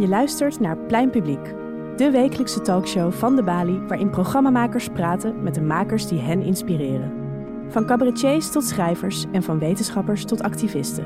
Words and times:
Je 0.00 0.08
luistert 0.08 0.60
naar 0.60 0.76
Plein 0.76 1.10
Publiek, 1.10 1.54
de 1.96 2.10
wekelijkse 2.10 2.60
talkshow 2.60 3.12
van 3.12 3.36
de 3.36 3.42
Bali 3.42 3.80
waarin 3.88 4.10
programmamakers 4.10 4.88
praten 4.88 5.42
met 5.42 5.54
de 5.54 5.60
makers 5.60 6.06
die 6.06 6.18
hen 6.20 6.42
inspireren. 6.42 7.12
Van 7.68 7.86
cabaretiers 7.86 8.50
tot 8.50 8.64
schrijvers 8.64 9.24
en 9.32 9.42
van 9.42 9.58
wetenschappers 9.58 10.24
tot 10.24 10.42
activisten. 10.42 11.04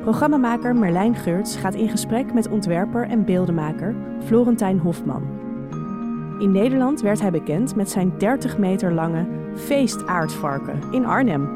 Programmamaker 0.00 0.76
Merlijn 0.76 1.14
Geurts 1.14 1.56
gaat 1.56 1.74
in 1.74 1.88
gesprek 1.88 2.32
met 2.32 2.48
ontwerper 2.48 3.08
en 3.08 3.24
beeldenmaker 3.24 3.94
Florentijn 4.24 4.78
Hofman. 4.78 5.22
In 6.38 6.52
Nederland 6.52 7.00
werd 7.00 7.20
hij 7.20 7.30
bekend 7.30 7.76
met 7.76 7.90
zijn 7.90 8.12
30 8.18 8.58
meter 8.58 8.92
lange 8.92 9.26
feestaardvarken 9.54 10.80
in 10.90 11.06
Arnhem. 11.06 11.48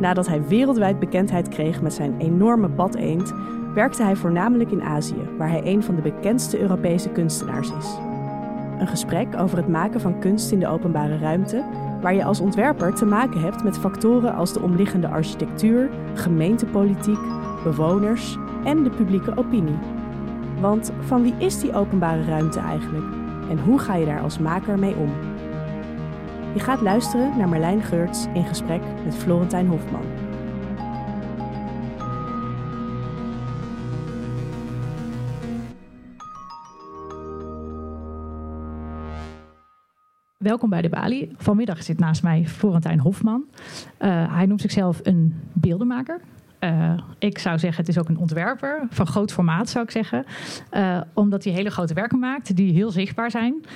Nadat 0.00 0.26
hij 0.26 0.46
wereldwijd 0.46 0.98
bekendheid 0.98 1.48
kreeg 1.48 1.82
met 1.82 1.92
zijn 1.92 2.14
enorme 2.18 2.68
badeend, 2.68 3.32
werkte 3.74 4.02
hij 4.02 4.16
voornamelijk 4.16 4.70
in 4.70 4.82
Azië, 4.82 5.28
waar 5.38 5.48
hij 5.48 5.62
een 5.64 5.82
van 5.82 5.94
de 5.94 6.02
bekendste 6.02 6.60
Europese 6.60 7.08
kunstenaars 7.08 7.70
is. 7.78 7.96
Een 8.78 8.88
gesprek 8.88 9.40
over 9.40 9.56
het 9.56 9.68
maken 9.68 10.00
van 10.00 10.18
kunst 10.18 10.52
in 10.52 10.58
de 10.58 10.68
openbare 10.68 11.18
ruimte, 11.18 11.64
waar 12.00 12.14
je 12.14 12.24
als 12.24 12.40
ontwerper 12.40 12.94
te 12.94 13.04
maken 13.04 13.40
hebt 13.40 13.64
met 13.64 13.78
factoren 13.78 14.34
als 14.34 14.52
de 14.52 14.60
omliggende 14.60 15.08
architectuur, 15.08 15.90
gemeentepolitiek, 16.14 17.20
bewoners 17.64 18.38
en 18.64 18.82
de 18.82 18.90
publieke 18.90 19.36
opinie. 19.36 19.78
Want 20.60 20.92
van 21.00 21.22
wie 21.22 21.34
is 21.38 21.60
die 21.60 21.74
openbare 21.74 22.24
ruimte 22.24 22.60
eigenlijk 22.60 23.04
en 23.50 23.58
hoe 23.58 23.78
ga 23.78 23.94
je 23.94 24.06
daar 24.06 24.20
als 24.20 24.38
maker 24.38 24.78
mee 24.78 24.94
om? 24.96 25.10
Je 26.54 26.60
gaat 26.60 26.80
luisteren 26.80 27.38
naar 27.38 27.48
Marlijn 27.48 27.82
Geurts 27.82 28.26
in 28.34 28.44
gesprek 28.44 28.82
met 29.04 29.14
Florentijn 29.14 29.66
Hofman. 29.66 30.11
Welkom 40.42 40.70
bij 40.70 40.82
de 40.82 40.88
Bali. 40.88 41.34
Vanmiddag 41.36 41.82
zit 41.82 41.98
naast 41.98 42.22
mij 42.22 42.44
Florentijn 42.46 43.00
Hofman. 43.00 43.44
Uh, 43.98 44.34
hij 44.34 44.46
noemt 44.46 44.60
zichzelf 44.60 45.00
een 45.02 45.34
beeldenmaker. 45.52 46.20
Uh, 46.64 46.92
ik 47.18 47.38
zou 47.38 47.58
zeggen, 47.58 47.80
het 47.80 47.88
is 47.88 47.98
ook 47.98 48.08
een 48.08 48.18
ontwerper 48.18 48.86
van 48.90 49.06
groot 49.06 49.32
formaat, 49.32 49.68
zou 49.68 49.84
ik 49.84 49.90
zeggen. 49.90 50.24
Uh, 50.72 51.00
omdat 51.14 51.44
hij 51.44 51.52
hele 51.52 51.70
grote 51.70 51.94
werken 51.94 52.18
maakt 52.18 52.56
die 52.56 52.72
heel 52.72 52.90
zichtbaar 52.90 53.30
zijn. 53.30 53.54
Uh, 53.62 53.66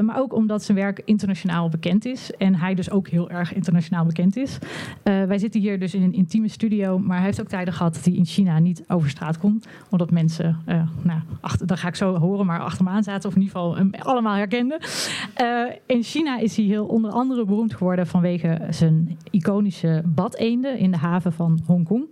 maar 0.00 0.18
ook 0.18 0.34
omdat 0.34 0.62
zijn 0.62 0.78
werk 0.78 1.02
internationaal 1.04 1.68
bekend 1.68 2.04
is. 2.04 2.30
En 2.30 2.54
hij 2.54 2.74
dus 2.74 2.90
ook 2.90 3.08
heel 3.08 3.30
erg 3.30 3.54
internationaal 3.54 4.04
bekend 4.04 4.36
is. 4.36 4.58
wij 5.02 5.38
zitten 5.38 5.60
hier 5.60 5.78
dus 5.78 5.94
in 5.94 6.02
een 6.02 6.12
intieme 6.12 6.48
studio. 6.48 6.98
Maar 6.98 7.16
hij 7.16 7.26
heeft 7.26 7.40
ook 7.40 7.48
tijden 7.48 7.74
gehad 7.74 7.94
dat 7.94 8.04
hij 8.04 8.14
in 8.14 8.24
China 8.24 8.58
niet 8.58 8.84
over 8.88 9.10
straat 9.10 9.38
kon. 9.38 9.62
Omdat 9.90 10.10
mensen, 10.10 10.56
nou, 11.02 11.20
achter, 11.40 11.66
dat 11.66 11.78
ga 11.78 11.88
ik 11.88 11.94
zo 11.94 12.18
horen, 12.18 12.46
maar 12.46 12.60
achter 12.60 12.84
me 12.84 12.90
aan 12.90 13.02
zaten. 13.02 13.28
Of 13.28 13.34
in 13.36 13.42
ieder 13.42 13.56
geval 13.56 13.76
hem 13.76 13.90
allemaal 13.98 14.34
herkenden. 14.34 14.78
in 15.86 16.02
China 16.02 16.38
is 16.38 16.56
hij 16.56 16.64
heel 16.64 16.86
onder 16.86 17.10
andere 17.10 17.44
beroemd 17.44 17.74
geworden 17.74 18.06
vanwege 18.06 18.60
zijn 18.70 19.18
iconische 19.30 20.02
badeenden 20.04 20.78
in 20.78 20.90
de 20.90 20.96
haven 20.96 21.32
van 21.32 21.60
Hongkong. 21.66 22.05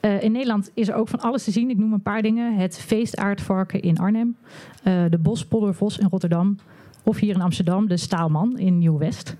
Uh, 0.00 0.22
in 0.22 0.32
Nederland 0.32 0.70
is 0.74 0.88
er 0.88 0.94
ook 0.94 1.08
van 1.08 1.20
alles 1.20 1.44
te 1.44 1.50
zien. 1.50 1.70
Ik 1.70 1.78
noem 1.78 1.92
een 1.92 2.02
paar 2.02 2.22
dingen. 2.22 2.56
Het 2.56 2.78
feestaardvarken 2.78 3.82
in 3.82 3.98
Arnhem. 3.98 4.36
Uh, 4.84 5.04
de 5.10 5.18
Bospoddervos 5.18 5.98
in 5.98 6.08
Rotterdam. 6.10 6.56
Of 7.04 7.18
hier 7.18 7.34
in 7.34 7.40
Amsterdam 7.40 7.88
de 7.88 7.96
Staalman 7.96 8.58
in 8.58 8.78
Nieuw-West. 8.78 9.36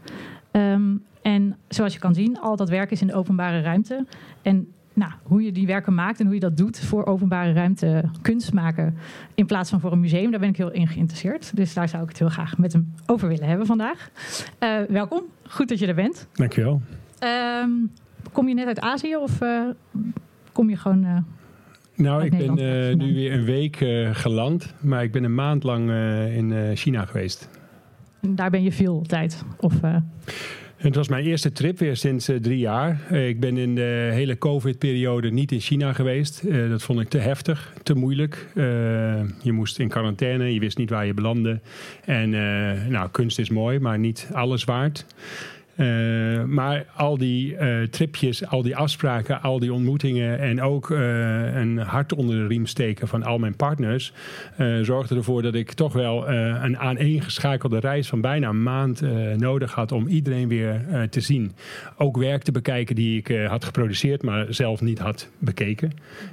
Um, 0.52 1.02
en 1.22 1.56
zoals 1.69 1.92
je 1.92 1.98
kan 1.98 2.14
zien, 2.14 2.41
al 2.41 2.56
dat 2.56 2.69
werk 2.69 2.91
is 2.91 3.00
in 3.00 3.06
de 3.06 3.14
openbare 3.14 3.60
ruimte. 3.60 4.06
En 4.42 4.72
nou, 4.92 5.12
hoe 5.22 5.42
je 5.42 5.52
die 5.52 5.66
werken 5.66 5.94
maakt 5.94 6.20
en 6.20 6.25
hoe 6.25 6.34
je 6.34 6.41
dat 6.41 6.56
doet 6.56 6.80
voor 6.80 7.06
openbare 7.06 7.52
ruimte 7.52 8.04
kunst 8.22 8.52
maken 8.52 8.97
in 9.34 9.47
plaats 9.47 9.70
van 9.70 9.80
voor 9.80 9.92
een 9.92 10.00
museum, 10.00 10.30
daar 10.30 10.41
ben 10.41 10.48
ik 10.48 10.56
heel 10.56 10.70
in 10.70 10.88
geïnteresseerd. 10.88 11.56
Dus 11.56 11.75
daar 11.75 11.88
zou 11.88 12.02
ik 12.02 12.08
het 12.08 12.19
heel 12.19 12.28
graag 12.28 12.58
met 12.58 12.72
hem 12.72 12.94
over 13.06 13.28
willen 13.28 13.48
hebben 13.48 13.66
vandaag. 13.66 14.10
Uh, 14.60 14.78
welkom, 14.88 15.22
goed 15.48 15.69
dat 15.69 15.78
je 15.78 15.87
er 15.87 15.94
bent. 15.94 16.26
Dankjewel. 16.32 16.82
Um, 17.62 17.91
kom 18.32 18.48
je 18.48 18.54
net 18.54 18.66
uit 18.66 18.80
Azië 18.80 19.16
of 19.16 19.41
uh, 19.41 19.68
kom 20.52 20.70
je 20.70 20.76
gewoon. 20.76 21.04
Uh, 21.04 21.16
nou, 21.94 22.24
ik 22.24 22.30
ben 22.30 22.58
uh, 22.58 22.96
nu 22.96 23.14
weer 23.14 23.32
een 23.32 23.44
week 23.44 23.76
geland, 24.12 24.74
maar 24.80 25.02
ik 25.02 25.12
ben 25.12 25.24
een 25.24 25.34
maand 25.34 25.62
lang 25.62 25.91
in 26.32 26.76
China 26.76 27.04
geweest. 27.04 27.48
En 28.20 28.34
daar 28.34 28.50
ben 28.50 28.62
je 28.62 28.72
veel 28.72 29.02
tijd? 29.06 29.44
Of, 29.60 29.74
het 30.76 30.94
was 30.94 31.08
mijn 31.08 31.24
eerste 31.24 31.52
trip 31.52 31.78
weer 31.78 31.96
sinds 31.96 32.30
drie 32.40 32.58
jaar. 32.58 33.12
ik 33.12 33.40
ben 33.40 33.56
in 33.56 33.74
de 33.74 34.10
hele 34.12 34.38
COVID-periode 34.38 35.30
niet 35.30 35.52
in 35.52 35.60
China 35.60 35.92
geweest. 35.92 36.50
dat 36.69 36.82
vond 36.82 37.00
ik 37.00 37.08
te 37.08 37.19
heftig, 37.19 37.72
te 37.82 37.94
moeilijk. 37.94 38.46
je 39.42 39.52
moest 39.52 39.78
in 39.78 39.88
quarantaine, 39.88 40.54
je 40.54 40.60
wist 40.60 40.78
niet 40.78 40.90
waar 40.90 41.06
je 41.06 41.14
belandde. 41.14 41.60
En 42.04 42.30
nou, 42.90 43.10
kunst 43.10 43.38
is 43.38 43.50
mooi, 43.50 43.78
maar 43.78 43.98
niet 43.98 44.28
alles 44.32 44.64
waard. 44.64 45.06
Uh, 45.80 46.44
maar 46.44 46.86
al 46.96 47.18
die 47.18 47.52
uh, 47.52 47.82
tripjes, 47.82 48.46
al 48.46 48.62
die 48.62 48.76
afspraken, 48.76 49.42
al 49.42 49.58
die 49.58 49.72
ontmoetingen 49.72 50.38
en 50.38 50.62
ook 50.62 50.91
uh, 50.91 51.54
een 51.54 51.78
hart 51.78 52.14
onder 52.14 52.36
de 52.36 52.46
riem 52.46 52.66
steken 52.66 53.08
van 53.08 53.22
al 53.22 53.38
mijn 53.38 53.56
partners 53.56 54.12
zorgde 54.82 55.14
ervoor 55.14 55.42
dat 55.42 55.54
ik 55.54 55.72
toch 55.72 55.92
wel 55.92 56.28
een 56.28 56.78
aaneengeschakelde 56.78 57.78
reis 57.78 58.08
van 58.08 58.20
bijna 58.20 58.48
een 58.48 58.62
maand 58.62 59.02
nodig 59.36 59.74
had 59.74 59.92
om 59.92 60.06
iedereen 60.06 60.48
weer 60.48 61.06
te 61.10 61.20
zien. 61.20 61.52
Ook 61.96 62.16
werk 62.16 62.42
te 62.42 62.52
bekijken 62.52 62.94
die 62.94 63.19
ik 63.19 63.46
had 63.46 63.64
geproduceerd, 63.64 64.22
maar 64.22 64.46
zelf 64.48 64.80
niet 64.80 64.98
had 64.98 65.28
bekeken 65.38 65.92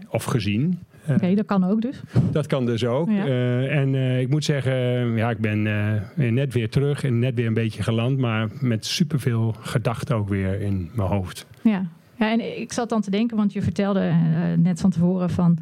of 0.09 0.23
gezien. 0.23 0.79
Oké, 1.07 1.15
okay, 1.15 1.35
dat 1.35 1.45
kan 1.45 1.63
ook 1.63 1.81
dus. 1.81 2.01
Dat 2.31 2.47
kan 2.47 2.65
dus 2.65 2.85
ook. 2.85 3.09
Ja. 3.09 3.27
Uh, 3.27 3.75
en 3.75 3.93
uh, 3.93 4.19
ik 4.19 4.29
moet 4.29 4.43
zeggen, 4.43 4.73
ja, 5.15 5.29
ik 5.29 5.37
ben 5.37 5.65
uh, 5.65 6.31
net 6.31 6.53
weer 6.53 6.69
terug 6.69 7.03
en 7.03 7.19
net 7.19 7.35
weer 7.35 7.47
een 7.47 7.53
beetje 7.53 7.83
geland, 7.83 8.17
maar 8.17 8.47
met 8.59 8.85
superveel 8.85 9.55
gedachten 9.59 10.15
ook 10.15 10.29
weer 10.29 10.61
in 10.61 10.89
mijn 10.93 11.09
hoofd. 11.09 11.45
Ja. 11.61 11.85
Ja, 12.15 12.31
en 12.31 12.59
ik 12.59 12.73
zat 12.73 12.89
dan 12.89 13.01
te 13.01 13.11
denken, 13.11 13.37
want 13.37 13.53
je 13.53 13.61
vertelde 13.61 14.11
net 14.57 14.81
van 14.81 14.89
tevoren 14.89 15.29
van... 15.29 15.57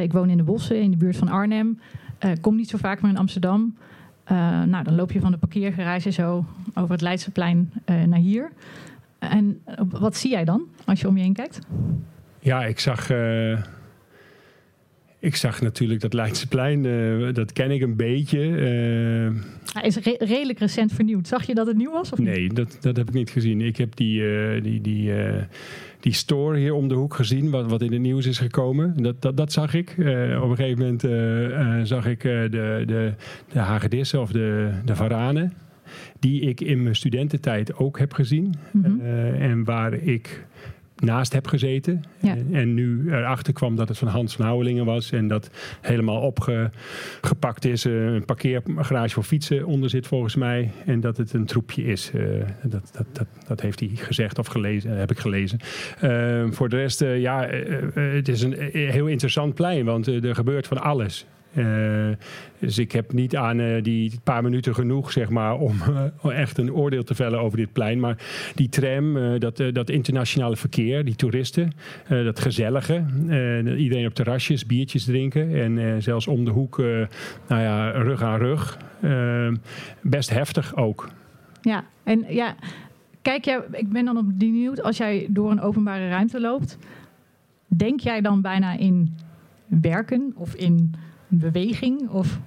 ik 0.00 0.12
woon 0.12 0.30
in 0.30 0.36
de 0.36 0.42
bossen 0.42 0.80
in 0.80 0.90
de 0.90 0.96
buurt 0.96 1.16
van 1.16 1.28
Arnhem. 1.28 1.78
kom 2.40 2.56
niet 2.56 2.68
zo 2.68 2.76
vaak 2.76 3.02
meer 3.02 3.10
in 3.10 3.16
Amsterdam. 3.16 3.76
nou, 4.66 4.82
dan 4.84 4.94
loop 4.94 5.12
je 5.12 5.20
van 5.20 5.30
de 5.30 5.36
parkeergarage 5.36 6.10
zo 6.10 6.44
over 6.74 6.90
het 6.90 7.00
Leidseplein 7.00 7.72
naar 8.06 8.18
hier. 8.18 8.50
En 9.18 9.60
wat 9.88 10.16
zie 10.16 10.30
jij 10.30 10.44
dan 10.44 10.62
als 10.84 11.00
je 11.00 11.08
om 11.08 11.16
je 11.16 11.22
heen 11.22 11.32
kijkt? 11.32 11.58
Ja, 12.40 12.64
ik 12.64 12.78
zag 12.78 13.10
ik 15.20 15.36
zag 15.36 15.60
natuurlijk 15.60 16.00
dat 16.00 16.12
Leidseplein, 16.12 16.84
uh, 16.84 17.34
dat 17.34 17.52
ken 17.52 17.70
ik 17.70 17.82
een 17.82 17.96
beetje. 17.96 18.38
Uh, 18.38 19.42
Hij 19.72 19.82
is 19.82 19.96
redelijk 20.18 20.58
recent 20.58 20.92
vernieuwd. 20.92 21.28
Zag 21.28 21.46
je 21.46 21.54
dat 21.54 21.66
het 21.66 21.76
nieuw 21.76 21.92
was? 21.92 22.12
Of 22.12 22.18
nee, 22.18 22.52
dat, 22.52 22.78
dat 22.80 22.96
heb 22.96 23.08
ik 23.08 23.14
niet 23.14 23.30
gezien. 23.30 23.60
Ik 23.60 23.76
heb 23.76 23.96
die, 23.96 24.20
uh, 24.20 24.62
die, 24.62 24.80
die, 24.80 25.12
die 26.00 26.12
store 26.12 26.58
hier 26.58 26.74
om 26.74 26.88
de 26.88 26.94
hoek 26.94 27.14
gezien, 27.14 27.50
wat, 27.50 27.70
wat 27.70 27.82
in 27.82 27.92
het 27.92 28.00
nieuws 28.00 28.26
is 28.26 28.38
gekomen. 28.38 29.02
Dat, 29.02 29.22
dat, 29.22 29.36
dat 29.36 29.52
zag 29.52 29.74
ik. 29.74 29.94
op 30.42 30.50
een 30.50 30.56
gegeven 30.56 30.78
moment 30.78 31.88
zag 31.88 32.06
ik 32.06 32.22
de, 32.22 32.82
de, 32.86 33.12
de 33.52 33.58
hagedissen 33.58 34.20
of 34.20 34.32
de, 34.32 34.70
de 34.84 34.96
varanen. 34.96 35.52
Die 36.18 36.40
ik 36.40 36.60
in 36.60 36.82
mijn 36.82 36.96
studententijd 36.96 37.74
ook 37.74 37.98
heb 37.98 38.12
gezien. 38.12 38.54
Mm 38.70 38.84
-hmm. 38.84 39.00
en 39.34 39.64
waar 39.64 39.92
ik 39.94 40.46
naast 41.00 41.32
heb 41.32 41.46
gezeten. 41.46 42.02
En, 42.52 42.74
nu 42.74 43.12
erachter 43.12 43.52
kwam 43.52 43.76
dat 43.76 43.88
het 43.88 43.98
van 43.98 44.08
Hans 44.08 44.36
van 44.36 44.44
Houwelingen 44.44 44.84
was. 44.84 45.12
En 45.12 45.28
dat 45.28 45.50
helemaal 45.80 46.20
opgepakt 46.20 47.64
is. 47.64 47.86
Uh, 47.86 48.12
een 48.14 48.24
parkeergarage 48.24 49.14
voor 49.14 49.22
fietsen 49.22 49.66
onder 49.66 49.90
zit 49.90 50.06
volgens 50.06 50.34
mij. 50.34 50.70
En 50.86 51.00
dat 51.00 51.16
het 51.16 51.32
een 51.32 51.46
troepje 51.46 51.84
is. 51.84 52.10
Uh, 52.14 52.22
dat, 52.62 52.90
dat, 52.92 53.06
dat, 53.12 53.26
dat 53.46 53.60
heeft 53.60 53.80
hij 53.80 53.90
gezegd 53.94 54.38
of 54.38 54.46
gelezen, 54.46 54.98
heb 54.98 55.10
ik 55.10 55.18
gelezen. 55.18 55.58
Uh, 56.02 56.44
voor 56.50 56.68
de 56.68 56.76
rest, 56.76 57.00
ja, 57.00 57.46
het 57.94 58.28
is 58.28 58.42
een 58.42 58.56
heel 58.72 59.06
interessant 59.06 59.54
plein. 59.54 59.84
Want 59.84 60.06
er 60.06 60.34
gebeurt 60.34 60.66
van 60.66 60.82
alles. 60.82 61.26
Uh, 61.58 62.08
dus 62.58 62.78
ik 62.78 62.92
heb 62.92 63.12
niet 63.12 63.36
aan 63.36 63.58
uh, 63.58 63.82
die 63.82 64.12
paar 64.24 64.42
minuten 64.42 64.74
genoeg, 64.74 65.12
zeg 65.12 65.28
maar, 65.28 65.58
om 65.58 65.76
uh, 66.24 66.34
echt 66.42 66.58
een 66.58 66.72
oordeel 66.72 67.04
te 67.04 67.14
vellen 67.14 67.40
over 67.40 67.58
dit 67.58 67.72
plein. 67.72 68.00
Maar 68.00 68.16
die 68.54 68.68
tram, 68.68 69.38
dat, 69.38 69.62
dat 69.72 69.90
internationale 69.90 70.56
verkeer, 70.56 71.04
die 71.04 71.16
toeristen, 71.16 71.72
dat 72.08 72.40
gezellige. 72.40 73.04
iedereen 73.76 74.06
op 74.06 74.14
terrasjes, 74.14 74.66
biertjes 74.66 75.04
drinken. 75.04 75.54
En 75.54 76.02
zelfs 76.02 76.26
om 76.26 76.44
de 76.44 76.50
hoek, 76.50 76.78
nou 77.48 77.62
ja, 77.62 77.90
rug 77.90 78.22
aan 78.22 78.38
rug. 78.38 78.78
best 80.02 80.30
heftig 80.30 80.76
ook. 80.76 81.08
Ja, 81.60 81.84
en 82.02 82.24
ja, 82.28 82.54
kijk 83.22 83.44
jij, 83.44 83.60
ik 83.72 83.88
ben 83.88 84.04
dan 84.04 84.16
op 84.16 84.38
benieuwd, 84.38 84.82
als 84.82 84.96
jij 84.96 85.26
door 85.30 85.50
een 85.50 85.60
openbare 85.60 86.08
ruimte 86.08 86.40
loopt, 86.40 86.78
denk 87.66 88.00
jij 88.00 88.20
dan 88.20 88.40
bijna 88.40 88.76
in 88.78 89.14
werken 89.66 90.32
of 90.36 90.54
in 90.54 90.94
beweging? 91.28 92.08
Of... 92.08 92.40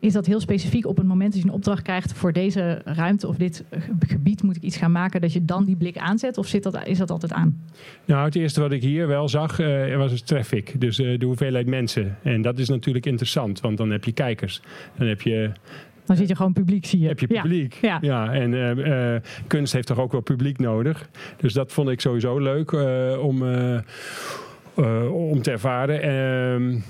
is 0.00 0.12
dat 0.12 0.26
heel 0.26 0.40
specifiek 0.40 0.86
op 0.86 0.96
het 0.96 1.06
moment 1.06 1.32
dat 1.32 1.42
je 1.42 1.48
een 1.48 1.54
opdracht 1.54 1.82
krijgt 1.82 2.12
voor 2.12 2.32
deze 2.32 2.80
ruimte 2.84 3.28
of 3.28 3.36
dit 3.36 3.64
gebied 3.98 4.42
moet 4.42 4.56
ik 4.56 4.62
iets 4.62 4.76
gaan 4.76 4.92
maken, 4.92 5.20
dat 5.20 5.32
je 5.32 5.44
dan 5.44 5.64
die 5.64 5.76
blik 5.76 5.96
aanzet? 5.96 6.38
Of 6.38 6.46
zit 6.46 6.62
dat, 6.62 6.86
is 6.86 6.98
dat 6.98 7.10
altijd 7.10 7.32
aan? 7.32 7.60
Nou, 8.04 8.24
het 8.24 8.34
eerste 8.34 8.60
wat 8.60 8.72
ik 8.72 8.82
hier 8.82 9.06
wel 9.06 9.28
zag 9.28 9.60
uh, 9.60 9.96
was 9.96 10.12
het 10.12 10.26
traffic. 10.26 10.80
Dus 10.80 10.98
uh, 10.98 11.18
de 11.18 11.26
hoeveelheid 11.26 11.66
mensen. 11.66 12.16
En 12.22 12.42
dat 12.42 12.58
is 12.58 12.68
natuurlijk 12.68 13.06
interessant, 13.06 13.60
want 13.60 13.76
dan 13.76 13.90
heb 13.90 14.04
je 14.04 14.12
kijkers. 14.12 14.60
Dan 14.96 15.06
heb 15.06 15.22
je 15.22 15.52
dan 16.04 16.16
zit 16.16 16.28
je 16.28 16.36
gewoon 16.36 16.52
publiek, 16.52 16.86
zie 16.86 17.00
je. 17.00 17.08
Heb 17.08 17.18
je 17.18 17.26
publiek. 17.26 17.74
Ja. 17.80 17.98
ja. 18.00 18.32
En 18.32 18.52
uh, 18.52 19.14
uh, 19.14 19.20
kunst 19.46 19.72
heeft 19.72 19.86
toch 19.86 19.98
ook 19.98 20.12
wel 20.12 20.20
publiek 20.20 20.58
nodig. 20.58 21.08
Dus 21.36 21.52
dat 21.52 21.72
vond 21.72 21.88
ik 21.88 22.00
sowieso 22.00 22.38
leuk 22.38 22.70
uh, 22.70 23.24
om, 23.24 23.42
om 25.10 25.42
te 25.42 25.50
ervaren. 25.50 26.82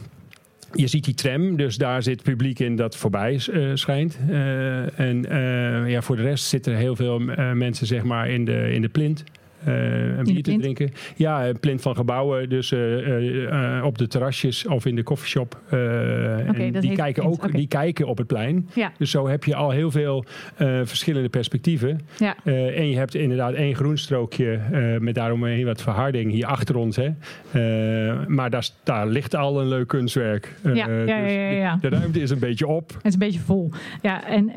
Je 0.75 0.87
ziet 0.87 1.05
die 1.05 1.15
tram, 1.15 1.57
dus 1.57 1.77
daar 1.77 2.03
zit 2.03 2.23
publiek 2.23 2.59
in 2.59 2.77
dat 2.77 2.97
voorbij 2.97 3.41
schijnt. 3.75 4.19
en 4.97 5.27
ja, 5.87 6.03
voor 6.03 6.17
de 6.17 6.23
rest 6.23 6.45
zitten 6.45 6.77
heel 6.77 6.97
veel 6.97 7.19
mensen 7.55 7.87
zeg 7.87 8.03
maar, 8.03 8.31
in, 8.31 8.45
de, 8.45 8.73
in 8.73 8.83
de 8.83 8.89
plint. 8.89 9.25
Uh, 9.67 10.19
een 10.19 10.25
bier 10.25 10.43
te 10.43 10.57
drinken. 10.57 10.91
Ja, 11.17 11.49
een 11.49 11.61
plint 11.61 11.81
van 11.81 11.97
gebouwen. 11.97 12.49
Dus 12.49 12.73
uh, 12.73 13.21
uh, 13.21 13.85
op 13.85 13.99
de 13.99 14.07
terrasjes 14.07 14.67
of 14.67 14.87
in 14.87 14.97
de 14.97 15.03
koffieshop. 15.03 15.61
Okay, 15.67 16.71
die, 16.71 16.93
kijken 16.95 17.25
ook, 17.25 17.33
okay. 17.33 17.51
die 17.51 17.69
kijken 17.69 18.07
op 18.07 18.19
het 18.19 18.27
plein. 18.27 18.69
Ja. 18.75 18.93
Dus 18.99 19.11
zo 19.11 19.29
heb 19.29 19.45
je 19.45 19.55
al 19.55 19.71
heel 19.71 19.91
veel 19.91 20.25
verschillende 20.85 21.29
perspectieven. 21.29 22.01
Ja. 22.19 22.37
en 22.45 22.91
je 22.91 22.97
hebt 22.97 23.15
inderdaad 23.15 23.55
één 23.55 23.75
groenstrookje 23.75 24.61
met 25.01 25.15
daaromheen 25.15 25.65
wat 25.65 25.83
verharding 25.83 26.31
hier 26.31 26.47
achter 26.47 26.77
ons. 26.77 26.97
Hè. 26.97 27.11
maar 28.27 28.51
daar, 28.51 28.69
daar 28.83 29.07
ligt 29.07 29.35
al 29.35 29.61
een 29.61 29.69
leuk 29.69 29.89
kunstwerk. 29.89 30.55
Ja. 30.63 30.75
Ja, 30.89 31.23
dus 31.23 31.33
ja, 31.33 31.79
de, 31.81 31.89
ruimte 31.89 32.21
is 32.21 32.31
een 32.31 32.39
beetje 32.39 32.67
op. 32.67 32.93
Het 32.93 33.05
is 33.05 33.13
een 33.13 33.19
beetje 33.19 33.41
vol. 33.41 33.71
Ja, 34.03 34.25
en 34.27 34.51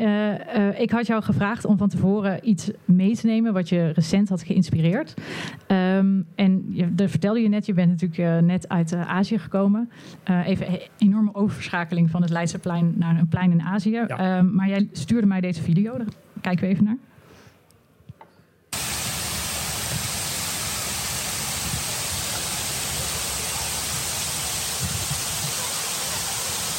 ik 0.82 0.92
had 0.92 1.08
jou 1.08 1.24
gevraagd 1.24 1.66
om 1.66 1.78
van 1.78 1.90
tevoren 1.90 2.40
iets 2.50 2.72
mee 2.86 3.16
te 3.16 3.26
nemen 3.26 3.54
wat 3.54 3.70
je 3.70 3.92
recent 3.94 4.30
had 4.30 4.44
geïnspireerd 4.44 4.91
Um, 4.98 6.26
en 6.36 6.66
je, 6.70 6.96
dat 6.96 7.10
vertelde 7.10 7.40
je 7.40 7.50
net, 7.50 7.66
je 7.66 7.74
bent 7.74 7.90
natuurlijk 7.90 8.20
uh, 8.20 8.48
net 8.48 8.70
uit 8.70 8.92
uh, 8.92 9.10
Azië 9.10 9.40
gekomen. 9.40 9.92
Uh, 10.30 10.48
even 10.48 10.68
een 10.68 10.80
enorme 10.98 11.36
overschakeling 11.36 12.10
van 12.10 12.22
het 12.22 12.30
Leidseplein 12.30 12.94
naar 12.98 13.20
een 13.20 13.28
plein 13.28 13.52
in 13.52 13.62
Azië. 13.62 13.90
Ja. 13.90 14.38
Um, 14.38 14.56
maar 14.56 14.68
jij 14.68 14.90
stuurde 14.92 15.28
mij 15.28 15.42
deze 15.42 15.62
video, 15.62 15.98
daar 15.98 16.08
kijken 16.42 16.68
we 16.68 16.74
even 16.74 16.84
naar. 16.84 16.98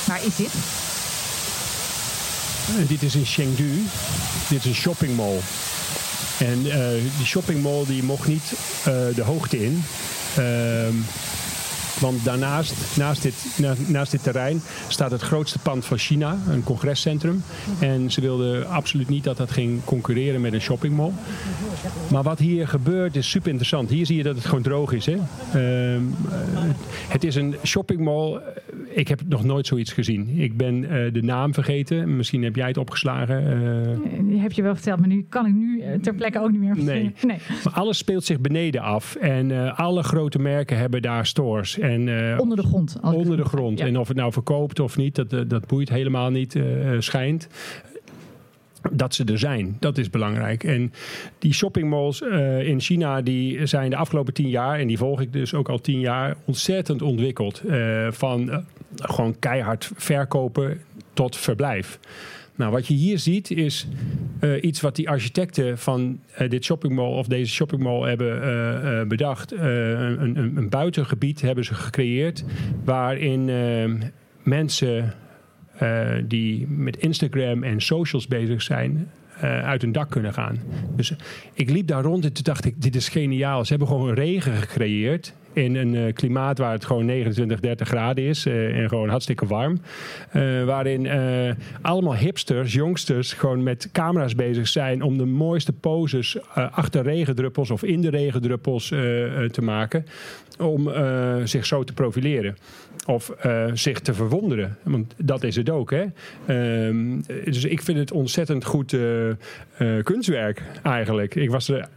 Waar 0.07 0.25
is 0.27 0.37
dit? 0.37 0.83
dit 2.89 3.03
is 3.03 3.15
in 3.15 3.25
Chengdu. 3.25 3.83
Dit 4.49 4.59
is 4.59 4.65
een 4.65 4.75
shoppingmall. 4.75 5.39
En 6.39 6.67
uh, 6.67 6.75
die 7.17 7.27
shoppingmall 7.27 7.85
die 7.87 8.03
mocht 8.03 8.29
niet 8.29 8.53
uh, 8.89 8.95
de 9.15 9.23
hoogte 9.23 9.65
in. 9.65 9.85
Ehm, 12.03 12.11
want 12.11 12.25
daarnaast, 12.25 12.97
naast 12.97 13.23
dit, 13.23 13.59
naast 13.87 14.11
dit 14.11 14.23
terrein, 14.23 14.61
staat 14.89 15.11
het 15.11 15.23
grootste 15.23 15.59
pand 15.59 15.85
van 15.85 15.99
China, 15.99 16.39
een 16.49 16.65
congrescentrum. 16.65 17.43
En 17.81 18.11
ze 18.11 18.21
wilden 18.21 18.69
absoluut 18.69 19.09
niet 19.09 19.25
dat 19.25 19.37
dat 19.37 19.51
ging 19.51 19.85
concurreren 19.85 20.41
met 20.41 20.53
een 20.53 20.61
shoppingmall. 20.61 21.13
Maar 22.11 22.23
wat 22.23 22.39
hier 22.39 22.69
gebeurt 22.69 23.17
is 23.17 23.31
super 23.31 23.49
interessant. 23.49 23.91
Hier 23.91 24.07
zie 24.07 24.17
je 24.17 24.23
dat 24.23 24.35
het 24.35 24.45
gewoon 24.45 24.63
droog 24.63 24.93
is. 24.93 25.07
Hè? 25.07 25.17
Uh, 25.57 26.01
het 27.09 27.25
is 27.25 27.35
een 27.35 27.55
shoppingmall. 27.65 28.41
Ik 28.89 29.09
heb 29.09 29.21
nog 29.29 29.45
nooit 29.45 29.67
zoiets 29.67 29.93
gezien. 29.93 30.29
Ik 30.37 30.57
ben 30.57 30.75
uh, 30.83 31.13
de 31.13 31.23
naam 31.23 31.55
vergeten. 31.55 32.17
Misschien 32.17 32.43
heb 32.43 32.57
jij 32.57 32.69
het 32.69 32.77
opgeslagen. 32.77 33.43
Uh... 33.43 34.29
Die 34.29 34.41
heb 34.41 34.53
je 34.53 34.63
wel 34.63 34.75
verteld, 34.75 34.99
maar 34.99 35.09
nu 35.09 35.27
kan 35.29 35.47
ik 35.47 35.55
nu 35.55 35.83
ter 36.01 36.15
plekke 36.15 36.41
ook 36.41 36.51
niet 36.51 36.61
meer 36.61 36.77
nee. 36.77 37.13
nee. 37.23 37.39
Maar 37.65 37.73
alles 37.73 37.99
speelt 37.99 38.25
zich 38.25 38.41
beneden 38.41 38.81
af. 38.81 39.15
En 39.15 39.77
alle 39.77 40.03
grote 40.03 40.39
merken 40.39 40.79
hebben 40.79 41.03
daar 41.03 41.27
stores. 41.27 41.79
En, 41.79 41.92
onder 42.39 42.57
de 42.57 42.63
grond. 42.63 42.97
Onder 43.03 43.37
de 43.37 43.45
grond. 43.45 43.81
En 43.81 43.99
of 43.99 44.09
het 44.09 44.17
nou 44.17 44.33
verkoopt 44.33 44.81
of 44.81 44.97
niet, 44.97 45.15
dat, 45.15 45.51
dat 45.51 45.67
boeit 45.67 45.89
helemaal 45.89 46.31
niet, 46.31 46.59
schijnt 46.99 47.49
dat 48.91 49.15
ze 49.15 49.25
er 49.25 49.39
zijn. 49.39 49.77
Dat 49.81 49.99
is 49.99 50.11
belangrijk. 50.11 50.65
En 50.65 50.93
die 51.39 51.53
shoppingmalls 51.53 52.21
uh, 52.21 52.69
in 52.69 52.81
China 52.81 53.23
die 53.23 53.67
zijn 53.67 53.91
de 53.91 53.97
afgelopen 53.97 54.35
tien 54.35 54.49
jaar, 54.49 54.79
en 54.79 54.87
die 54.87 54.99
volg 54.99 55.21
ik 55.21 55.33
dus 55.33 55.55
ook 55.55 55.69
al 55.69 55.81
tien 55.81 56.01
jaar, 56.01 56.37
ontzettend 56.45 57.03
ontwikkeld. 57.03 57.63
Uh, 57.67 58.07
van 58.11 58.49
uh, 58.49 58.57
gewoon 58.97 59.39
keihard 59.39 59.91
verkopen 59.97 60.81
tot 61.13 61.37
verblijf. 61.37 61.99
Nou, 62.57 62.73
wat 62.73 62.87
je 62.87 62.95
hier 62.95 63.19
ziet 63.19 63.51
is 63.51 63.89
iets 64.61 64.81
wat 64.81 64.97
die 64.97 65.09
architecten 65.09 65.79
van 65.79 66.21
dit 66.49 66.65
shoppingmall 66.65 67.13
of 67.13 67.27
deze 67.27 67.53
shoppingmall 67.53 68.09
hebben 68.09 69.09
bedacht. 69.09 69.53
Een, 69.53 70.39
een, 70.39 70.57
een, 70.57 70.69
buitengebied 70.69 71.41
hebben 71.41 71.65
ze 71.65 71.75
gecreëerd 71.75 72.45
waarin 72.85 73.51
mensen 74.43 75.15
die 76.25 76.67
met 76.69 76.97
Instagram 76.97 77.63
en 77.63 77.81
socials 77.81 78.27
bezig 78.27 78.63
zijn, 78.63 79.11
uit 79.41 79.83
hun 79.83 79.93
dak 79.93 80.11
kunnen 80.11 80.33
gaan. 80.33 80.59
Dus 80.97 81.15
ik 81.53 81.71
liep 81.71 81.87
daar 81.87 82.03
rond 82.03 82.25
en 82.25 82.33
toen 82.33 82.45
dacht 82.45 82.65
ik, 82.65 82.83
dit 82.83 82.97
is 82.97 83.09
geniaal. 83.09 83.65
Ze 83.65 83.71
hebben 83.71 83.89
gewoon 83.89 84.15
regen 84.15 84.53
gecreëerd 84.53 85.35
in 85.53 85.75
een 85.75 85.95
uh, 85.95 86.13
klimaat 86.13 86.59
waar 86.59 86.73
het 86.73 86.85
gewoon 86.85 87.05
29, 87.05 87.61
30 87.61 87.89
graden 87.89 88.25
is 88.25 88.47
uh, 88.47 88.79
en 88.79 88.89
gewoon 88.89 89.09
hartstikke 89.09 89.47
warm. 89.47 89.81
Uh, 90.37 90.65
waarin 90.65 91.09
allemaal 91.83 92.17
hipsters, 92.17 92.73
jongsters, 92.73 93.33
gewoon 93.33 93.63
met 93.63 93.89
camera's 93.93 94.35
bezig 94.35 94.69
zijn 94.69 95.03
om 95.03 95.19
de 95.19 95.25
mooiste 95.25 95.73
poses 95.73 96.39
achter 96.55 97.03
regendruppels 97.03 97.71
of 97.71 97.83
in 97.83 98.01
de 98.01 98.11
regendruppels 98.11 98.89
te 99.51 99.63
maken. 99.63 100.07
Om 100.59 100.91
zich 101.45 101.67
zo 101.67 101.85
te 101.85 101.93
profileren. 101.93 102.57
Of 103.07 103.33
zich 103.73 104.01
te 104.01 104.15
verwonderen. 104.15 104.77
Want 104.83 105.15
dat 105.17 105.43
is 105.43 105.57
het 105.57 105.71
ook. 105.71 105.91
Hè? 105.91 106.05
Ehm, 106.47 107.21
dus 107.45 107.65
ik 107.65 107.83
vind 107.83 107.99
het 107.99 108.13
ontzettend 108.13 108.65
goed 108.65 108.97
kunstwerk 110.03 110.63
eigenlijk. 110.83 111.35
Ik 111.35 111.51
was 111.51 111.69
er 111.69 111.89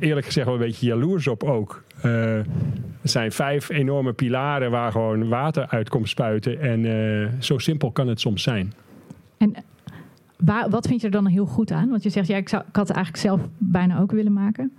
eerlijk 0.00 0.26
gezegd 0.26 0.46
wel 0.46 0.54
een 0.54 0.62
beetje 0.62 0.86
jaloers 0.86 1.26
op 1.26 1.44
ook. 1.44 1.82
Uh, 2.04 2.36
er 3.02 3.08
zijn 3.08 3.32
vijf 3.32 3.68
enorme 3.68 4.12
pilaren 4.12 4.70
waar 4.70 4.92
gewoon 4.92 5.28
water 5.28 5.66
uit 5.68 5.88
komt 5.88 6.08
spuiten. 6.08 6.60
En 6.60 6.84
uh, 6.84 7.28
zo 7.38 7.58
simpel 7.58 7.90
kan 7.90 8.08
het 8.08 8.20
soms 8.20 8.42
zijn. 8.42 8.72
En 9.36 9.54
waar, 10.36 10.70
wat 10.70 10.86
vind 10.86 11.00
je 11.00 11.06
er 11.06 11.12
dan 11.12 11.26
heel 11.26 11.46
goed 11.46 11.70
aan? 11.70 11.88
Want 11.88 12.02
je 12.02 12.10
zegt, 12.10 12.26
ja, 12.26 12.36
ik, 12.36 12.52
ik 12.52 12.52
had 12.52 12.88
het 12.88 12.96
eigenlijk 12.96 13.16
zelf 13.16 13.40
bijna 13.58 14.00
ook 14.00 14.10
willen 14.10 14.32
maken. 14.32 14.72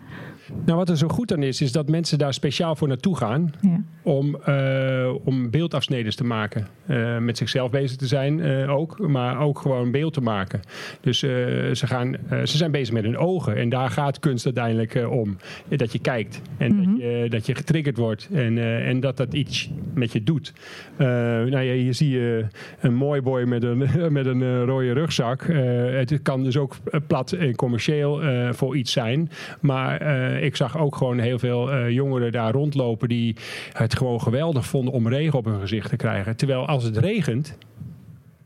Nou, 0.66 0.78
wat 0.78 0.90
er 0.90 0.98
zo 0.98 1.08
goed 1.08 1.34
aan 1.34 1.44
is, 1.44 1.62
is 1.62 1.72
dat 1.72 1.90
mensen 1.90 2.18
daar 2.18 2.34
speciaal 2.34 2.76
voor 2.76 2.88
naartoe 2.88 3.18
gaan 3.18 3.54
ja. 3.62 3.84
om, 4.02 4.38
uh, 4.48 5.14
om 5.24 5.50
beeldafsneders 5.50 6.16
te 6.16 6.24
maken. 6.24 6.68
Uh, 6.88 7.18
met 7.18 7.38
zichzelf 7.38 7.72
bezig 7.72 7.98
te 7.98 8.08
zijn 8.08 8.40
uh, 8.40 8.76
ook, 8.76 9.08
maar 9.08 9.40
ook 9.40 9.60
gewoon 9.60 9.92
beeld 9.92 10.14
te 10.14 10.22
maken. 10.22 10.60
Dus 11.02 11.20
ze, 11.20 11.88
gaan, 11.88 12.16
ze 12.30 12.58
zijn 12.58 12.72
bezig 12.72 12.94
met 12.94 13.04
hun 13.04 13.18
ogen 13.18 13.56
en 13.56 13.70
daar 13.70 13.90
gaat 13.90 14.20
kunst 14.20 14.46
uiteindelijk 14.46 15.06
om. 15.10 15.38
Dat 15.68 15.92
je 15.92 16.00
kijkt 16.00 16.42
en 16.58 16.76
mm 16.76 16.84
-hmm. 16.84 16.92
dat, 16.92 17.02
je, 17.02 17.28
dat 17.30 17.46
je 17.46 17.56
getriggerd 17.56 17.98
wordt 17.98 18.30
en, 18.34 18.58
en 18.84 19.00
dat 19.00 19.18
dat 19.18 19.34
iets 19.34 19.70
met 19.94 20.12
je 20.12 20.24
doet. 20.24 20.54
nou 20.98 21.60
ja, 21.60 21.74
hier 21.74 21.94
zie 21.94 22.10
je 22.10 22.46
een 22.80 22.94
mooi 22.94 23.22
boy 23.22 23.44
met 23.44 23.64
een, 23.64 23.78
met 24.18 24.26
een 24.26 24.66
rode 24.66 24.92
rugzak. 24.92 25.44
het 25.92 26.22
kan 26.22 26.44
dus 26.44 26.58
ook 26.58 26.76
plat 27.08 27.32
en 27.32 27.56
commercieel 27.56 28.22
voor 28.54 28.76
iets 28.76 28.92
zijn, 28.92 29.30
maar 29.60 30.02
ik 30.42 30.56
zag 30.56 30.78
ook 30.78 30.96
gewoon 30.96 31.20
heel 31.20 31.40
veel 31.40 31.74
uh, 31.74 31.90
jongeren 31.90 32.32
daar 32.32 32.52
rondlopen 32.52 33.10
die 33.10 33.36
het 33.74 33.96
gewoon 33.98 34.22
geweldig 34.22 34.66
vonden 34.66 34.94
om 34.94 35.08
regen 35.08 35.38
op 35.38 35.46
hun 35.46 35.60
gezicht 35.60 35.90
te 35.90 35.96
krijgen. 35.96 36.36
Terwijl 36.36 36.68
als 36.68 36.84
het 36.84 36.98
regent, 36.98 37.58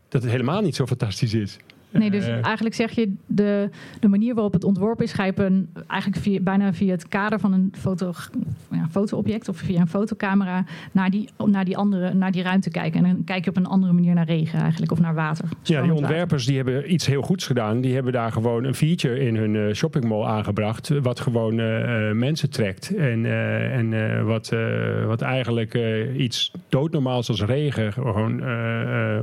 dat 0.10 0.22
het 0.22 0.32
helemaal 0.32 0.62
niet 0.62 0.76
zo 0.76 0.86
fantastisch 0.86 1.34
is. 1.34 1.58
Nee, 1.98 2.12
dus 2.12 2.28
eigenlijk 2.52 2.76
zeg 2.76 2.92
je 2.92 3.14
de, 3.26 3.70
de 4.00 4.08
manier 4.08 4.34
waarop 4.34 4.54
het 4.54 4.64
ontworpen 4.64 5.06
is, 5.06 5.14
je 5.14 5.66
eigenlijk 5.88 6.22
via, 6.22 6.40
bijna 6.40 6.74
via 6.74 6.92
het 6.92 7.08
kader 7.08 7.40
van 7.40 7.54
een 7.54 7.74
foto, 7.78 8.14
ja, 8.72 8.88
fotoobject 8.92 9.50
of 9.50 9.58
via 9.58 9.80
een 9.80 9.88
fotocamera 9.88 10.66
naar 10.92 11.10
die, 11.10 11.30
naar, 11.46 11.66
die 11.66 11.78
andere, 11.78 12.14
naar 12.14 12.32
die 12.32 12.44
ruimte 12.44 12.70
kijken. 12.70 13.06
En 13.06 13.14
dan 13.14 13.24
kijk 13.24 13.44
je 13.44 13.50
op 13.50 13.58
een 13.58 13.66
andere 13.66 13.94
manier 13.94 14.14
naar 14.14 14.26
regen 14.26 14.60
eigenlijk 14.60 14.92
of 14.92 15.00
naar 15.00 15.14
water. 15.14 15.46
Ja, 15.62 15.82
die 15.82 15.94
ontwerpers 15.94 16.46
die 16.46 16.56
hebben 16.56 16.94
iets 16.94 17.06
heel 17.06 17.22
goeds 17.22 17.48
gedaan. 17.48 17.82
Die 17.82 17.94
hebben 17.94 18.14
daar 18.14 18.32
gewoon 18.32 18.64
een 18.64 18.76
feature 18.76 19.20
in 19.20 19.36
hun 19.36 19.54
uh, 19.54 19.74
shoppingmall 19.74 20.26
aangebracht, 20.26 20.90
wat 21.02 21.20
gewoon 21.20 21.60
uh, 21.60 22.12
mensen 22.12 22.50
trekt. 22.50 22.96
En, 22.96 23.26
en 23.72 24.26
wat, 24.26 24.54
wat 25.06 25.22
eigenlijk 25.22 25.80
iets 26.18 26.52
doodnormaals 26.70 27.30
als 27.30 27.44
regen 27.44 27.94
gewoon 27.94 28.34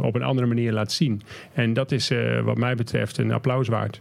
op 0.03 0.15
een 0.15 0.23
andere 0.23 0.47
manier 0.47 0.73
laat 0.73 0.93
zien. 0.93 1.23
En 1.53 1.73
dat 1.73 1.93
is 1.93 2.13
wat 2.45 2.57
mij 2.63 2.75
betreft 2.75 3.19
een 3.19 3.33
applaus 3.33 3.69
waard. 3.69 4.01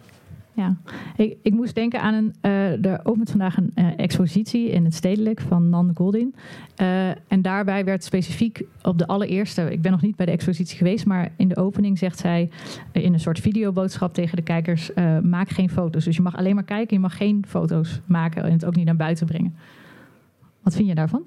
Ja, 0.54 0.76
ik, 1.16 1.38
ik 1.42 1.54
moest 1.54 1.76
denken 1.76 2.02
aan 2.02 2.14
een. 2.14 2.34
Uh, 2.42 2.86
er 2.86 3.00
opent 3.04 3.30
vandaag 3.30 3.58
een 3.58 3.72
uh, 3.76 3.88
expositie 3.98 4.70
in 4.70 4.86
het 4.86 4.94
stedelijk 4.94 5.42
van 5.42 5.70
Nan 5.70 5.92
Goldin. 5.94 6.36
Uh, 6.82 7.10
en 7.10 7.42
daarbij 7.42 7.86
werd 7.86 8.04
specifiek 8.04 8.64
op 8.82 8.98
de 8.98 9.08
allereerste. 9.08 9.72
Ik 9.72 9.82
ben 9.82 9.92
nog 9.92 10.02
niet 10.02 10.16
bij 10.16 10.26
de 10.26 10.32
expositie 10.32 10.78
geweest, 10.78 11.06
maar 11.06 11.32
in 11.38 11.48
de 11.48 11.58
opening 11.58 11.98
zegt 11.98 12.20
zij 12.20 12.50
in 12.92 13.14
een 13.14 13.20
soort 13.20 13.40
videoboodschap 13.40 14.14
tegen 14.14 14.36
de 14.36 14.44
kijkers: 14.44 14.92
maak 15.22 15.50
geen 15.50 15.70
foto's. 15.70 16.04
Dus 16.04 16.16
je 16.16 16.22
mag 16.22 16.38
alleen 16.38 16.56
maar 16.56 16.64
kijken, 16.64 16.96
je 16.96 17.02
mag 17.02 17.18
geen 17.18 17.46
foto's 17.48 18.02
maken 18.06 18.44
en 18.44 18.52
het 18.52 18.66
ook 18.66 18.76
niet 18.76 18.86
naar 18.86 18.96
buiten 18.96 19.28
brengen. 19.28 19.56
Wat 20.62 20.76
vind 20.76 20.88
je 20.88 20.96
daarvan? 20.96 21.24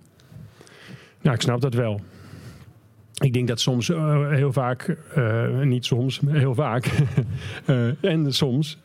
Nou, 1.22 1.34
ik 1.34 1.42
snap 1.42 1.60
dat 1.60 1.74
wel. 1.74 2.00
Ik 3.22 3.32
denk 3.32 3.48
dat 3.48 3.60
soms 3.60 3.88
uh, 3.88 4.30
heel 4.30 4.52
vaak, 4.52 4.96
uh, 5.18 5.60
niet 5.60 5.84
soms, 5.84 6.20
heel 6.26 6.54
vaak, 6.54 6.90
uh, 7.66 8.04
en 8.12 8.32
soms, 8.32 8.78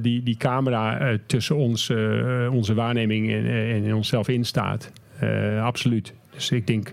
die, 0.00 0.22
die 0.22 0.36
camera 0.36 1.16
tussen 1.26 1.56
ons, 1.56 1.92
onze 2.50 2.74
waarneming 2.74 3.30
en, 3.30 3.46
en 3.46 3.84
in 3.84 3.94
onszelf 3.94 4.28
instaat. 4.28 4.92
absoluut. 5.60 6.14
Dus 6.30 6.50
ik 6.50 6.66
denk 6.66 6.92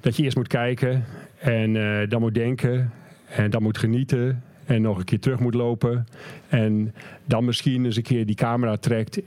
dat 0.00 0.16
je 0.16 0.22
eerst 0.22 0.36
moet 0.36 0.48
kijken 0.48 1.04
en 1.38 1.72
dan 2.08 2.20
moet 2.20 2.34
denken 2.34 2.92
en 3.28 3.50
dan 3.50 3.62
moet 3.62 3.78
genieten 3.78 4.42
en 4.64 4.82
nog 4.82 4.98
een 4.98 5.04
keer 5.04 5.20
terug 5.20 5.40
moet 5.40 5.54
lopen. 5.54 6.06
En 6.48 6.94
dan 7.24 7.44
misschien 7.44 7.84
eens 7.84 7.96
een 7.96 8.02
keer 8.02 8.26
die 8.26 8.34
camera 8.34 8.76
trekt. 8.76 9.20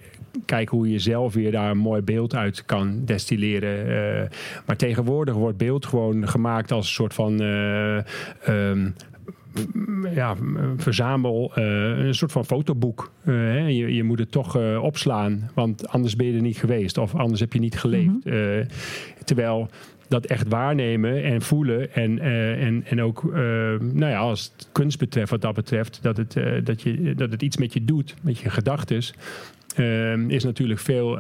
Kijken 0.45 0.77
hoe 0.77 0.91
je 0.91 0.99
zelf 0.99 1.33
weer 1.33 1.51
daar 1.51 1.71
een 1.71 1.77
mooi 1.77 2.01
beeld 2.01 2.35
uit 2.35 2.65
kan 2.65 3.05
destilleren. 3.05 3.87
Uh, 3.87 4.29
maar 4.65 4.75
tegenwoordig 4.75 5.35
wordt 5.35 5.57
beeld 5.57 5.85
gewoon 5.85 6.27
gemaakt 6.27 6.71
als 6.71 6.85
een 6.85 6.93
soort 6.93 7.13
van. 7.13 7.41
Uh, 7.41 7.97
um, 8.49 8.93
ja, 10.13 10.35
verzamel 10.77 11.51
uh, 11.57 12.05
een 12.05 12.15
soort 12.15 12.31
van 12.31 12.45
fotoboek. 12.45 13.11
Uh, 13.25 13.69
je, 13.69 13.93
je, 13.93 14.03
moet 14.03 14.19
het 14.19 14.31
toch 14.31 14.57
uh, 14.57 14.83
opslaan, 14.83 15.49
want 15.53 15.87
anders 15.87 16.15
ben 16.15 16.27
je 16.27 16.33
er 16.33 16.41
niet 16.41 16.57
geweest 16.57 16.97
of 16.97 17.15
anders 17.15 17.39
heb 17.39 17.53
je 17.53 17.59
niet 17.59 17.79
geleefd. 17.79 18.05
Mm 18.05 18.21
-hmm. 18.23 18.65
terwijl 19.23 19.69
dat 20.07 20.25
echt 20.25 20.47
waarnemen 20.47 21.23
en 21.23 21.41
voelen. 21.41 21.93
En, 21.93 22.19
en, 22.19 22.83
en 22.85 23.01
ook, 23.01 23.23
nou 23.79 24.05
ja, 24.05 24.19
als 24.19 24.51
het 24.57 24.69
kunst 24.71 24.99
betreft, 24.99 25.29
wat 25.29 25.41
dat 25.41 25.53
betreft, 25.53 25.99
dat 26.01 26.17
het, 26.17 26.37
dat 26.63 26.81
je, 26.81 27.13
dat 27.15 27.31
het 27.31 27.41
iets 27.41 27.57
met 27.57 27.73
je 27.73 27.85
doet, 27.85 28.15
met 28.21 28.37
je 28.37 28.49
gedachten, 28.49 29.03
is 30.27 30.43
natuurlijk 30.43 30.79
veel 30.79 31.19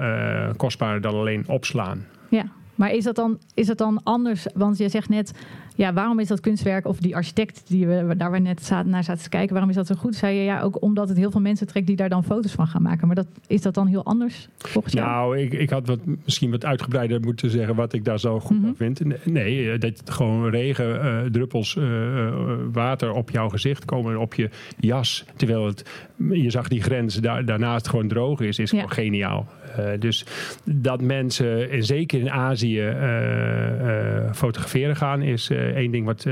kostbaarder 0.57 1.01
dan 1.01 1.13
alleen 1.13 1.47
opslaan. 1.47 2.05
Ja, 2.29 2.45
maar 2.75 2.91
is 2.91 3.03
dat 3.03 3.15
dan, 3.15 3.37
is 3.53 3.67
dat 3.67 3.77
dan 3.77 3.99
anders? 4.03 4.47
Want 4.53 4.77
je 4.77 4.89
zegt 4.89 5.09
net, 5.09 5.33
ja, 5.75 5.93
waarom 5.93 6.19
is 6.19 6.27
dat 6.27 6.39
kunstwerk 6.39 6.85
of 6.85 6.99
die 6.99 7.15
architect 7.15 7.61
die 7.67 7.87
we 7.87 8.15
daar 8.17 8.31
we 8.31 8.39
net 8.39 8.71
naar 8.85 9.03
zaten 9.03 9.23
te 9.23 9.29
kijken, 9.29 9.51
waarom 9.51 9.69
is 9.69 9.75
dat 9.75 9.87
zo 9.87 9.95
goed? 9.95 10.15
Zei 10.15 10.35
je 10.35 10.43
ja, 10.43 10.61
ook 10.61 10.81
omdat 10.81 11.09
het 11.09 11.17
heel 11.17 11.31
veel 11.31 11.41
mensen 11.41 11.67
trekt 11.67 11.87
die 11.87 11.95
daar 11.95 12.09
dan 12.09 12.23
foto's 12.23 12.51
van 12.51 12.67
gaan 12.67 12.81
maken. 12.81 13.07
Maar 13.07 13.15
dat, 13.15 13.27
is 13.47 13.61
dat 13.61 13.73
dan 13.73 13.87
heel 13.87 14.05
anders 14.05 14.47
volgens 14.57 14.93
jou? 14.93 15.07
Nou, 15.07 15.37
ik, 15.37 15.53
ik 15.53 15.69
had 15.69 15.87
wat, 15.87 15.99
misschien 16.23 16.51
wat 16.51 16.65
uitgebreider 16.65 17.19
moeten 17.21 17.49
zeggen 17.49 17.75
wat 17.75 17.93
ik 17.93 18.05
daar 18.05 18.19
zo 18.19 18.39
goed 18.39 18.57
mm 18.57 18.63
-hmm. 18.63 18.75
vind. 18.75 19.25
Nee, 19.25 19.77
dat 19.77 20.01
gewoon 20.05 20.49
regendruppels 20.49 21.75
uh, 21.75 21.83
uh, 21.83 22.33
water 22.71 23.11
op 23.11 23.29
jouw 23.29 23.49
gezicht 23.49 23.85
komen, 23.85 24.19
op 24.19 24.33
je 24.33 24.49
jas. 24.79 25.25
Terwijl 25.35 25.65
het, 25.65 25.89
je 26.29 26.49
zag 26.49 26.67
die 26.67 26.81
grens 26.81 27.15
daar, 27.15 27.45
daarnaast 27.45 27.87
gewoon 27.87 28.07
droog 28.07 28.39
is, 28.39 28.59
is 28.59 28.71
ja. 28.71 28.77
gewoon 28.77 28.93
geniaal. 28.93 29.47
Uh, 29.79 29.99
dus 29.99 30.25
dat 30.63 31.01
mensen, 31.01 31.69
en 31.69 31.83
zeker 31.83 32.19
in 32.19 32.31
Azië, 32.31 32.81
uh, 32.81 34.33
fotograferen 34.33 34.95
gaan, 34.95 35.21
is 35.21 35.49
één 35.49 35.91
ding 35.91 36.05
wat. 36.05 36.23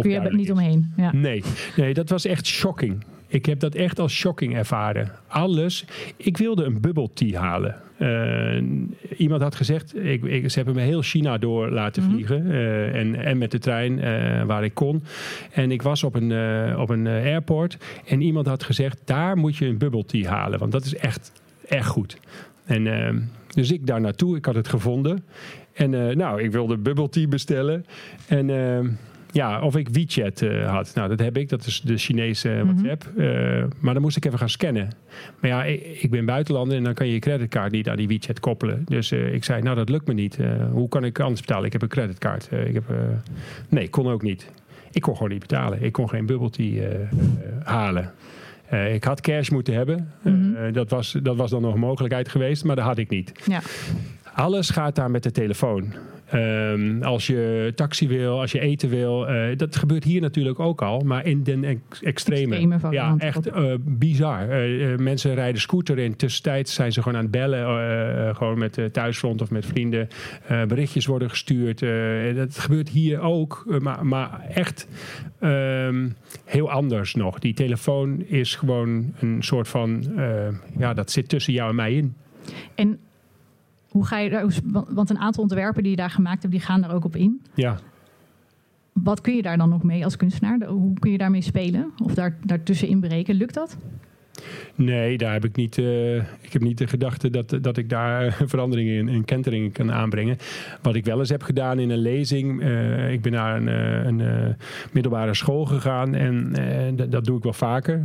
Kun 0.00 0.10
je 0.10 0.18
er 0.18 0.34
niet 0.34 0.52
omheen? 0.52 0.92
Ja. 0.96 1.12
Nee, 1.12 1.42
nee, 1.76 1.94
dat 1.94 2.08
was 2.08 2.24
echt 2.24 2.46
shocking. 2.46 3.04
Ik 3.28 3.46
heb 3.46 3.60
dat 3.60 3.74
echt 3.74 3.98
als 3.98 4.12
shocking 4.12 4.56
ervaren. 4.56 5.10
Alles. 5.26 5.84
Ik 6.16 6.36
wilde 6.36 6.64
een 6.64 6.80
bubble 6.80 7.12
tea 7.14 7.40
halen. 7.40 7.76
Uh, 7.98 8.62
iemand 9.16 9.42
had 9.42 9.54
gezegd, 9.54 9.96
ik, 9.96 10.24
ik, 10.24 10.50
ze 10.50 10.56
hebben 10.56 10.74
me 10.74 10.80
heel 10.80 11.02
China 11.02 11.38
door 11.38 11.70
laten 11.70 12.02
-hmm. 12.02 12.12
vliegen. 12.12 12.46
Uh, 12.46 12.94
en, 12.94 13.14
en 13.14 13.38
met 13.38 13.50
de 13.50 13.58
trein 13.58 13.98
uh, 13.98 14.44
waar 14.44 14.64
ik 14.64 14.74
kon. 14.74 15.02
En 15.50 15.70
ik 15.70 15.82
was 15.82 16.04
op 16.04 16.14
een, 16.14 16.32
op 16.76 16.88
een 16.88 17.06
airport. 17.06 17.76
En 18.06 18.20
iemand 18.20 18.46
had 18.46 18.62
gezegd, 18.62 19.00
daar 19.04 19.36
moet 19.36 19.56
je 19.56 19.66
een 19.66 19.78
bubble 19.78 20.04
tea 20.04 20.30
halen. 20.30 20.58
Want 20.58 20.72
dat 20.72 20.84
is 20.84 20.94
echt, 20.94 21.32
echt 21.68 21.86
goed. 21.86 22.18
En 22.64 23.30
dus 23.48 23.70
ik 23.70 23.86
daar 23.86 24.00
naartoe. 24.00 24.36
Ik 24.36 24.44
had 24.44 24.54
het 24.54 24.68
gevonden. 24.68 25.24
En 25.72 25.90
nou, 26.16 26.42
ik 26.42 26.52
wilde 26.52 26.76
bubble 26.76 27.08
tea 27.08 27.28
bestellen. 27.28 27.86
En 28.26 28.50
ja, 29.32 29.60
of 29.60 29.76
ik 29.76 29.88
WeChat 29.88 30.40
uh, 30.40 30.70
had. 30.70 30.94
Nou, 30.94 31.08
dat 31.08 31.18
heb 31.18 31.36
ik. 31.36 31.48
Dat 31.48 31.66
is 31.66 31.80
de 31.80 31.96
Chinese 31.96 32.48
mm 32.48 32.56
-hmm. 32.56 32.66
WhatsApp. 32.66 33.10
Maar 33.80 33.92
dan 33.94 34.02
moest 34.02 34.16
ik 34.16 34.24
even 34.24 34.38
gaan 34.38 34.48
scannen. 34.48 34.88
Maar 35.40 35.50
ja, 35.50 35.64
ik, 35.64 35.82
ik, 36.02 36.10
ben 36.10 36.24
buitenlander 36.24 36.76
en 36.76 36.84
dan 36.84 36.94
kan 36.94 37.06
je 37.06 37.12
je 37.12 37.18
creditcard 37.18 37.72
niet 37.72 37.88
aan 37.88 37.96
die 37.96 38.08
WeChat 38.08 38.40
koppelen. 38.40 38.82
Dus 38.84 39.12
ik 39.12 39.44
zei, 39.44 39.62
nou, 39.62 39.76
dat 39.76 39.88
lukt 39.88 40.06
me 40.06 40.14
niet. 40.14 40.38
hoe 40.72 40.88
kan 40.88 41.04
ik 41.04 41.20
anders 41.20 41.40
betalen? 41.40 41.66
Ik 41.66 41.72
heb 41.72 41.82
een 41.82 41.88
creditcard. 41.88 42.48
ik 42.52 42.74
heb, 42.74 42.84
nee, 43.68 43.88
kon 43.88 44.06
ook 44.06 44.22
niet. 44.22 44.50
Ik 44.90 45.02
kon 45.02 45.14
gewoon 45.14 45.30
niet 45.30 45.40
betalen. 45.40 45.82
Ik 45.82 45.92
kon 45.92 46.08
geen 46.08 46.26
bubble 46.26 46.50
tea 46.50 46.88
halen. 47.62 48.12
Ik 48.70 49.04
had 49.04 49.20
cash 49.20 49.48
moeten 49.48 49.74
hebben. 49.74 50.12
Mm 50.22 50.54
-hmm. 50.54 50.72
dat, 50.72 50.90
was, 50.90 51.16
dat 51.22 51.36
was 51.36 51.50
dan 51.50 51.62
nog 51.62 51.74
een 51.74 51.80
mogelijkheid 51.80 52.28
geweest, 52.28 52.64
maar 52.64 52.76
dat 52.76 52.84
had 52.84 52.98
ik 52.98 53.10
niet. 53.10 53.32
Ja. 53.46 53.60
Alles 54.34 54.70
gaat 54.70 54.94
daar 54.94 55.10
met 55.10 55.22
de 55.22 55.30
telefoon. 55.30 55.92
Um, 56.34 57.02
als 57.02 57.26
je 57.26 57.72
taxi 57.74 58.08
wil, 58.08 58.40
als 58.40 58.52
je 58.52 58.60
eten 58.60 58.88
wil. 58.88 59.30
Uh, 59.30 59.56
dat 59.56 59.76
gebeurt 59.76 60.04
hier 60.04 60.20
natuurlijk 60.20 60.60
ook 60.60 60.82
al, 60.82 61.00
maar 61.00 61.26
in 61.26 61.42
den 61.42 61.64
ex 61.64 62.02
extreme. 62.02 62.56
extreme 62.56 62.92
ja, 62.94 63.14
echt 63.18 63.46
uh, 63.46 63.74
bizar. 63.80 64.68
Uh, 64.68 64.96
mensen 64.96 65.34
rijden 65.34 65.60
scooter 65.60 65.98
in. 65.98 66.16
Tussentijds 66.16 66.74
zijn 66.74 66.92
ze 66.92 67.02
gewoon 67.02 67.18
aan 67.18 67.24
het 67.24 67.32
bellen. 67.32 68.36
gewoon 68.36 68.58
met 68.58 68.80
thuisfront 68.92 69.42
of 69.42 69.50
met 69.50 69.66
vrienden. 69.66 70.08
berichtjes 70.68 71.06
worden 71.06 71.30
gestuurd. 71.30 71.78
dat 72.36 72.58
gebeurt 72.58 72.88
hier 72.88 73.20
ook, 73.20 73.64
maar, 73.78 74.06
maar 74.06 74.40
echt 74.54 74.88
um, 75.40 76.16
heel 76.44 76.70
anders 76.70 77.14
nog. 77.14 77.38
Die 77.38 77.54
telefoon 77.54 78.24
is 78.26 78.54
gewoon 78.54 79.14
een 79.20 79.42
soort 79.42 79.68
van. 79.68 80.04
ja, 80.78 80.94
dat 80.94 81.10
zit 81.10 81.28
tussen 81.28 81.52
jou 81.52 81.68
en 81.68 81.74
mij 81.74 81.94
in. 81.94 82.14
En 82.74 82.98
hoe 83.98 84.06
ga 84.06 84.18
je 84.18 84.30
daar, 84.30 84.46
want 84.88 85.10
een 85.10 85.18
aantal 85.18 85.42
ontwerpen 85.42 85.82
die 85.82 85.90
je 85.90 85.96
daar 85.96 86.10
gemaakt 86.10 86.42
hebt, 86.42 86.54
die 86.54 86.62
gaan 86.62 86.80
daar 86.80 86.94
ook 86.94 87.04
op 87.04 87.16
in. 87.16 87.42
Ja. 87.54 87.78
Wat 88.92 89.20
kun 89.20 89.36
je 89.36 89.42
daar 89.42 89.56
dan 89.56 89.68
nog 89.68 89.82
mee 89.82 90.04
als 90.04 90.16
kunstenaar? 90.16 90.62
Hoe 90.66 90.98
kun 90.98 91.10
je 91.10 91.18
daarmee 91.18 91.42
spelen? 91.42 91.90
Of 92.04 92.14
daar, 92.14 92.36
daartussen 92.44 92.88
inbreken? 92.88 93.34
Lukt 93.34 93.54
dat? 93.54 93.76
Nee, 94.74 95.18
daar 95.18 95.32
heb 95.32 95.44
ik 95.44 95.56
niet. 95.56 95.76
Uh, 95.76 96.16
ik 96.16 96.52
heb 96.52 96.62
niet 96.62 96.78
de 96.78 96.86
gedachte 96.86 97.30
dat, 97.30 97.58
dat 97.60 97.76
ik 97.76 97.88
daar 97.88 98.36
veranderingen 98.52 98.94
in, 98.94 99.08
in 99.08 99.24
kenteringen 99.24 99.72
kan 99.72 99.92
aanbrengen. 99.92 100.36
Wat 100.82 100.94
ik 100.94 101.04
wel 101.04 101.18
eens 101.18 101.28
heb 101.28 101.42
gedaan 101.42 101.78
in 101.78 101.90
een 101.90 101.98
lezing. 101.98 102.62
Uh, 102.62 103.12
ik 103.12 103.22
ben 103.22 103.32
naar 103.32 103.56
een, 103.56 103.66
een, 103.66 104.18
een 104.18 104.56
middelbare 104.92 105.34
school 105.34 105.64
gegaan 105.64 106.14
en 106.14 106.52
dat, 106.96 107.12
dat 107.12 107.24
doe 107.24 107.36
ik 107.36 107.42
wel 107.42 107.52
vaker. 107.52 108.02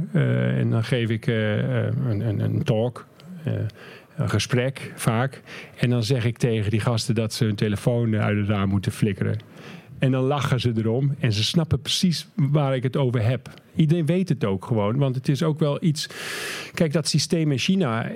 en 0.58 0.70
dan 0.70 0.84
geef 0.84 1.10
ik 1.10 1.28
een, 1.28 2.28
een, 2.28 2.40
een 2.40 2.64
talk 2.64 3.06
een 4.18 4.30
gesprek 4.30 4.92
vaak. 4.96 5.42
En 5.76 5.90
dan 5.90 6.04
zeg 6.04 6.26
ik 6.26 6.38
tegen 6.38 6.72
die 6.72 6.80
gasten 6.80 7.16
dat 7.16 7.34
ze 7.34 7.46
hun 7.46 7.56
telefoon 7.56 8.16
uit 8.16 8.38
het 8.38 8.48
raam 8.48 8.70
moeten 8.70 8.92
flikkeren. 8.92 9.40
En 10.04 10.12
dan 10.12 10.24
lachen 10.24 10.60
ze 10.60 10.72
erom 10.76 11.16
en 11.20 11.34
ze 11.34 11.44
snappen 11.44 11.82
precies 11.82 12.28
waar 12.36 12.76
ik 12.76 12.84
het 12.84 12.98
over 12.98 13.24
heb. 13.24 13.50
Iedereen 13.76 14.06
weet 14.06 14.30
het 14.30 14.46
ook 14.46 14.66
gewoon, 14.66 14.98
want 14.98 15.16
het 15.16 15.30
is 15.30 15.44
ook 15.44 15.60
wel 15.60 15.84
iets. 15.84 16.10
Kijk, 16.74 16.94
dat 16.94 17.08
systeem 17.08 17.52
in 17.52 17.58
China 17.58 18.10
uh, 18.10 18.16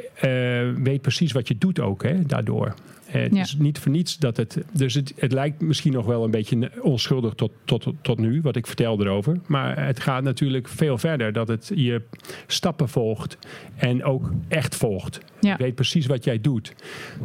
weet 0.84 1.01
precies 1.01 1.32
wat 1.32 1.48
je 1.48 1.58
doet 1.58 1.79
ook, 1.79 2.03
hè, 2.03 2.25
daardoor. 2.25 2.74
Het 3.06 3.36
ja. 3.36 3.41
is 3.41 3.56
niet 3.58 3.79
voor 3.79 3.91
niets 3.91 4.17
dat 4.17 4.38
het. 4.38 4.58
Dus 4.72 4.94
het, 4.94 5.13
het 5.15 5.32
lijkt 5.32 5.62
misschien 5.62 5.94
nog 5.94 6.06
wel 6.06 6.24
een 6.24 6.32
beetje 6.32 6.72
onschuldig 6.82 7.34
tot, 7.34 7.51
tot, 7.65 7.88
tot 8.01 8.17
nu, 8.17 8.41
wat 8.41 8.56
ik 8.56 8.67
vertel 8.67 9.01
erover. 9.01 9.39
Maar 9.46 9.86
het 9.86 10.00
gaat 10.00 10.24
natuurlijk 10.24 10.67
veel 10.67 10.98
verder. 10.98 11.34
Dat 11.34 11.48
het 11.48 11.72
je 11.75 12.01
stappen 12.48 12.89
volgt 12.89 13.38
en 13.75 14.03
ook 14.03 14.32
echt 14.48 14.75
volgt. 14.75 15.20
Ja. 15.39 15.51
Je 15.58 15.63
weet 15.63 15.75
precies 15.75 16.06
wat 16.06 16.24
jij 16.24 16.41
doet. 16.41 16.74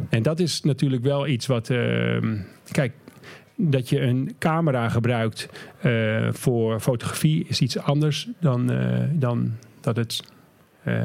En 0.09 0.23
dat 0.23 0.39
is 0.39 0.61
natuurlijk 0.61 1.03
wel 1.03 1.27
iets 1.27 1.47
wat. 1.47 1.69
Uh, 1.69 2.17
kijk, 2.71 2.91
dat 3.55 3.89
je 3.89 4.01
een 4.01 4.35
camera 4.39 4.89
gebruikt 4.89 5.49
uh, 5.85 6.27
voor 6.31 6.79
fotografie 6.79 7.45
is 7.47 7.61
iets 7.61 7.77
anders 7.77 8.29
dan, 8.39 8.71
uh, 8.71 8.99
dan 9.11 9.51
dat 9.81 9.95
het 9.95 10.23
uh, 10.87 11.01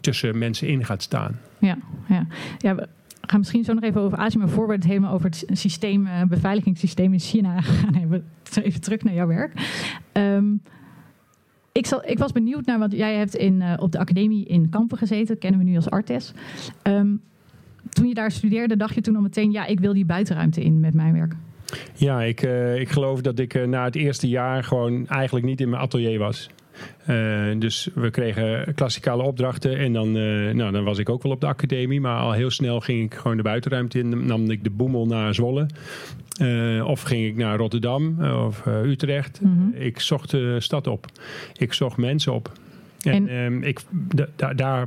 tussen 0.00 0.38
mensen 0.38 0.68
in 0.68 0.84
gaat 0.84 1.02
staan. 1.02 1.38
Ja, 1.58 1.78
ja. 2.08 2.26
ja 2.58 2.86
gaan 3.20 3.38
misschien 3.38 3.64
zo 3.64 3.72
nog 3.72 3.82
even 3.82 4.00
over 4.00 4.18
Azië, 4.18 4.38
maar 4.38 4.48
voor 4.48 4.66
we 4.66 4.72
het 4.72 4.84
helemaal 4.84 5.12
over 5.12 5.26
het 5.26 5.44
systeem, 5.52 6.08
beveiligingssysteem 6.28 7.12
in 7.12 7.18
China 7.18 7.60
gaan. 7.62 7.94
Even 8.62 8.80
terug 8.80 9.02
naar 9.02 9.14
jouw 9.14 9.26
werk. 9.26 9.52
Um, 10.12 10.62
ik, 11.72 11.86
zal, 11.86 12.02
ik, 12.04 12.18
was 12.18 12.32
benieuwd 12.32 12.66
naar 12.66 12.78
wat 12.78 12.92
jij 12.92 13.14
hebt 13.16 13.34
in, 13.34 13.62
op 13.78 13.92
de 13.92 13.98
academie 13.98 14.44
in 14.44 14.68
Kampen 14.68 14.98
gezeten. 14.98 15.38
Kennen 15.38 15.60
we 15.60 15.66
nu 15.66 15.76
als 15.76 15.90
Artes. 15.90 16.32
Um, 16.82 17.20
toen 17.88 18.08
je 18.08 18.14
daar 18.14 18.30
studeerde, 18.30 18.76
dacht 18.76 18.94
je 18.94 19.00
toen 19.00 19.16
al 19.16 19.22
meteen, 19.22 19.50
ja, 19.50 19.66
ik 19.66 19.80
wil 19.80 19.92
die 19.92 20.04
buitenruimte 20.04 20.64
in 20.64 20.80
met 20.80 20.94
mijn 20.94 21.12
werk. 21.12 21.34
Ja, 21.94 22.22
ik, 22.22 22.42
uh, 22.42 22.80
ik 22.80 22.88
geloof 22.88 23.20
dat 23.20 23.38
ik 23.38 23.66
na 23.66 23.84
het 23.84 23.94
eerste 23.94 24.28
jaar 24.28 24.64
gewoon 24.64 25.08
eigenlijk 25.08 25.46
niet 25.46 25.60
in 25.60 25.68
mijn 25.68 25.82
atelier 25.82 26.18
was. 26.18 26.50
dus 27.58 27.88
we 27.94 28.10
kregen 28.10 28.74
klassikale 28.74 29.22
opdrachten. 29.22 29.78
En 29.78 29.92
dan, 29.92 30.12
nou, 30.56 30.72
dan 30.72 30.84
was 30.84 30.98
ik 30.98 31.08
ook 31.08 31.22
wel 31.22 31.32
op 31.32 31.40
de 31.40 31.46
academie. 31.46 32.00
Maar 32.00 32.20
al 32.20 32.32
heel 32.32 32.50
snel 32.50 32.80
ging 32.80 33.04
ik 33.04 33.14
gewoon 33.14 33.36
de 33.36 33.42
buitenruimte 33.42 33.98
in. 33.98 34.26
Nam 34.26 34.50
ik 34.50 34.64
de 34.64 34.70
boemel 34.70 35.06
naar 35.06 35.34
Zwolle. 35.34 35.66
of 36.84 37.02
ging 37.02 37.26
ik 37.26 37.36
naar 37.36 37.56
Rotterdam 37.56 38.24
of 38.46 38.66
Utrecht. 38.66 39.40
Mhm. 39.40 39.82
Ik 39.82 40.00
zocht 40.00 40.30
de 40.30 40.60
stad 40.60 40.86
op. 40.86 41.06
Ik 41.56 41.72
zocht 41.72 41.96
mensen 41.96 42.32
op. 42.32 42.52
En, 43.14 43.28
ehm, 43.28 43.62
ik, 43.62 43.80
daar 44.56 44.86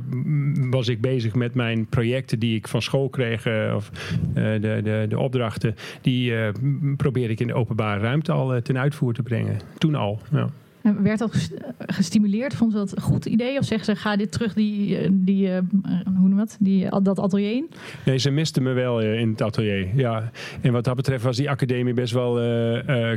was 0.70 0.88
ik 0.88 1.00
bezig 1.00 1.34
met 1.34 1.54
mijn 1.54 1.86
projecten 1.86 2.38
die 2.38 2.56
ik 2.56 2.68
van 2.68 2.82
school 2.82 3.08
kreeg, 3.08 3.46
uh, 3.46 3.72
of 3.76 3.90
uh, 4.28 4.34
de, 4.34 4.80
de, 4.82 5.06
de 5.08 5.18
opdrachten, 5.18 5.74
die 6.00 6.32
uh, 6.32 6.48
probeerde 6.96 7.32
ik 7.32 7.40
in 7.40 7.46
de 7.46 7.54
openbare 7.54 8.00
ruimte 8.00 8.32
al 8.32 8.62
ten 8.62 8.78
uitvoer 8.78 9.14
te 9.14 9.22
brengen. 9.22 9.58
Toen 9.78 9.94
al. 9.94 10.20
Ja. 10.30 10.48
Werd 10.82 11.18
dat 11.18 11.50
gestimuleerd? 11.78 12.54
Vond 12.54 12.72
ze 12.72 12.78
dat 12.78 12.96
een 12.96 13.02
goed 13.02 13.26
idee? 13.26 13.58
Of 13.58 13.64
zeggen 13.64 13.84
ze, 13.84 14.00
ga 14.00 14.16
dit 14.16 14.32
terug, 14.32 14.54
die, 14.54 14.98
eh, 14.98 15.08
die, 15.12 15.48
uh, 15.48 15.58
hoe 16.04 16.28
noem 16.28 16.36
dat, 16.36 16.56
die, 16.60 16.88
dat 17.02 17.18
atelier 17.18 17.52
in? 17.52 17.70
Nee, 18.04 18.18
ze 18.18 18.30
misten 18.30 18.62
me 18.62 18.72
wel 18.72 19.00
in 19.00 19.28
het 19.28 19.42
atelier, 19.42 19.88
ja. 19.94 20.30
En 20.60 20.72
wat 20.72 20.84
dat 20.84 20.96
betreft 20.96 21.24
was 21.24 21.36
die 21.36 21.50
academie 21.50 21.94
best 21.94 22.12
wel 22.12 22.38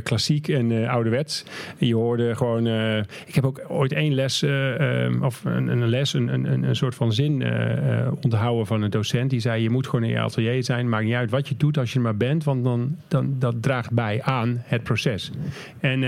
klassiek 0.02 0.48
en 0.48 0.70
uh, 0.70 0.90
ouderwets. 0.90 1.44
Je 1.78 1.94
hoorde 1.94 2.36
gewoon... 2.36 2.66
ik 3.26 3.34
heb 3.34 3.44
ook 3.44 3.64
ooit 3.68 3.92
één 3.92 4.14
les, 4.14 4.42
of 5.22 5.44
een, 5.44 5.68
een, 5.68 5.88
les, 5.88 6.12
een, 6.12 6.34
een, 6.34 6.62
een 6.62 6.76
soort 6.76 6.94
van 6.94 7.12
zin 7.12 7.44
onthouden 8.22 8.66
van 8.66 8.82
een 8.82 8.90
docent. 8.90 9.30
Die 9.30 9.40
zei, 9.40 9.62
je 9.62 9.70
moet 9.70 9.86
gewoon 9.86 10.04
in 10.04 10.10
je 10.10 10.20
atelier 10.20 10.64
zijn. 10.64 10.88
Maakt 10.88 11.04
niet 11.04 11.14
uit 11.14 11.30
wat 11.30 11.48
je 11.48 11.56
doet 11.56 11.78
als 11.78 11.92
je 11.92 11.96
er 11.96 12.04
maar 12.04 12.16
bent. 12.16 12.44
Want 12.44 12.64
dan, 12.64 12.96
dan, 13.08 13.34
dat 13.38 13.62
draagt 13.62 13.92
bij 13.92 14.22
aan 14.22 14.62
het 14.64 14.82
proces. 14.82 15.30
En 15.80 16.02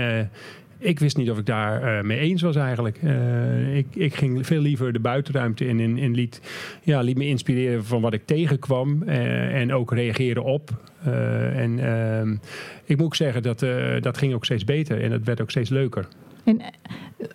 ik 0.77 0.99
wist 0.99 1.17
niet 1.17 1.31
of 1.31 1.37
ik 1.37 1.45
daar 1.45 1.97
uh, 1.97 2.03
mee 2.03 2.19
eens 2.19 2.41
was 2.41 2.55
eigenlijk. 2.55 2.99
Uh, 3.03 3.77
ik, 3.77 3.87
ik, 3.93 4.15
ging 4.15 4.45
veel 4.45 4.61
liever 4.61 4.93
de 4.93 4.99
buitenruimte 4.99 5.67
in 5.67 5.79
en, 5.79 6.11
liet, 6.13 6.41
ja, 6.83 7.01
liet 7.01 7.17
me 7.17 7.27
inspireren 7.27 7.85
van 7.85 8.01
wat 8.01 8.13
ik 8.13 8.25
tegenkwam 8.25 9.03
uh, 9.03 9.61
en 9.61 9.73
ook 9.73 9.93
reageren 9.93 10.43
op. 10.43 10.69
en 11.03 11.79
ehm, 11.79 12.35
ik 12.83 12.97
moet 12.97 13.05
ook 13.05 13.15
zeggen 13.15 13.43
dat 13.43 13.59
dat 13.99 14.17
ging 14.17 14.33
ook 14.33 14.45
steeds 14.45 14.63
beter 14.63 15.03
en 15.03 15.11
het 15.11 15.25
werd 15.25 15.41
ook 15.41 15.49
steeds 15.49 15.69
leuker. 15.69 16.07
En 16.43 16.61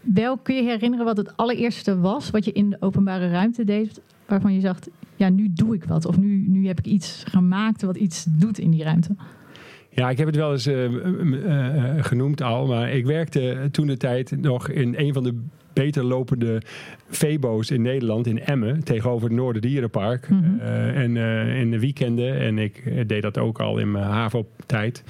wel 0.02 0.36
kun 0.38 0.54
je 0.54 0.62
herinneren 0.62 1.04
wat 1.04 1.16
het 1.16 1.36
allereerste 1.36 2.00
was 2.00 2.30
wat 2.30 2.44
je 2.44 2.52
in 2.52 2.70
de 2.70 2.76
openbare 2.80 3.30
ruimte 3.30 3.64
deed, 3.64 4.00
waarvan 4.26 4.54
je 4.54 4.60
zegt, 4.60 4.90
ja, 5.16 5.28
nu 5.28 5.48
doe 5.50 5.74
ik 5.74 5.84
wat 5.84 6.06
of 6.06 6.18
nu, 6.18 6.44
nu 6.48 6.66
heb 6.66 6.78
ik 6.78 6.86
iets 6.86 7.24
gemaakt 7.28 7.82
wat 7.82 7.96
iets 7.96 8.24
doet 8.24 8.58
in 8.58 8.70
die 8.70 8.82
ruimte? 8.82 9.14
Ja, 9.94 10.10
ik 10.10 10.18
heb 10.18 10.26
het 10.26 10.36
wel 10.36 10.52
eens 10.52 10.66
uh, 10.66 10.90
uh, 10.90 11.94
genoemd 11.98 12.42
al. 12.42 12.66
Maar 12.66 12.90
ik 12.90 13.06
werkte 13.06 13.68
toen 13.70 13.86
de 13.86 13.96
tijd 13.96 14.40
nog 14.40 14.68
in 14.68 14.94
een 14.96 15.12
van 15.12 15.22
de 15.22 15.40
beter 15.72 16.04
lopende 16.04 16.62
Febo's 17.08 17.70
in 17.70 17.82
Nederland, 17.82 18.26
in 18.26 18.44
Emmen, 18.44 18.84
tegenover 18.84 19.28
het 19.28 19.36
Noorderdierenpark. 19.36 20.28
Mm 20.28 20.60
en 20.94 21.16
in 21.56 21.70
de 21.70 21.78
weekenden, 21.78 22.38
en 22.38 22.58
ik 22.58 23.08
deed 23.08 23.22
dat 23.22 23.38
ook 23.38 23.60
al 23.60 23.78
in 23.78 23.90
mijn 23.90 24.04
HAVO-tijd. 24.04 25.04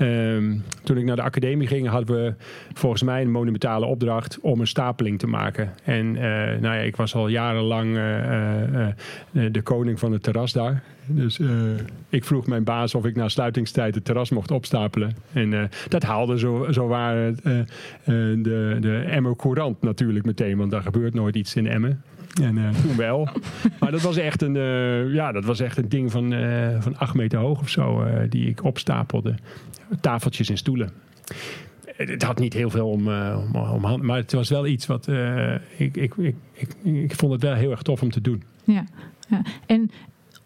Um, 0.00 0.62
toen 0.82 0.96
ik 0.96 1.04
naar 1.04 1.16
de 1.16 1.22
academie 1.22 1.66
ging, 1.66 1.88
hadden 1.88 2.16
we 2.16 2.34
volgens 2.72 3.02
mij 3.02 3.22
een 3.22 3.30
monumentale 3.30 3.86
opdracht 3.86 4.40
om 4.40 4.60
een 4.60 4.66
stapeling 4.66 5.18
te 5.18 5.26
maken. 5.26 5.72
En 5.84 6.06
uh, 6.06 6.20
nou 6.20 6.60
ja, 6.60 6.72
ik 6.72 6.96
was 6.96 7.14
al 7.14 7.28
jarenlang 7.28 7.96
uh, 7.96 8.88
uh, 9.32 9.52
de 9.52 9.62
koning 9.62 9.98
van 9.98 10.12
het 10.12 10.22
terras 10.22 10.52
daar. 10.52 10.82
Dus 11.06 11.40
ik 12.08 12.24
vroeg 12.24 12.46
mijn 12.46 12.64
baas 12.64 12.94
of 12.94 13.04
ik 13.04 13.16
na 13.16 13.28
sluitingstijd 13.28 13.94
het 13.94 14.04
terras 14.04 14.30
mocht 14.30 14.50
opstapelen. 14.50 15.16
En 15.32 15.70
dat 15.88 16.02
haalde 16.02 16.38
zo, 16.38 16.66
zo 16.70 16.86
waar 16.86 17.34
de, 18.04 18.76
de 18.80 19.04
Emmer 19.06 19.36
Courant 19.36 19.82
natuurlijk 19.82 20.24
meteen, 20.24 20.58
want 20.58 20.70
daar 20.70 20.82
gebeurt 20.82 21.14
nooit 21.14 21.36
iets 21.36 21.54
in 21.54 21.66
Emmen. 21.66 22.02
En 22.42 22.56
uh, 22.56 22.70
toen 22.70 22.96
wel. 22.96 23.28
maar 23.80 23.90
dat 23.90 24.00
was 24.00 24.16
echt 24.16 24.42
een, 24.42 24.54
uh, 24.54 25.14
ja, 25.14 25.32
dat 25.32 25.44
was 25.44 25.60
echt 25.60 25.76
een 25.76 25.88
ding 25.88 26.10
van, 26.10 26.32
uh, 26.32 26.80
van 26.80 26.98
acht 26.98 27.14
meter 27.14 27.38
hoog 27.38 27.60
of 27.60 27.68
zo, 27.68 28.04
die 28.28 28.48
ik 28.48 28.64
opstapelde 28.64 29.34
tafeltjes 30.00 30.48
en 30.48 30.56
stoelen. 30.56 30.90
Het 31.84 32.22
had 32.22 32.38
niet 32.38 32.52
heel 32.52 32.70
veel 32.70 32.88
om, 32.88 33.08
om, 33.08 33.84
om 33.84 34.04
maar 34.06 34.16
het 34.16 34.32
was 34.32 34.48
wel 34.48 34.66
iets 34.66 34.86
wat 34.86 35.08
ik, 35.76 35.96
ik, 35.96 36.16
ik, 36.16 36.34
ik, 36.52 36.68
ik 36.82 37.14
vond 37.14 37.32
het 37.32 37.42
wel 37.42 37.54
heel 37.54 37.70
erg 37.70 37.82
tof 37.82 38.02
om 38.02 38.10
te 38.10 38.20
doen. 38.20 38.42
Ja, 38.64 38.84
ja. 39.28 39.42
en 39.66 39.90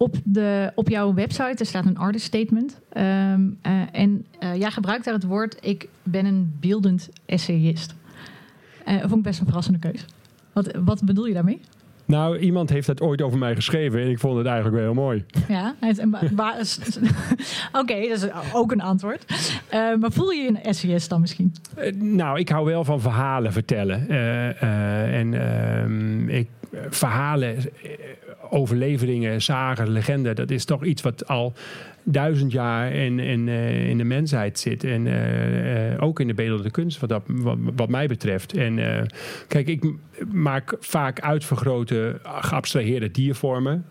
op, 0.02 0.16
de, 0.24 0.72
op 0.74 0.88
jouw 0.88 1.14
website 1.14 1.56
er 1.58 1.66
staat 1.66 1.86
een 1.86 1.98
artist 1.98 2.24
statement. 2.24 2.80
Um, 2.96 3.58
uh, 3.66 3.82
en 3.92 4.26
jij 4.56 4.70
gebruikt 4.70 5.04
daar 5.04 5.14
het 5.14 5.24
woord: 5.24 5.56
ik 5.60 5.88
ben 6.02 6.26
een 6.26 6.56
beeldend 6.60 7.08
essayist. 7.26 7.94
dat 8.84 9.00
vond 9.00 9.16
ik 9.16 9.22
best 9.22 9.40
een 9.40 9.46
verrassende 9.46 9.78
keuze. 9.78 10.04
Wat, 10.52 10.70
wat 10.84 11.04
bedoel 11.04 11.26
je 11.26 11.34
daarmee? 11.34 11.60
Nou, 12.10 12.38
iemand 12.38 12.70
heeft 12.70 12.86
dat 12.86 13.00
ooit 13.00 13.22
over 13.22 13.38
mij 13.38 13.54
geschreven 13.54 14.00
en 14.00 14.10
ik 14.10 14.18
vond 14.18 14.36
het 14.36 14.46
eigenlijk 14.46 14.76
wel 14.76 14.84
heel 14.84 15.02
mooi. 15.02 15.24
Ja, 15.48 15.74
oké, 17.80 18.08
dat 18.08 18.22
is 18.22 18.26
ook 18.52 18.72
een 18.72 18.80
antwoord. 18.80 19.24
Uh, 19.74 19.96
maar 19.96 20.12
voel 20.12 20.30
je 20.30 20.42
je 20.42 20.58
een 20.62 20.74
SES 20.74 21.08
dan 21.08 21.20
misschien? 21.20 21.54
Uh, 21.78 21.92
nou, 21.92 22.38
ik 22.38 22.48
hou 22.48 22.64
wel 22.64 22.84
van 22.84 23.00
verhalen 23.00 23.52
vertellen. 23.52 24.06
Uh, 24.08 25.18
en 25.18 25.34
ehm, 25.34 26.28
ik, 26.28 26.48
verhalen, 26.90 27.58
overleveringen, 28.50 29.42
zagen, 29.42 29.90
legenden, 29.90 30.36
dat 30.36 30.50
is 30.50 30.64
toch 30.64 30.84
iets 30.84 31.02
wat 31.02 31.28
al 31.28 31.52
duizend 32.04 32.52
jaar 32.52 32.92
in, 32.92 33.18
in, 33.18 33.46
uh, 33.46 33.88
in 33.88 33.98
de 33.98 34.04
mensheid 34.04 34.58
zit. 34.58 34.84
En 34.84 35.06
uh, 35.06 35.92
uh, 35.92 36.02
ook 36.02 36.20
in 36.20 36.26
de 36.26 36.34
beeldende 36.34 36.70
kunst, 36.70 37.00
wat, 37.00 37.08
dat, 37.08 37.22
wat, 37.76 37.88
mij 37.88 38.06
betreft. 38.06 38.56
En 38.56 39.06
kijk, 39.48 39.68
ik 39.68 39.84
maak 40.32 40.76
vaak 40.80 41.20
uitvergrote, 41.20 42.20
geabstraheerde 42.22 43.10
diervormen, 43.10 43.84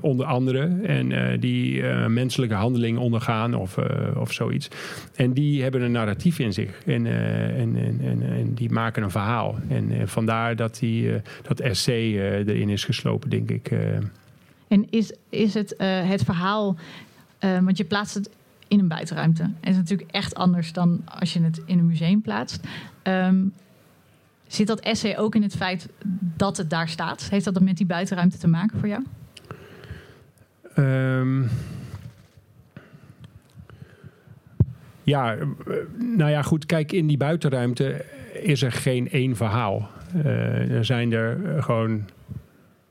onder 0.00 0.26
andere. 0.26 0.78
En 0.82 1.40
die 1.40 1.82
menselijke 2.08 2.54
handelingen 2.54 3.00
ondergaan 3.00 3.54
of, 3.54 3.76
of 4.16 4.32
zoiets. 4.32 4.68
En 5.14 5.32
die 5.32 5.62
hebben 5.62 5.82
een 5.82 5.92
narratief 5.92 6.38
in 6.38 6.52
zich. 6.52 6.82
En, 6.86 7.06
en, 7.06 7.76
en, 7.76 8.00
en, 8.02 8.22
en, 8.22 8.54
die 8.54 8.70
maken 8.70 9.02
een 9.02 9.10
verhaal. 9.10 9.56
En 9.68 10.08
vandaar 10.08 10.56
dat 10.56 10.78
die, 10.78 11.10
dat 11.42 11.60
essay 11.60 12.18
erin 12.46 12.68
is 12.68 12.84
geslopen, 12.84 13.30
denk 13.30 13.50
ik. 13.50 13.70
En 14.68 14.86
is, 14.90 15.12
is 15.28 15.54
het 15.54 15.74
het 16.04 16.24
verhaal 16.24 16.76
Ehm, 17.42 17.64
want 17.64 17.76
je 17.76 17.84
plaatst 17.84 18.14
het 18.14 18.30
in 18.68 18.78
een 18.78 18.88
buitenruimte. 18.88 19.42
En 19.42 19.54
het 19.60 19.68
is 19.68 19.76
natuurlijk 19.76 20.10
echt 20.10 20.34
anders 20.34 20.72
dan 20.72 21.02
als 21.04 21.32
je 21.32 21.42
het 21.42 21.62
in 21.64 21.78
een 21.78 21.86
museum 21.86 22.20
plaatst. 22.20 22.66
Um, 23.02 23.52
zit 24.46 24.66
dat 24.66 24.80
essay 24.80 25.16
ook 25.16 25.34
in 25.34 25.42
het 25.42 25.56
feit 25.56 25.88
dat 26.36 26.56
het 26.56 26.70
daar 26.70 26.88
staat? 26.88 27.28
Heeft 27.30 27.44
dat 27.44 27.60
met 27.60 27.76
die 27.76 27.86
buitenruimte 27.86 28.38
te 28.38 28.48
maken 28.48 28.78
voor 28.78 28.88
jou? 28.88 29.04
Um, 30.76 31.50
ja, 35.02 35.36
nou 35.98 36.30
ja, 36.30 36.42
goed. 36.42 36.66
Kijk, 36.66 36.92
in 36.92 37.06
die 37.06 37.16
buitenruimte 37.16 38.04
is 38.42 38.62
er 38.62 38.72
geen 38.72 39.10
één 39.10 39.36
verhaal. 39.36 39.90
Uh, 40.16 40.70
er 40.70 40.84
zijn 40.84 41.12
er 41.12 41.62
gewoon. 41.62 42.04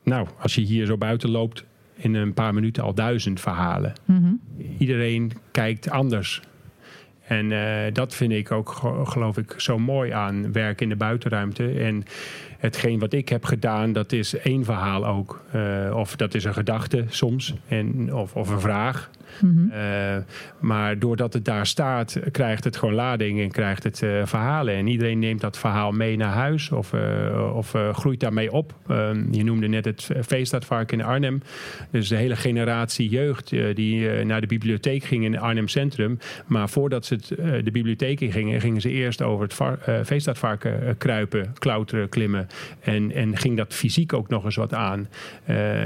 Nou, 0.04 0.28
als 0.40 0.56
je 0.56 0.62
hier 0.62 0.86
zo 0.86 0.98
buiten 0.98 1.30
loopt, 1.30 1.64
in 2.04 2.14
een 2.14 2.34
paar 2.34 2.54
minuten 2.54 2.84
al 2.84 2.94
duizend 2.94 3.40
verhalen. 3.40 3.94
Mhm. 4.06 4.34
Iedereen 4.78 5.32
kijkt 5.52 5.90
anders. 5.90 6.42
En 7.28 7.52
uh, 7.52 7.94
dat 7.94 8.16
vind 8.16 8.32
ik 8.32 8.52
ook, 8.52 8.70
geloof 9.04 9.38
ik, 9.38 9.54
zo 9.58 9.80
mooi 9.80 10.12
aan 10.12 10.52
werk 10.52 10.82
in 10.82 10.90
de 10.90 10.96
buitenruimte. 10.96 11.72
En 11.72 12.04
hetgeen 12.58 13.00
wat 13.00 13.14
ik 13.14 13.30
heb 13.30 13.46
gedaan, 13.46 13.94
dat 13.94 14.12
is 14.12 14.38
één 14.38 14.66
verhaal 14.66 15.06
ook. 15.06 15.44
Uh, 15.56 15.96
of 15.96 16.16
dat 16.16 16.34
is 16.34 16.44
een 16.44 16.54
gedachte 16.54 17.06
soms, 17.10 17.54
en, 17.68 18.14
of, 18.14 18.36
of 18.36 18.50
een 18.50 18.60
vraag. 18.60 19.10
Mhm. 19.40 19.70
Eh, 19.72 20.18
maar 20.60 21.00
doordat 21.00 21.34
het 21.34 21.46
daar 21.46 21.66
staat, 21.66 22.20
krijgt 22.32 22.64
het 22.64 22.78
gewoon 22.78 22.94
lading 22.94 23.40
en 23.40 23.52
krijgt 23.52 23.84
het 23.84 24.02
uh, 24.02 24.26
verhalen. 24.26 24.76
En 24.76 24.88
iedereen 24.88 25.20
neemt 25.20 25.42
dat 25.42 25.58
verhaal 25.58 25.92
mee 25.92 26.18
naar 26.18 26.34
huis 26.34 26.72
of, 26.72 26.94
uh, 26.94 27.54
of 27.56 27.76
groeit 27.92 28.20
daarmee 28.20 28.52
op. 28.52 28.74
Ehm, 28.88 29.34
je 29.34 29.44
noemde 29.44 29.68
net 29.68 29.86
het 29.86 30.10
Feestadvark 30.26 30.92
in 30.92 31.04
Arnhem. 31.04 31.42
Dus 31.92 32.08
de 32.08 32.16
hele 32.16 32.36
generatie 32.36 33.10
jeugd 33.10 33.50
die 33.76 34.24
naar 34.24 34.42
de 34.42 34.48
bibliotheek 34.48 35.04
ging 35.04 35.24
in 35.24 35.40
Arnhem 35.40 35.68
Centrum. 35.68 36.18
Maar 36.46 36.70
voordat 36.70 37.06
ze 37.06 37.14
het, 37.14 37.28
de 37.66 37.72
bibliotheek 37.72 38.20
in 38.22 38.32
gingen, 38.32 38.62
gingen 38.62 38.82
ze 38.82 38.90
eerst 38.90 39.22
over 39.22 39.44
het 39.44 40.08
Feestadvark 40.08 40.70
kruipen, 40.98 41.54
klauteren, 41.60 42.10
klimmen. 42.10 42.48
En, 42.82 43.12
en 43.12 43.38
ging 43.38 43.58
dat 43.58 43.74
fysiek 43.74 44.14
ook 44.14 44.30
nog 44.30 44.46
eens 44.46 44.56
wat 44.56 44.74
aan. 44.74 45.08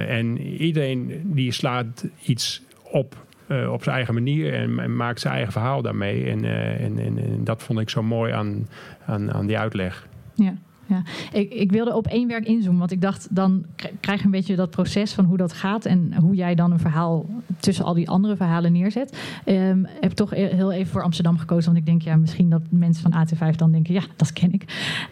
en 0.07 0.41
iedereen 0.41 1.21
die 1.23 1.51
slaat 1.51 2.05
iets 2.21 2.61
op 2.83 3.25
uh, 3.47 3.71
op 3.71 3.83
zijn 3.83 3.95
eigen 3.95 4.13
manier 4.13 4.53
en, 4.53 4.95
maakt 4.95 5.19
zijn 5.19 5.33
eigen 5.33 5.51
verhaal 5.51 5.81
daarmee. 5.81 6.29
En, 6.29 6.43
uh, 6.43 6.83
en, 6.83 6.99
en, 6.99 7.17
en, 7.17 7.43
dat 7.43 7.63
vond 7.63 7.79
ik 7.79 7.89
zo 7.89 8.03
mooi 8.03 8.31
aan, 8.31 8.67
aan, 9.05 9.33
aan 9.33 9.45
die 9.45 9.57
uitleg. 9.57 10.07
Ja. 10.33 10.53
Ja, 10.87 11.03
ik, 11.31 11.53
ik 11.53 11.71
wilde 11.71 11.93
op 11.93 12.07
één 12.07 12.27
werk 12.27 12.45
inzoomen, 12.45 12.79
want 12.79 12.91
ik 12.91 13.01
dacht 13.01 13.27
dan 13.35 13.65
krijg 13.99 14.19
je 14.19 14.25
een 14.25 14.31
beetje 14.31 14.55
dat 14.55 14.69
proces 14.69 15.13
van 15.13 15.25
hoe 15.25 15.37
dat 15.37 15.53
gaat 15.53 15.85
en 15.85 16.13
hoe 16.13 16.35
jij 16.35 16.55
dan 16.55 16.71
een 16.71 16.79
verhaal 16.79 17.25
tussen 17.59 17.85
al 17.85 17.93
die 17.93 18.09
andere 18.09 18.35
verhalen 18.35 18.71
neerzet. 18.71 19.17
Um, 19.45 19.87
heb 20.01 20.11
toch 20.11 20.29
heel 20.29 20.71
even 20.71 20.91
voor 20.91 21.03
Amsterdam 21.03 21.37
gekozen, 21.37 21.65
want 21.65 21.77
ik 21.77 21.85
denk 21.85 22.01
ja, 22.01 22.15
misschien 22.15 22.49
dat 22.49 22.61
mensen 22.69 23.11
van 23.11 23.27
AT5 23.27 23.55
dan 23.55 23.71
denken 23.71 23.93
ja, 23.93 24.03
dat 24.15 24.33
ken 24.33 24.53
ik. 24.53 24.65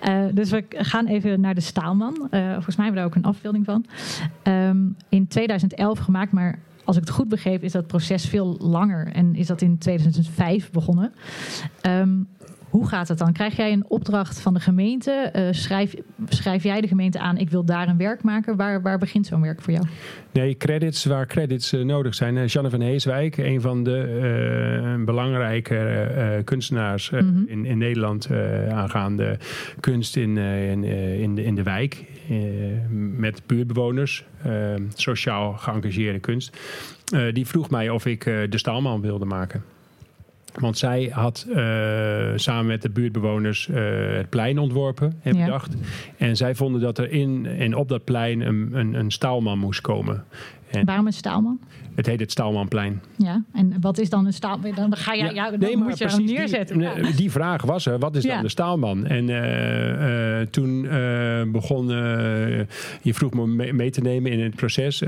Uh, 0.07 0.23
dus 0.33 0.49
we 0.49 0.65
gaan 0.69 1.07
even 1.07 1.41
naar 1.41 1.55
de 1.55 1.61
Staalman. 1.61 2.15
Volgens 2.15 2.75
mij 2.75 2.85
hebben 2.85 2.93
we 2.93 2.95
daar 2.95 3.05
ook 3.05 3.15
een 3.15 3.23
afbeelding 3.23 3.65
van. 3.65 3.85
Um, 4.43 4.95
in 5.09 5.27
2011 5.27 5.99
gemaakt, 5.99 6.31
maar 6.31 6.59
als 6.83 6.95
ik 6.95 7.01
het 7.01 7.11
goed 7.11 7.29
begreep, 7.29 7.63
is 7.63 7.71
dat 7.71 7.87
proces 7.87 8.25
veel 8.25 8.57
langer 8.59 9.07
en 9.07 9.35
is 9.35 9.47
dat 9.47 9.61
in 9.61 9.77
2005 9.77 10.71
begonnen. 10.71 11.13
Um, 11.87 12.27
hoe 12.73 12.87
gaat 12.87 13.07
het 13.07 13.17
dan? 13.17 13.33
Krijg 13.33 13.55
jij 13.55 13.71
een 13.71 13.85
opdracht 13.87 14.39
van 14.39 14.53
de 14.53 14.59
gemeente? 14.59 15.31
Uh, 15.35 15.47
schrijf, 15.51 15.93
schrijf 16.29 16.63
jij 16.63 16.81
de 16.81 16.87
gemeente 16.87 17.19
aan, 17.19 17.37
ik 17.37 17.49
wil 17.49 17.65
daar 17.65 17.87
een 17.87 17.97
werk 17.97 18.23
maken? 18.23 18.55
Waar, 18.55 18.81
waar 18.81 18.97
begint 18.97 19.27
zo'n 19.27 19.41
werk 19.41 19.61
voor 19.61 19.73
jou? 19.73 19.85
Nee, 20.31 20.57
credits 20.57 21.05
waar 21.05 21.27
credits 21.27 21.73
uh, 21.73 21.85
nodig 21.85 22.15
zijn. 22.15 22.35
Uh, 22.35 22.47
Janne 22.47 22.69
van 22.69 22.81
Heeswijk, 22.81 23.37
een 23.37 23.61
van 23.61 23.83
de 23.83 25.01
belangrijke 25.05 26.41
kunstenaars 26.43 27.09
mm-hmm. 27.09 27.43
in, 27.47 27.65
in 27.65 27.77
Nederland 27.77 28.29
aangaande 28.69 29.37
kunst 29.79 30.15
in, 30.15 30.37
in, 30.37 30.83
in, 30.83 31.35
de, 31.35 31.43
in 31.43 31.55
de 31.55 31.63
wijk. 31.63 32.05
Met 33.17 33.41
buurtbewoners, 33.45 34.23
sociaal 34.93 35.53
geëngageerde 35.53 36.19
kunst. 36.19 36.57
die 37.33 37.47
vroeg 37.47 37.69
mij 37.69 37.89
of 37.89 38.05
ik 38.05 38.23
de 38.23 38.57
Staalman 38.57 39.01
wilde 39.01 39.25
maken. 39.25 39.63
Want 40.53 40.77
zij 40.77 41.09
had 41.11 41.45
uh, 41.49 41.55
samen 42.35 42.65
met 42.65 42.81
de 42.81 42.89
buurtbewoners 42.89 43.67
uh, 43.67 43.75
het 44.15 44.29
plein 44.29 44.59
ontworpen 44.59 45.19
en 45.21 45.37
bedacht. 45.37 45.75
En 46.17 46.37
zij 46.37 46.55
vonden 46.55 46.81
dat 46.81 46.97
er 46.97 47.11
in 47.11 47.45
en 47.45 47.75
op 47.75 47.89
dat 47.89 48.03
plein 48.03 48.41
een, 48.41 48.69
een, 48.73 48.93
een 48.93 49.11
staalman 49.11 49.59
moest 49.59 49.81
komen. 49.81 50.23
En 50.69 50.85
Waarom 50.85 51.05
een 51.05 51.13
staalman? 51.13 51.59
Het 51.95 52.05
heet 52.05 52.19
het 52.19 52.31
Staalmanplein. 52.31 53.01
Ja, 53.17 53.43
en 53.53 53.73
wat 53.81 53.97
is 53.97 54.09
dan 54.09 54.25
een 54.25 54.33
staalman? 54.33 54.71
Dan 54.75 54.95
ga 54.95 55.13
je, 55.13 55.33
ja, 55.33 55.49
dan 55.49 55.59
nee, 55.59 55.77
moet 55.77 55.97
je 55.97 56.05
hem 56.05 56.25
neerzetten. 56.25 56.77
Die, 56.77 57.15
die, 57.15 57.31
vraag 57.31 57.61
was 57.61 57.85
er, 57.85 57.99
wat 57.99 58.15
is 58.15 58.23
dan 58.23 58.41
de 58.41 58.49
staalman? 58.49 59.05
En 59.05 59.27
uh, 59.27 60.39
uh, 60.39 60.47
toen 60.47 60.83
uh, 60.83 60.91
begon, 61.51 61.87
je 63.01 63.13
vroeg 63.13 63.33
me 63.33 63.73
mee, 63.73 63.89
te 63.89 64.01
nemen 64.01 64.31
in 64.31 64.39
het 64.39 64.55
proces. 64.55 65.03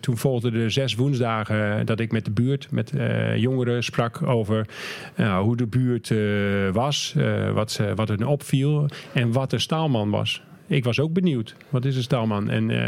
toen 0.00 0.16
volgden 0.16 0.54
er 0.54 0.70
zes 0.70 0.94
woensdagen 0.94 1.86
dat 1.86 2.00
ik 2.00 2.12
met 2.12 2.24
de 2.24 2.30
buurt, 2.30 2.68
met 2.70 2.92
jongeren 3.36 3.84
sprak 3.84 4.22
over 4.22 4.66
hoe 5.42 5.56
de 5.56 5.66
buurt 5.66 6.12
was, 6.72 7.14
wat, 7.54 7.70
ze, 7.70 7.92
wat 7.94 8.10
er 8.10 8.26
opviel 8.26 8.86
en 9.12 9.32
wat 9.32 9.50
de 9.50 9.58
staalman 9.58 10.10
was 10.10 10.42
ik 10.68 10.84
was 10.84 11.00
ook 11.00 11.12
benieuwd. 11.12 11.54
Wat 11.68 11.84
is 11.84 11.96
een 11.96 12.02
staalman? 12.02 12.50
En 12.50 12.68
uh, 12.68 12.78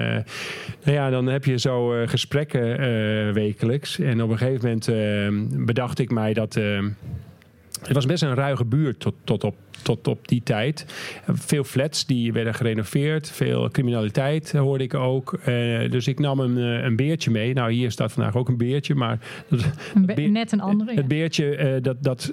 nou 0.85 0.97
ja, 0.97 1.11
dan 1.11 1.27
heb 1.27 1.45
je 1.45 1.59
zo 1.59 1.95
uh, 1.95 2.09
gesprekken 2.09 2.81
uh, 2.81 3.33
wekelijks. 3.33 3.99
En 3.99 4.23
op 4.23 4.31
een 4.31 4.39
gegeven 4.39 4.81
moment 4.89 5.67
bedacht 5.67 5.99
ik 5.99 6.11
mij 6.11 6.33
dat. 6.33 6.55
het 6.55 7.93
was 7.93 8.07
best 8.07 8.23
een 8.23 8.35
ruige 8.35 8.65
buurt 8.65 9.01
tot, 9.01 9.15
tot 9.25 9.45
op 9.45 9.57
tot 9.83 10.09
op 10.09 10.29
die 10.29 10.43
tijd. 10.43 10.85
Veel 11.27 11.65
flats 11.65 12.07
die 12.07 12.33
werden 12.33 12.55
gerenoveerd. 12.55 13.31
Veel 13.31 13.71
criminaliteit 13.71 14.53
hoorde 14.53 14.85
ik 14.85 14.95
ook. 14.95 15.39
Uh, 15.49 15.91
dus 15.91 16.07
ik 16.07 16.19
nam 16.19 16.41
een, 16.41 16.59
eh, 16.59 16.85
een 16.85 16.97
beertje 16.97 17.31
mee. 17.31 17.55
Nou, 17.55 17.73
hier 17.73 17.91
staat 17.91 18.13
vandaag 18.13 18.37
ook 18.37 18.49
een 18.49 18.57
beertje. 18.57 18.95
Maar 18.95 19.19
een 19.95 20.33
net 20.33 20.53
een 20.53 20.61
andere. 20.61 20.95
Het 20.95 21.09
beertje 21.09 21.59
uh, 21.59 21.83
dat, 21.83 21.97
dat 22.01 22.33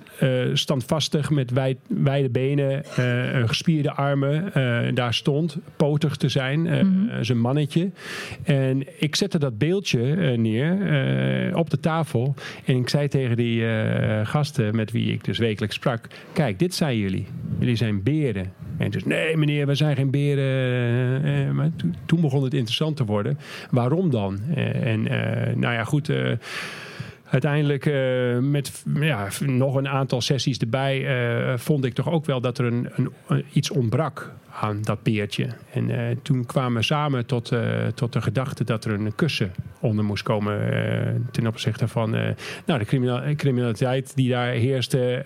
standvastig 0.54 1.30
met 1.30 1.52
wijd, 1.52 1.78
wijde 1.88 2.30
benen, 2.30 2.84
gespierde 3.48 3.92
armen 3.92 4.52
daar 4.96 5.14
stond. 5.14 5.58
Potig 5.76 6.16
te 6.16 6.30
zijn. 6.30 6.60
Mm 6.60 6.96
Zijn 7.22 7.40
mannetje. 7.40 7.92
En 8.44 9.02
ik 9.02 9.16
zette 9.16 9.40
dat 9.40 9.58
beeldje 9.58 10.38
neer 10.38 10.78
op 11.56 11.70
de 11.70 11.80
tafel. 11.80 12.34
En 12.66 12.76
ik 12.76 12.90
zei 12.90 13.08
tegen 13.08 13.38
die 13.38 13.64
gasten 14.24 14.76
met 14.76 14.92
wie 14.92 15.12
ik 15.12 15.24
dus 15.24 15.38
wekelijks 15.38 15.76
sprak. 15.76 16.08
Kijk, 16.34 16.60
dit 16.60 16.74
zijn 16.74 16.98
jullie. 16.98 17.26
Jullie 17.60 17.76
zijn 17.76 18.04
beren. 18.04 18.54
En 18.78 18.91
dus, 18.91 19.06
nee 19.06 19.38
meneer, 19.38 19.67
we 19.67 19.76
zijn 19.76 19.95
geen 19.95 20.12
beren. 20.12 20.43
Eh, 20.43 21.47
eh, 21.47 21.54
maar 21.54 21.69
toen 22.06 22.21
begon 22.21 22.43
het 22.43 22.54
interessant 22.54 22.95
te 22.97 23.06
worden. 23.06 23.39
Waarom 23.69 24.10
dan? 24.10 24.39
Eh, 24.56 24.91
en 24.91 25.04
nou 25.60 25.73
ja, 25.73 25.84
goed 25.84 26.12
uiteindelijk 27.30 27.86
met 28.41 28.84
ja, 29.00 29.28
nog 29.45 29.76
een 29.76 29.88
aantal 29.88 30.21
sessies 30.21 30.58
erbij 30.58 31.06
vond 31.58 31.86
ik 31.86 31.93
toch 31.93 32.10
ook 32.10 32.26
wel 32.26 32.41
dat 32.41 32.58
er 32.58 32.65
een, 32.65 32.89
een 33.28 33.45
iets 33.54 33.69
ontbrak 33.71 34.34
aan 34.62 34.82
dat 34.82 35.04
beertje. 35.04 35.47
En 35.73 36.19
toen 36.21 36.45
kwamen 36.45 36.78
we 36.78 36.84
samen 36.84 37.26
tot, 37.26 37.52
tot 37.93 38.13
de 38.13 38.21
gedachte 38.21 38.63
dat 38.63 38.86
er 38.86 38.93
een 38.93 39.15
kussen 39.15 39.52
onder 39.80 40.06
moest 40.06 40.23
komen 40.23 40.60
ten 41.32 41.47
opzichte 41.47 41.88
van 41.88 42.10
nou, 42.65 42.80
de 42.80 43.36
criminaliteit 43.36 44.15
die 44.15 44.30
daar 44.30 44.50
heerste, 44.50 45.26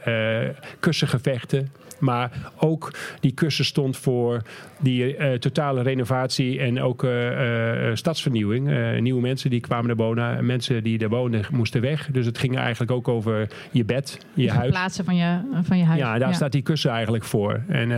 kussengevechten. 0.80 1.70
Maar 2.02 2.52
ook 2.58 2.94
die 3.20 3.32
kussen 3.32 3.66
stond 3.66 3.98
voor 3.98 4.42
die 4.80 5.18
uh, 5.18 5.34
totale 5.34 5.82
renovatie 5.82 6.60
en 6.60 6.82
ook 6.82 7.04
uh, 7.04 7.90
uh, 7.90 7.96
stadsvernieuwing. 7.96 9.00
nieuwe 9.00 9.22
mensen 9.22 9.50
die 9.50 9.60
kwamen 9.60 9.88
naar 9.88 9.96
wonen. 9.96 10.46
Mensen 10.46 10.84
die 10.84 11.00
er 11.00 11.10
woonden 11.10 11.46
moesten 11.52 11.82
weg. 11.82 12.10
Dus 12.12 12.26
het 12.26 12.38
ging 12.38 12.58
eigenlijk 12.58 12.92
ook 12.92 13.08
over 13.08 13.48
je 13.72 13.86
bed, 13.86 14.26
je 14.34 14.52
huis. 14.52 14.70
plaatsen 14.70 15.06
van 15.06 15.16
je, 15.16 15.40
van 15.64 15.78
je 15.78 15.84
huis. 15.84 16.00
Ja, 16.00 16.18
daar 16.18 16.34
staat 16.34 16.52
die 16.52 16.62
kussen 16.62 16.92
eigenlijk 16.92 17.24
voor. 17.24 17.64
En 17.68 17.92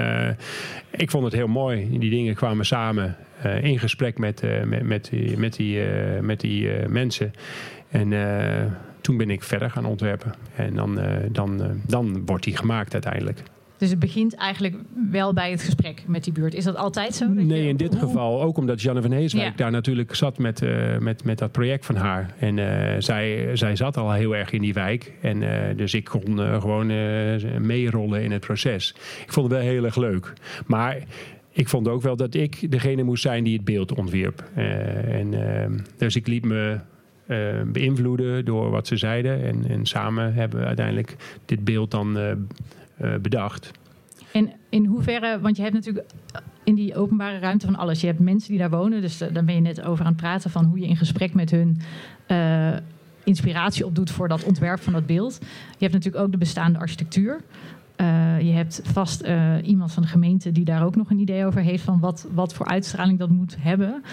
ik 0.91 1.11
vond 1.11 1.23
het 1.23 1.33
heel 1.33 1.47
mooi. 1.47 1.99
Die 1.99 2.09
dingen 2.09 2.35
kwamen 2.35 2.65
samen 2.65 3.15
in 3.61 3.79
gesprek 3.79 4.17
met, 4.17 4.43
met, 4.65 4.83
met, 4.83 5.09
die, 5.09 5.37
met 5.37 5.55
die, 5.55 5.81
met 6.21 6.39
die 6.39 6.69
mensen. 6.87 7.33
En 7.89 8.13
toen 9.01 9.17
ben 9.17 9.29
ik 9.29 9.43
verder 9.43 9.69
gaan 9.69 9.85
ontwerpen. 9.85 10.33
En 10.55 10.75
dan, 10.75 10.99
dan, 11.31 11.81
dan 11.87 12.25
wordt 12.25 12.43
die 12.43 12.57
gemaakt 12.57 12.93
uiteindelijk. 12.93 13.43
Dus 13.83 13.91
het 13.91 14.01
begint 14.01 14.35
eigenlijk 14.35 14.75
wel 15.11 15.33
bij 15.33 15.51
het 15.51 15.61
gesprek 15.61 16.03
met 16.07 16.23
die 16.23 16.33
buurt. 16.33 16.53
Is 16.53 16.63
dat 16.63 16.75
altijd 16.75 17.15
zo? 17.15 17.27
Nee, 17.27 17.67
in 17.67 17.77
dit 17.77 17.95
geval 17.95 18.41
ook 18.41 18.57
omdat 18.57 18.81
Janne 18.81 19.01
van 19.01 19.11
Heeswijk 19.11 19.57
daar 19.57 19.71
natuurlijk 19.71 20.15
zat 20.15 20.37
met, 20.37 20.61
uh, 20.61 20.97
met, 20.97 21.23
met 21.23 21.37
dat 21.37 21.51
project 21.51 21.85
van 21.85 21.95
haar. 21.95 22.33
En 22.39 22.57
uh, 22.57 22.65
zij, 22.97 23.49
zij 23.53 23.75
zat 23.75 23.97
al 23.97 24.11
heel 24.11 24.35
erg 24.35 24.51
in 24.51 24.61
die 24.61 24.73
wijk. 24.73 25.11
En 25.21 25.41
uh, 25.41 25.49
dus 25.75 25.93
ik 25.93 26.03
kon 26.03 26.37
gewoon 26.37 26.87
meerollen 27.65 28.23
in 28.23 28.31
het 28.31 28.41
proces. 28.41 28.95
Ik 29.25 29.33
vond 29.33 29.51
het 29.51 29.59
wel 29.59 29.69
heel 29.71 29.85
erg 29.85 29.95
leuk. 29.95 30.33
Maar 30.65 30.97
ik 31.51 31.69
vond 31.69 31.87
ook 31.87 32.01
wel 32.01 32.15
dat 32.15 32.33
ik 32.33 32.71
degene 32.71 33.03
moest 33.03 33.21
zijn 33.21 33.43
die 33.43 33.55
het 33.55 33.65
beeld 33.65 33.93
ontwierp. 33.93 34.43
en, 34.55 35.33
dus 35.97 36.15
ik 36.15 36.27
liet 36.27 36.45
me 36.45 36.79
beïnvloeden 37.65 38.45
door 38.45 38.69
wat 38.69 38.87
ze 38.87 38.97
zeiden. 38.97 39.43
En, 39.43 39.65
en 39.69 39.85
samen 39.85 40.33
hebben 40.33 40.59
we 40.59 40.65
uiteindelijk 40.65 41.15
dit 41.45 41.63
beeld 41.63 41.91
dan 41.91 42.17
eh, 42.17 42.31
bedacht. 43.21 43.71
En 44.33 44.51
in 44.69 44.85
hoeverre, 44.85 45.39
want 45.39 45.55
je 45.55 45.61
hebt 45.61 45.73
natuurlijk 45.73 46.05
in 46.63 46.75
die 46.75 46.95
openbare 46.95 47.39
ruimte 47.39 47.65
van 47.65 47.75
alles. 47.75 48.01
Je 48.01 48.07
hebt 48.07 48.19
mensen 48.19 48.49
die 48.49 48.59
daar 48.59 48.69
wonen, 48.69 49.01
dus 49.01 49.21
uh, 49.21 49.27
daar 49.33 49.43
ben 49.43 49.55
je 49.55 49.61
net 49.61 49.83
over 49.83 50.05
aan 50.05 50.11
het 50.11 50.21
praten 50.21 50.51
van 50.51 50.65
hoe 50.65 50.79
je 50.79 50.87
in 50.87 50.97
gesprek 50.97 51.33
met 51.33 51.51
hun 51.51 51.81
uh, 52.27 52.73
inspiratie 53.23 53.85
opdoet 53.85 54.11
voor 54.11 54.27
dat 54.27 54.43
ontwerp 54.43 54.79
van 54.79 54.93
dat 54.93 55.05
beeld. 55.05 55.37
Je 55.41 55.77
hebt 55.79 55.93
natuurlijk 55.93 56.23
ook 56.23 56.31
de 56.31 56.37
bestaande 56.37 56.79
architectuur. 56.79 57.41
je 58.39 58.51
hebt 58.51 58.81
vast 58.83 59.23
iemand 59.63 59.91
van 59.91 60.03
de 60.03 60.09
gemeente 60.09 60.51
die 60.51 60.65
daar 60.65 60.85
ook 60.85 60.95
nog 60.95 61.09
een 61.09 61.19
idee 61.19 61.45
over 61.45 61.61
heeft 61.61 61.83
van 61.83 61.99
wat, 61.99 62.27
wat 62.33 62.53
voor 62.53 62.65
uitstraling 62.65 63.19
dat 63.19 63.29
moet 63.29 63.55
hebben. 63.59 64.03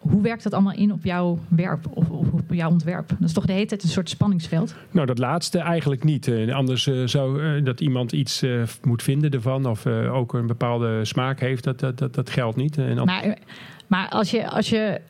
Hoe 0.00 0.22
werkt 0.22 0.42
dat 0.42 0.52
allemaal 0.52 0.74
in 0.74 0.92
op 0.92 1.04
jouw 1.04 1.38
werk 1.48 1.84
of, 1.90 2.08
op 2.10 2.42
jouw 2.50 2.70
ontwerp? 2.70 3.08
Dat 3.08 3.28
is 3.28 3.32
toch 3.32 3.46
de 3.46 3.52
hele 3.52 3.66
tijd 3.66 3.82
een 3.82 3.88
soort 3.88 4.08
spanningsveld? 4.08 4.74
Nou, 4.90 5.06
dat 5.06 5.18
laatste 5.18 5.58
eigenlijk 5.58 6.04
niet. 6.04 6.26
Uh, 6.26 6.54
anders 6.54 6.86
uh, 6.86 7.06
zou 7.06 7.42
uh, 7.42 7.64
dat 7.64 7.80
iemand 7.80 8.12
iets 8.12 8.44
moet 8.82 9.02
vinden 9.02 9.30
ervan 9.30 9.66
of 9.66 9.86
ook 9.86 10.34
een 10.34 10.46
bepaalde 10.46 11.04
smaak 11.04 11.40
heeft, 11.40 11.64
dat, 11.64 11.80
dat, 11.80 11.98
dat, 11.98 12.14
dat 12.14 12.30
geldt 12.30 12.56
niet. 12.56 12.78
En 12.78 13.04
maar, 13.04 13.38
maar 13.86 14.08
als 14.08 14.30
je, 14.30 14.50
als 14.50 14.68
je 14.68 15.00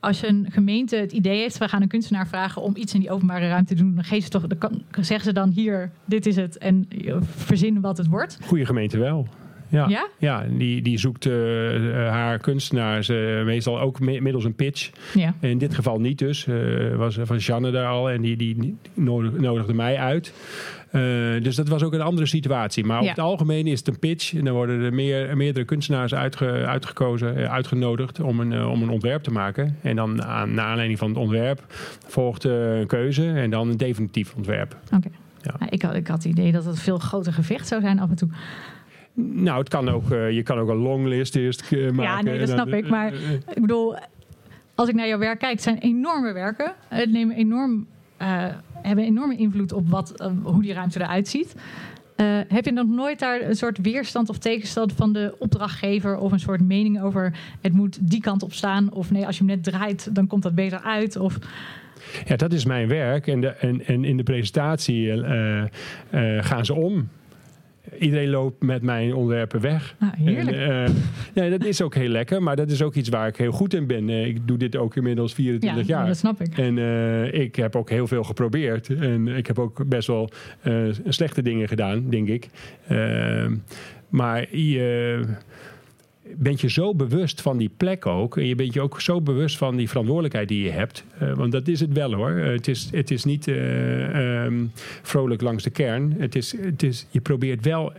als 0.00 0.22
een 0.22 0.46
gemeente 0.50 0.96
het 0.96 1.12
idee 1.12 1.38
heeft, 1.38 1.58
we 1.58 1.68
gaan 1.68 1.82
een 1.82 1.88
kunstenaar 1.88 2.26
vragen 2.26 2.62
om 2.62 2.76
iets 2.76 2.94
in 2.94 3.00
die 3.00 3.10
openbare 3.10 3.48
ruimte 3.48 3.74
te 3.74 3.82
doen, 3.82 3.94
dan, 3.94 4.04
geven 4.04 4.22
ze 4.22 4.28
toch, 4.28 4.46
dan 4.46 4.82
zeggen 5.00 5.24
ze 5.24 5.32
dan 5.32 5.50
hier, 5.50 5.90
dit 6.04 6.26
is 6.26 6.36
het 6.36 6.58
en 6.58 6.88
verzinnen 7.20 7.82
wat 7.82 7.98
het 7.98 8.06
wordt. 8.06 8.38
Goede 8.42 8.66
gemeente 8.66 8.98
wel. 8.98 9.26
Ja, 9.68 9.88
ja? 9.88 10.08
ja 10.18 10.46
die, 10.50 10.82
die 10.82 10.98
zoekt 10.98 11.26
uh, 11.26 11.32
haar 12.10 12.38
kunstenaars 12.38 13.08
uh, 13.08 13.44
meestal 13.44 13.80
ook 13.80 14.00
middels 14.00 14.44
een 14.44 14.54
pitch. 14.54 14.90
Ja. 15.14 15.34
In 15.40 15.58
dit 15.58 15.74
geval 15.74 16.00
niet 16.00 16.18
dus. 16.18 16.46
was 16.96 17.18
van 17.22 17.36
Janne 17.36 17.70
daar 17.70 17.86
al 17.86 18.10
en 18.10 18.20
die, 18.20 18.36
die 18.36 18.76
nodigde 18.94 19.74
mij 19.74 19.98
uit. 19.98 20.32
dus 21.42 21.56
dat 21.56 21.68
was 21.68 21.82
ook 21.82 21.92
een 21.92 22.00
andere 22.00 22.26
situatie. 22.26 22.84
Maar 22.84 22.96
ja. 22.96 23.02
op 23.02 23.08
het 23.08 23.24
algemeen 23.24 23.66
is 23.66 23.78
het 23.78 23.88
een 23.88 23.98
pitch. 23.98 24.34
En 24.34 24.44
dan 24.44 24.54
worden 24.54 24.80
er 24.80 24.94
meer, 24.94 25.36
meerdere 25.36 25.64
kunstenaars 25.64 26.14
uitge, 26.14 26.46
uitgekozen, 26.46 27.50
uitgenodigd 27.50 28.20
om 28.20 28.40
een, 28.40 28.66
om 28.66 28.82
een 28.82 28.90
ontwerp 28.90 29.22
te 29.22 29.30
maken. 29.30 29.76
En 29.82 29.96
dan 29.96 30.24
aan, 30.24 30.54
naar 30.54 30.66
aanleiding 30.66 30.98
van 30.98 31.08
het 31.08 31.18
ontwerp 31.18 31.64
volgt 32.06 32.44
een 32.44 32.86
keuze 32.86 33.32
en 33.32 33.50
dan 33.50 33.68
een 33.68 33.76
definitief 33.76 34.34
ontwerp. 34.34 34.76
Oké. 34.94 35.08
Ja. 35.42 35.70
ik, 35.70 35.82
had, 35.82 35.94
ik 35.94 36.06
had 36.06 36.22
het 36.22 36.32
idee 36.32 36.52
dat 36.52 36.64
het 36.64 36.74
een 36.74 36.80
veel 36.80 36.98
groter 36.98 37.32
gevecht 37.32 37.66
zou 37.66 37.80
zijn 37.80 38.00
af 38.00 38.10
en 38.10 38.16
toe. 38.16 38.28
Nou, 39.18 39.58
het 39.58 39.68
kan 39.68 39.88
ook, 39.88 40.08
je 40.08 40.42
kan 40.44 40.58
ook 40.58 40.68
een 40.68 40.76
longlist 40.76 41.36
eerst 41.36 41.70
maken. 41.70 42.02
Ja, 42.02 42.22
nee, 42.22 42.38
dat 42.38 42.48
snap 42.48 42.68
ik. 42.68 42.88
Maar 42.88 43.12
ik 43.54 43.60
bedoel, 43.60 43.96
als 44.74 44.88
ik 44.88 44.94
naar 44.94 45.08
jouw 45.08 45.18
werk 45.18 45.38
kijk, 45.38 45.52
het 45.52 45.62
zijn 45.62 45.78
enorme 45.78 46.32
werken. 46.32 46.72
Het 46.88 47.10
nemen 47.10 47.36
enorm, 47.36 47.86
hebben 48.82 49.04
enorme 49.04 49.36
invloed 49.36 49.72
op 49.72 49.88
wat, 49.88 50.30
hoe 50.42 50.62
die 50.62 50.72
ruimte 50.72 51.00
eruit 51.00 51.28
ziet. 51.28 51.54
Uh, 52.16 52.38
heb 52.48 52.64
je 52.64 52.72
nog 52.72 52.86
nooit 52.86 53.18
daar 53.18 53.40
een 53.40 53.56
soort 53.56 53.78
weerstand 53.78 54.28
of 54.28 54.38
tegenstand 54.38 54.92
van 54.92 55.12
de 55.12 55.34
opdrachtgever 55.38 56.16
of 56.16 56.32
een 56.32 56.40
soort 56.40 56.60
mening 56.60 57.02
over 57.02 57.32
het 57.60 57.72
moet 57.72 57.98
die 58.10 58.20
kant 58.20 58.42
op 58.42 58.52
staan 58.52 58.92
of 58.92 59.10
nee, 59.10 59.26
als 59.26 59.38
je 59.38 59.44
hem 59.44 59.54
net 59.54 59.64
draait, 59.64 60.14
dan 60.14 60.26
komt 60.26 60.42
dat 60.42 60.54
beter 60.54 60.80
uit? 60.80 61.16
Of... 61.16 61.38
Ja, 62.24 62.36
dat 62.36 62.52
is 62.52 62.64
mijn 62.64 62.88
werk 62.88 63.26
en, 63.26 63.40
de, 63.40 63.48
en, 63.48 63.86
en 63.86 64.04
in 64.04 64.16
de 64.16 64.22
presentatie 64.22 65.06
uh, 65.06 65.62
uh, 66.10 66.42
gaan 66.44 66.64
ze 66.64 66.74
om 66.74 67.08
iedereen 67.98 68.30
loopt 68.30 68.62
met 68.62 68.82
mijn 68.82 69.14
onderwerpen 69.14 69.60
weg. 69.60 69.96
Ah, 69.98 70.08
heerlijk. 70.12 70.56
En, 70.56 70.94
uh, 71.34 71.50
dat 71.50 71.64
is 71.64 71.82
ook 71.82 71.94
heel 71.94 72.08
lekker, 72.08 72.42
maar 72.42 72.56
dat 72.56 72.70
is 72.70 72.82
ook 72.82 72.94
iets 72.94 73.08
waar 73.08 73.28
ik 73.28 73.36
heel 73.36 73.52
goed 73.52 73.74
in 73.74 73.86
ben. 73.86 74.08
Uh, 74.08 74.26
ik 74.26 74.48
doe 74.48 74.56
dit 74.56 74.76
ook 74.76 74.96
inmiddels 74.96 75.34
24 75.34 75.86
ja, 75.86 75.96
jaar. 75.96 76.06
dat 76.06 76.16
snap 76.16 76.40
ik. 76.40 76.58
En 76.58 76.76
uh, 76.76 77.32
ik 77.32 77.56
heb 77.56 77.76
ook 77.76 77.90
heel 77.90 78.06
veel 78.06 78.24
geprobeerd. 78.24 78.88
En 78.88 79.28
ik 79.28 79.46
heb 79.46 79.58
ook 79.58 79.88
best 79.88 80.06
wel 80.06 80.30
slechte 81.08 81.42
dingen 81.42 81.68
gedaan, 81.68 82.10
denk 82.10 82.28
ik. 82.28 82.48
Ehm, 82.88 83.56
maar 84.08 84.56
je 84.56 85.20
bent 86.36 86.60
je 86.60 86.70
zo 86.70 86.94
bewust 86.94 87.40
van 87.40 87.56
die 87.56 87.70
plek 87.76 88.06
ook. 88.06 88.36
En 88.36 88.46
je 88.46 88.54
bent 88.54 88.74
je 88.74 88.80
ook 88.80 89.00
zo 89.00 89.20
bewust 89.20 89.56
van 89.56 89.76
die 89.76 89.88
verantwoordelijkheid 89.88 90.48
die 90.48 90.62
je 90.62 90.70
hebt. 90.70 91.04
Uh, 91.22 91.32
want 91.32 91.52
dat 91.52 91.68
is 91.68 91.80
het 91.80 91.92
wel 91.92 92.14
hoor. 92.14 92.30
Het, 92.30 92.68
is, 92.68 92.88
het 92.90 93.10
is 93.10 93.24
niet 93.24 93.46
uh, 93.46 94.44
um, 94.44 94.70
vrolijk 95.02 95.40
langs 95.40 95.62
de 95.62 95.70
kern. 95.70 96.14
Het 96.18 96.36
is, 96.36 96.60
het 96.60 96.82
is, 96.82 97.06
je 97.10 97.20
probeert 97.20 97.64
wel 97.64 97.92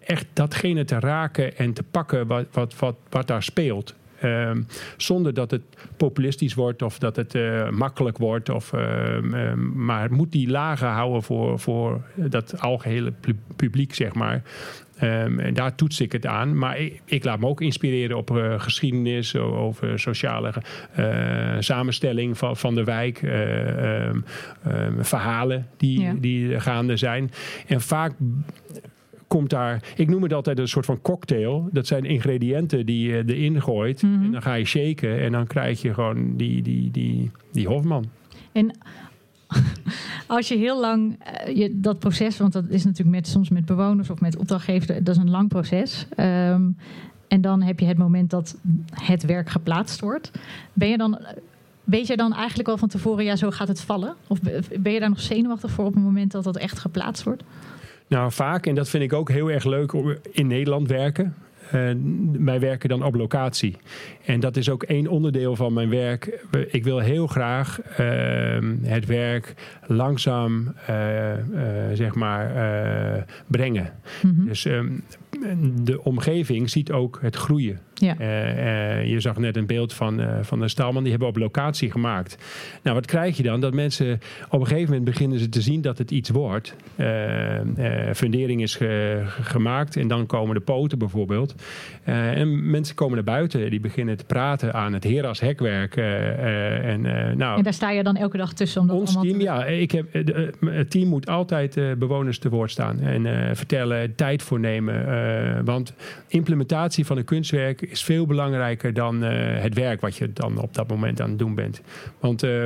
echt 0.00 0.26
datgene 0.32 0.84
te 0.84 1.00
raken 1.00 1.56
en 1.56 1.72
te 1.72 1.82
pakken 1.82 2.26
wat, 2.26 2.46
wat, 2.52 2.78
wat, 2.78 2.96
wat 3.08 3.26
daar 3.26 3.42
speelt. 3.42 3.94
Um, 4.26 4.66
zonder 4.96 5.34
dat 5.34 5.50
het 5.50 5.62
populistisch 5.96 6.54
wordt 6.54 6.82
of 6.82 6.98
dat 6.98 7.16
het 7.16 7.34
uh, 7.34 7.70
makkelijk 7.70 8.18
wordt. 8.18 8.48
Of, 8.48 8.72
um, 8.72 9.34
um, 9.34 9.84
maar 9.84 10.02
het 10.02 10.10
moet 10.10 10.32
die 10.32 10.48
lagen 10.48 10.88
houden 10.88 11.22
voor, 11.22 11.58
voor 11.58 12.02
dat 12.14 12.60
algehele 12.60 13.12
publiek, 13.56 13.94
zeg 13.94 14.14
maar. 14.14 14.42
en 14.96 15.54
daar 15.54 15.74
toets 15.74 16.00
ik 16.00 16.12
het 16.12 16.26
aan. 16.26 16.58
Maar 16.58 16.78
ik, 16.78 17.00
ik 17.04 17.24
laat 17.24 17.38
me 17.38 17.46
ook 17.46 17.60
inspireren 17.60 18.16
op 18.16 18.30
uh, 18.30 18.60
geschiedenis, 18.60 19.36
over 19.36 19.98
sociale 19.98 20.52
uh, 20.98 21.56
samenstelling 21.58 22.38
van, 22.38 22.56
van 22.56 22.74
de 22.74 22.84
wijk. 22.84 23.18
verhalen 25.00 25.66
die, 25.76 26.00
ja. 26.00 26.14
die 26.18 26.60
gaande 26.60 26.96
zijn. 26.96 27.30
En 27.66 27.80
vaak 27.80 28.12
komt 29.26 29.50
daar, 29.50 29.82
ik 29.96 30.08
noem 30.08 30.22
het 30.22 30.32
altijd 30.32 30.58
een 30.58 30.68
soort 30.68 30.86
van 30.86 31.00
cocktail. 31.02 31.68
Dat 31.72 31.86
zijn 31.86 32.04
ingrediënten 32.04 32.86
die 32.86 33.08
je 33.08 33.22
erin 33.26 33.62
gooit. 33.62 34.02
Mm 34.02 34.14
-hmm. 34.14 34.24
En 34.24 34.32
dan 34.32 34.42
ga 34.42 34.54
je 34.54 34.64
shaken 34.64 35.20
en 35.20 35.32
dan 35.32 35.46
krijg 35.46 35.82
je 35.82 35.94
gewoon 35.94 36.36
die, 36.36 36.62
die, 36.62 36.90
die, 36.90 37.30
die 37.52 37.66
Hofman. 37.66 38.04
En 38.52 38.78
als 40.26 40.48
je 40.48 40.56
heel 40.56 40.80
lang 40.80 41.18
uh, 41.48 41.56
je, 41.56 41.80
dat 41.80 41.98
proces, 41.98 42.38
want 42.38 42.52
dat 42.52 42.64
is 42.68 42.84
natuurlijk 42.84 43.16
met, 43.16 43.26
soms 43.26 43.48
met 43.48 43.66
bewoners 43.66 44.10
of 44.10 44.20
met 44.20 44.36
opdrachtgevers, 44.36 44.86
dat 44.86 45.08
is 45.08 45.22
een 45.22 45.30
lang 45.30 45.48
proces. 45.48 46.06
Um, 46.16 46.76
en 47.28 47.40
dan 47.40 47.62
heb 47.62 47.80
je 47.80 47.86
het 47.86 47.98
moment 47.98 48.30
dat 48.30 48.56
het 48.90 49.24
werk 49.24 49.48
geplaatst 49.48 50.00
wordt. 50.00 50.30
Ben 50.72 50.88
je 50.88 50.96
dan. 50.96 51.18
Weet 51.84 52.06
je 52.06 52.16
dan 52.16 52.34
eigenlijk 52.34 52.68
al 52.68 52.78
van 52.78 52.88
tevoren, 52.88 53.24
ja, 53.24 53.36
zo 53.36 53.50
gaat 53.50 53.68
het 53.68 53.80
vallen? 53.80 54.14
Of 54.26 54.40
ben 54.80 54.92
je 54.92 55.00
daar 55.00 55.08
nog 55.08 55.20
zenuwachtig 55.20 55.70
voor 55.70 55.84
op 55.84 55.94
het 55.94 56.02
moment 56.02 56.32
dat 56.32 56.44
dat 56.44 56.56
echt 56.56 56.78
geplaatst 56.78 57.22
wordt? 57.22 57.42
Nou, 58.08 58.32
vaak, 58.32 58.66
en 58.66 58.74
dat 58.74 58.88
vind 58.88 59.02
ik 59.02 59.12
ook 59.12 59.30
heel 59.30 59.50
erg 59.50 59.64
leuk, 59.64 59.92
in 60.32 60.46
Nederland 60.46 60.88
werken. 60.88 61.34
Uh, 61.74 61.90
wij 62.32 62.60
werken 62.60 62.88
dan 62.88 63.02
op 63.02 63.14
locatie. 63.14 63.76
En 64.24 64.40
dat 64.40 64.56
is 64.56 64.70
ook 64.70 64.82
één 64.82 65.06
onderdeel 65.06 65.56
van 65.56 65.72
mijn 65.72 65.90
werk. 65.90 66.46
Ik 66.68 66.84
wil 66.84 66.98
heel 66.98 67.26
graag 67.26 67.80
uh, 67.80 67.96
het 68.82 69.06
werk 69.06 69.54
langzaam, 69.86 70.74
uh, 70.90 71.32
zeg 71.92 72.14
maar, 72.14 72.52
brengen. 73.46 73.92
Mm 74.22 74.34
-hmm. 74.36 74.46
Dus 74.46 74.64
um, 74.64 75.02
de 75.82 76.04
omgeving 76.04 76.70
ziet 76.70 76.92
ook 76.92 77.18
het 77.22 77.36
groeien. 77.36 77.80
Ja. 77.98 78.16
Uh, 78.20 78.98
uh, 78.98 79.10
je 79.10 79.20
zag 79.20 79.38
net 79.38 79.56
een 79.56 79.66
beeld 79.66 79.92
van, 79.92 80.20
uh, 80.20 80.28
van 80.42 80.60
de 80.60 80.68
staalman, 80.68 81.02
die 81.02 81.10
hebben 81.10 81.28
op 81.28 81.36
locatie 81.36 81.90
gemaakt. 81.90 82.38
Nou, 82.82 82.96
wat 82.96 83.06
krijg 83.06 83.36
je 83.36 83.42
dan? 83.42 83.60
Dat 83.60 83.74
mensen 83.74 84.20
op 84.48 84.60
een 84.60 84.66
gegeven 84.66 84.88
moment 84.88 85.04
beginnen 85.04 85.38
ze 85.38 85.48
te 85.48 85.60
zien 85.60 85.80
dat 85.80 85.98
het 85.98 86.10
iets 86.10 86.30
wordt. 86.30 86.74
fundering 88.14 88.62
is 88.62 88.74
ge, 88.74 89.22
gemaakt 89.40 89.96
en 89.96 90.08
dan 90.08 90.26
komen 90.26 90.54
de 90.54 90.60
poten 90.60 90.98
bijvoorbeeld. 90.98 91.54
en 92.04 92.70
mensen 92.70 92.94
komen 92.94 93.14
naar 93.14 93.24
buiten, 93.24 93.70
die 93.70 93.80
beginnen 93.80 94.16
te 94.16 94.24
praten 94.24 94.74
aan 94.74 94.92
het 94.92 95.04
Heras 95.04 95.40
hekwerk. 95.40 95.96
en, 95.96 97.00
nou, 97.36 97.56
en 97.56 97.62
daar 97.62 97.72
sta 97.72 97.90
je 97.90 98.02
dan 98.02 98.16
elke 98.16 98.36
dag 98.36 98.52
tussen? 98.52 98.80
Om 98.80 98.86
dat 98.86 98.96
ons 98.96 99.12
team, 99.12 99.38
te... 99.38 99.44
ja. 99.44 99.64
Ik 99.64 99.90
heb, 99.90 100.12
het 100.60 100.90
team 100.90 101.08
moet 101.08 101.28
altijd 101.28 101.98
bewoners 101.98 102.38
te 102.38 102.48
woord 102.48 102.70
staan 102.70 103.00
en 103.00 103.56
vertellen, 103.56 104.14
tijd 104.14 104.42
voor 104.42 104.60
nemen. 104.60 105.04
Uh, 105.26 105.58
want 105.64 105.92
implementatie 106.28 107.06
van 107.06 107.16
een 107.16 107.24
kunstwerk 107.24 107.82
is 107.82 108.04
veel 108.04 108.26
belangrijker 108.26 108.94
dan 108.94 109.24
uh, 109.24 109.30
het 109.62 109.74
werk 109.74 110.00
wat 110.00 110.16
je 110.16 110.32
dan 110.32 110.58
op 110.58 110.74
dat 110.74 110.88
moment 110.88 111.20
aan 111.20 111.28
het 111.28 111.38
doen 111.38 111.54
bent. 111.54 111.80
Want 112.20 112.44
uh, 112.44 112.64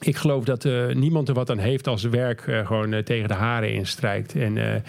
ik 0.00 0.16
geloof 0.16 0.44
dat 0.44 0.64
uh, 0.64 0.94
niemand 0.94 1.28
er 1.28 1.34
wat 1.34 1.50
aan 1.50 1.58
heeft 1.58 1.86
als 1.86 2.02
werk 2.02 2.40
gewoon 2.64 3.02
tegen 3.02 3.28
de 3.28 3.34
haren 3.34 3.72
instrijkt. 3.72 4.34
En 4.34 4.82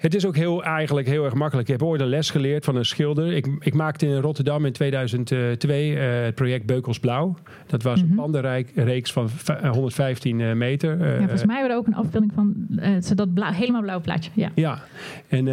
het 0.00 0.14
is 0.14 0.26
ook 0.26 0.36
heel, 0.36 0.64
eigenlijk 0.64 1.06
heel 1.06 1.24
erg 1.24 1.34
makkelijk. 1.34 1.68
Ik 1.68 1.78
heb 1.78 1.88
ooit 1.88 2.00
een 2.00 2.06
les 2.06 2.30
geleerd 2.30 2.64
van 2.64 2.76
een 2.76 2.84
schilder. 2.84 3.32
Ik, 3.32 3.46
ik 3.58 3.74
maakte 3.74 4.06
in 4.06 4.16
Rotterdam 4.16 4.66
in 4.66 4.72
2002 4.72 5.90
uh, 5.90 6.24
het 6.24 6.34
project 6.34 6.66
Beukels 6.66 6.98
Blauw. 6.98 7.36
Dat 7.66 7.82
was 7.82 8.02
mm 8.02 8.08
-hmm. 8.08 8.18
een 8.18 8.30
pandenreeks 8.32 9.12
van 9.12 9.28
115 9.70 10.58
meter. 10.58 11.00
Uh, 11.00 11.10
ja, 11.12 11.18
volgens 11.18 11.44
mij 11.44 11.56
hebben 11.58 11.76
we 11.76 11.82
er 11.82 11.86
ook 11.86 11.86
een 11.86 12.04
afbeelding 12.04 12.32
van. 12.34 12.66
Uh, 12.70 13.16
dat 13.16 13.34
blauw, 13.34 13.52
helemaal 13.52 13.82
blauw 13.82 14.00
plaatje. 14.00 14.30
Ja, 14.34 14.50
ja. 14.54 14.82
en... 15.28 15.48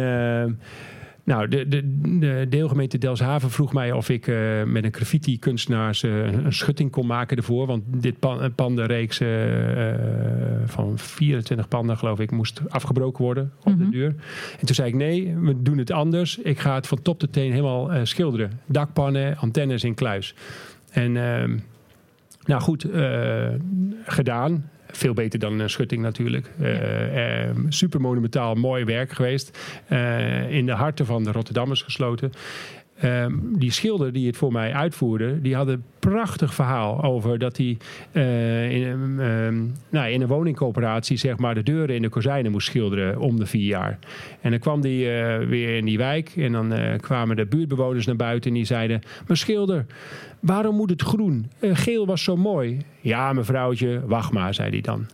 Nou, 1.28 1.48
de, 1.48 1.68
de, 1.68 1.82
de, 2.18 2.46
deelgemeente 2.48 2.98
Delfshaven 2.98 3.50
vroeg 3.50 3.72
mij 3.72 3.92
of 3.92 4.08
ik 4.08 4.26
uh, 4.26 4.62
met 4.62 4.84
een 4.84 4.94
graffiti-kunstenaars 4.94 6.02
uh, 6.02 6.32
een 6.32 6.52
schutting 6.52 6.90
kon 6.90 7.06
maken 7.06 7.36
ervoor. 7.36 7.66
Want 7.66 7.82
dit 7.86 8.18
pan, 8.18 8.54
pandenreeks 8.54 9.20
uh, 9.20 9.28
van 10.64 10.98
24 10.98 11.68
panden, 11.68 11.98
geloof 11.98 12.20
ik, 12.20 12.30
moest 12.30 12.60
afgebroken 12.68 13.24
worden 13.24 13.52
op 13.58 13.72
mm 13.72 13.80
-hmm. 13.80 13.90
de 13.90 13.96
deur. 13.96 14.14
En 14.60 14.66
toen 14.66 14.74
zei 14.74 14.88
ik: 14.88 14.94
nee, 14.94 15.36
we 15.36 15.62
doen 15.62 15.78
het 15.78 15.90
anders. 15.90 16.38
Ik 16.38 16.58
ga 16.58 16.74
het 16.74 16.86
van 16.86 17.02
top 17.02 17.18
tot 17.18 17.32
teen 17.32 17.50
helemaal 17.50 18.06
schilderen. 18.06 18.50
Dakpannen, 18.66 19.36
antennes 19.36 19.84
in 19.84 19.94
kluis. 19.94 20.34
En 20.90 21.16
ehm, 21.16 21.58
nou 22.44 22.60
goed, 22.60 22.86
gedaan. 24.04 24.70
Veel 24.90 25.14
beter 25.14 25.38
dan 25.38 25.58
een 25.58 25.70
schutting 25.70 26.02
natuurlijk. 26.02 26.50
Uh, 26.60 27.46
uh, 27.46 27.50
super 27.68 28.00
monumentaal, 28.00 28.54
mooi 28.54 28.84
werk 28.84 29.12
geweest. 29.12 29.58
In 30.48 30.66
de 30.66 30.72
harten 30.72 31.06
van 31.06 31.24
de 31.24 31.32
Rotterdammers 31.32 31.82
gesloten. 31.82 32.32
Um, 33.04 33.58
die 33.58 33.70
schilder 33.70 34.12
die 34.12 34.26
het 34.26 34.36
voor 34.36 34.52
mij 34.52 34.72
uitvoerde, 34.72 35.40
die 35.40 35.54
had 35.54 35.68
een 35.68 35.82
prachtig 35.98 36.54
verhaal 36.54 37.02
over 37.02 37.38
dat 37.38 37.56
hij 37.56 37.76
uh, 38.12 38.70
in, 38.70 38.82
um, 39.20 39.74
nou, 39.88 40.10
in 40.10 40.20
een 40.20 40.28
woningcoöperatie 40.28 41.16
zeg 41.16 41.38
maar 41.38 41.54
de 41.54 41.62
deuren 41.62 41.94
in 41.94 42.02
de 42.02 42.08
kozijnen 42.08 42.50
moest 42.50 42.66
schilderen 42.66 43.18
om 43.18 43.38
de 43.38 43.46
vier 43.46 43.66
jaar. 43.66 43.98
En 44.40 44.50
dan 44.50 44.60
kwam 44.60 44.80
hij 44.80 44.90
uh, 45.40 45.48
weer 45.48 45.76
in 45.76 45.84
die 45.84 45.98
wijk 45.98 46.32
en 46.36 46.52
dan 46.52 46.72
uh, 46.72 46.94
kwamen 47.00 47.36
de 47.36 47.46
buurtbewoners 47.46 48.06
naar 48.06 48.16
buiten 48.16 48.50
en 48.50 48.56
die 48.56 48.64
zeiden: 48.64 49.02
Maar 49.26 49.36
schilder, 49.36 49.86
waarom 50.40 50.76
moet 50.76 50.90
het 50.90 51.02
groen? 51.02 51.50
geel 51.60 52.06
was 52.06 52.22
zo 52.22 52.36
mooi. 52.36 52.78
Ja, 53.00 53.32
mevrouwtje, 53.32 54.00
wacht 54.06 54.32
maar, 54.32 54.54
zei 54.54 54.70
hij 54.70 54.80
dan. 54.80 55.06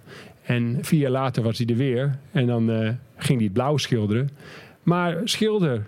En 0.43 0.79
vier 0.81 1.01
jaar 1.01 1.11
later 1.11 1.43
was 1.43 1.59
hij 1.59 1.67
er 1.67 1.77
weer 1.77 2.19
en 2.33 2.47
dan 2.47 2.67
ging 3.17 3.39
hij 3.39 3.45
het 3.45 3.53
blauw 3.53 3.77
schilderen. 3.77 4.29
Maar 4.83 5.21
schilder, 5.25 5.87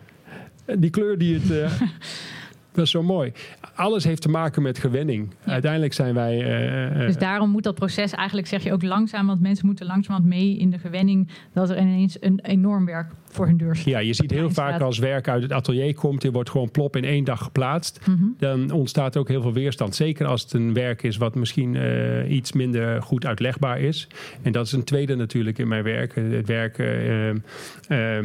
die 0.74 0.90
kleur 0.90 1.18
die 1.18 1.34
het. 1.34 1.50
Uh, 1.50 1.80
dat 2.72 2.84
is 2.84 2.90
zo 2.90 3.02
mooi. 3.02 3.32
Alles 3.74 4.04
heeft 4.04 4.22
te 4.22 4.28
maken 4.28 4.62
met 4.62 4.78
gewenning. 4.78 5.34
Ja. 5.44 5.52
Uiteindelijk 5.52 5.92
zijn 5.92 6.14
wij. 6.14 6.36
Uh, 6.90 7.06
dus 7.06 7.18
daarom 7.18 7.50
moet 7.50 7.62
dat 7.62 7.74
proces 7.74 8.12
eigenlijk, 8.12 8.48
zeg 8.48 8.62
je 8.62 8.72
ook 8.72 8.82
langzaam, 8.82 9.26
want 9.26 9.40
mensen 9.40 9.66
moeten 9.66 9.86
langzamerhand 9.86 10.34
mee 10.34 10.56
in 10.56 10.70
de 10.70 10.78
gewenning. 10.78 11.28
Dat 11.52 11.70
er 11.70 11.78
ineens 11.78 12.16
een 12.20 12.40
enorm 12.42 12.84
werk 12.84 13.10
voor 13.24 13.46
hun 13.46 13.56
deur 13.56 13.76
staat. 13.76 13.86
Ja, 13.86 13.98
je 13.98 14.12
ziet 14.12 14.30
heel 14.30 14.50
vaak 14.50 14.80
als 14.80 14.98
werk 14.98 15.28
uit 15.28 15.42
het 15.42 15.52
atelier 15.52 15.94
komt, 15.94 16.20
die 16.20 16.30
wordt 16.30 16.50
gewoon 16.50 16.70
plop 16.70 16.96
in 16.96 17.04
één 17.04 17.24
dag 17.24 17.42
geplaatst. 17.42 18.06
Mm 18.06 18.16
-hmm. 18.16 18.34
Dan 18.38 18.70
ontstaat 18.70 19.16
ook 19.16 19.28
heel 19.28 19.42
veel 19.42 19.52
weerstand. 19.52 19.94
Zeker 19.94 20.26
als 20.26 20.42
het 20.42 20.52
een 20.52 20.72
werk 20.72 21.02
is 21.02 21.16
wat 21.16 21.34
misschien 21.34 21.74
uh, 21.74 22.30
iets 22.30 22.52
minder 22.52 23.02
goed 23.02 23.26
uitlegbaar 23.26 23.80
is. 23.80 24.08
En 24.42 24.52
dat 24.52 24.66
is 24.66 24.72
een 24.72 24.84
tweede 24.84 25.14
natuurlijk 25.14 25.58
in 25.58 25.68
mijn 25.68 25.82
werk. 25.82 26.14
Het 26.14 26.46
werk 26.46 26.78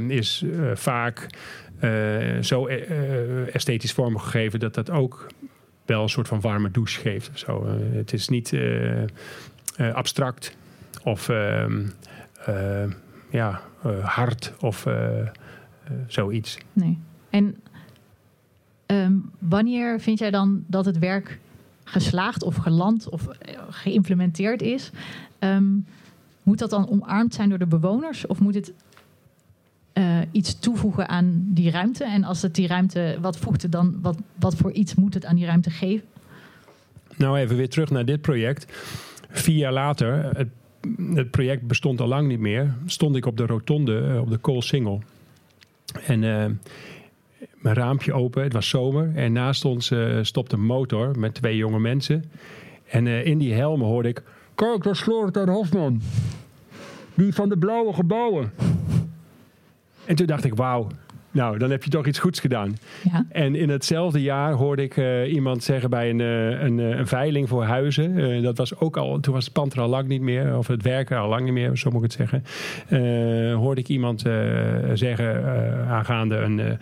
is 0.07 0.45
vaak. 0.73 1.27
Uh, 1.83 2.41
zo 2.41 2.67
uh, 2.67 3.55
esthetisch 3.55 3.93
vormgegeven 3.93 4.59
dat 4.59 4.73
dat 4.73 4.89
ook 4.89 5.27
wel 5.85 6.01
een 6.01 6.09
soort 6.09 6.27
van 6.27 6.41
warme 6.41 6.71
douche 6.71 6.99
geeft. 6.99 7.45
Het 7.93 8.13
is 8.13 8.27
niet 8.27 8.55
abstract 9.93 10.55
of 11.03 11.29
ehm, 11.29 11.87
ja, 13.31 13.61
hard 14.01 14.53
of 14.59 14.87
zoiets. 16.07 16.57
Nee. 16.73 16.99
En 17.29 17.55
ehm, 18.85 19.13
wanneer 19.39 19.99
vind 19.99 20.19
jij 20.19 20.31
dan 20.31 20.63
dat 20.67 20.85
het 20.85 20.99
werk 20.99 21.39
geslaagd 21.83 22.43
of 22.43 22.55
geland 22.55 23.09
of 23.09 23.27
geïmplementeerd 23.69 24.61
is? 24.61 24.91
Ehm, 25.39 25.73
moet 26.43 26.59
dat 26.59 26.69
dan 26.69 26.89
omarmd 26.89 27.33
zijn 27.33 27.49
door 27.49 27.57
de 27.57 27.65
bewoners 27.65 28.27
of 28.27 28.39
moet 28.39 28.55
het 28.55 28.73
uh, 29.93 30.17
iets 30.31 30.59
toevoegen 30.59 31.09
aan 31.09 31.43
die 31.45 31.71
ruimte? 31.71 32.03
En 32.03 32.23
als 32.23 32.41
het 32.41 32.55
die 32.55 32.67
ruimte, 32.67 33.17
wat 33.21 33.37
voegt 33.37 33.71
dan, 33.71 33.99
wat, 34.01 34.17
wat 34.39 34.55
voor 34.55 34.71
iets 34.71 34.95
moet 34.95 35.13
het 35.13 35.25
aan 35.25 35.35
die 35.35 35.45
ruimte 35.45 35.69
geven? 35.69 36.07
Nou, 37.17 37.37
even 37.37 37.55
weer 37.55 37.69
terug 37.69 37.89
naar 37.89 38.05
dit 38.05 38.21
project. 38.21 38.65
Vier 39.29 39.57
jaar 39.57 39.73
later, 39.73 40.35
het, 40.35 41.31
project 41.31 41.67
bestond 41.67 42.01
al 42.01 42.07
lang 42.07 42.27
niet 42.27 42.39
meer, 42.39 42.75
stond 42.85 43.15
ik 43.15 43.25
op 43.25 43.37
de 43.37 43.45
rotonde 43.45 44.01
uh, 44.13 44.21
op 44.21 44.29
de 44.29 44.37
Koolsingel. 44.37 45.03
En 46.05 46.23
uh, 46.23 46.45
mijn 47.55 47.75
raampje 47.75 48.13
open, 48.13 48.43
het 48.43 48.53
was 48.53 48.69
zomer. 48.69 49.11
En 49.15 49.33
naast 49.33 49.65
ons 49.65 49.93
stopte 50.21 50.55
een 50.55 50.65
motor 50.65 51.19
met 51.19 51.33
twee 51.33 51.55
jonge 51.55 51.79
mensen. 51.79 52.23
En 52.87 53.07
in 53.07 53.37
die 53.37 53.53
helmen 53.53 53.87
hoorde 53.87 54.09
ik... 54.09 54.23
Kijk, 54.55 54.83
dat 54.83 54.93
is 54.93 55.01
Florian 55.01 55.49
Hofman. 55.49 56.01
Die 57.13 57.33
van 57.33 57.49
de 57.49 57.57
blauwe 57.57 57.93
gebouwen. 57.93 58.51
En 60.05 60.15
toen 60.15 60.25
dacht 60.25 60.43
ik, 60.43 60.55
wauw, 60.55 60.87
nou, 61.31 61.57
dan 61.57 61.71
heb 61.71 61.83
je 61.83 61.89
toch 61.89 62.07
iets 62.07 62.19
goeds 62.19 62.39
gedaan. 62.39 62.77
Ja. 63.11 63.25
En 63.29 63.55
in 63.55 63.69
hetzelfde 63.69 64.21
jaar 64.21 64.53
hoorde 64.53 64.81
ik 64.81 64.97
uh, 64.97 65.33
iemand 65.33 65.63
zeggen 65.63 65.89
bij 65.89 66.09
een, 66.09 66.19
uh, 66.19 66.61
een, 66.61 66.77
een, 66.77 67.07
veiling 67.07 67.49
voor 67.49 67.63
huizen. 67.63 68.43
Dat 68.43 68.57
was 68.57 68.75
ook 68.79 68.97
al, 68.97 69.19
toen 69.19 69.33
was 69.33 69.43
het 69.43 69.53
pand 69.53 69.73
er 69.73 69.81
al 69.81 69.87
lang 69.87 70.07
niet 70.07 70.21
meer, 70.21 70.57
of 70.57 70.67
het 70.67 70.81
werken 70.81 71.17
al 71.17 71.29
lang 71.29 71.43
niet 71.43 71.53
meer, 71.53 71.77
zo 71.77 71.89
moet 71.91 72.03
ik 72.03 72.11
het 72.11 72.29
zeggen. 72.87 73.55
hoorde 73.55 73.81
ik 73.81 73.87
iemand 73.87 74.21
zeggen 74.93 75.45
aangaande 75.87 76.35
een, 76.35 76.77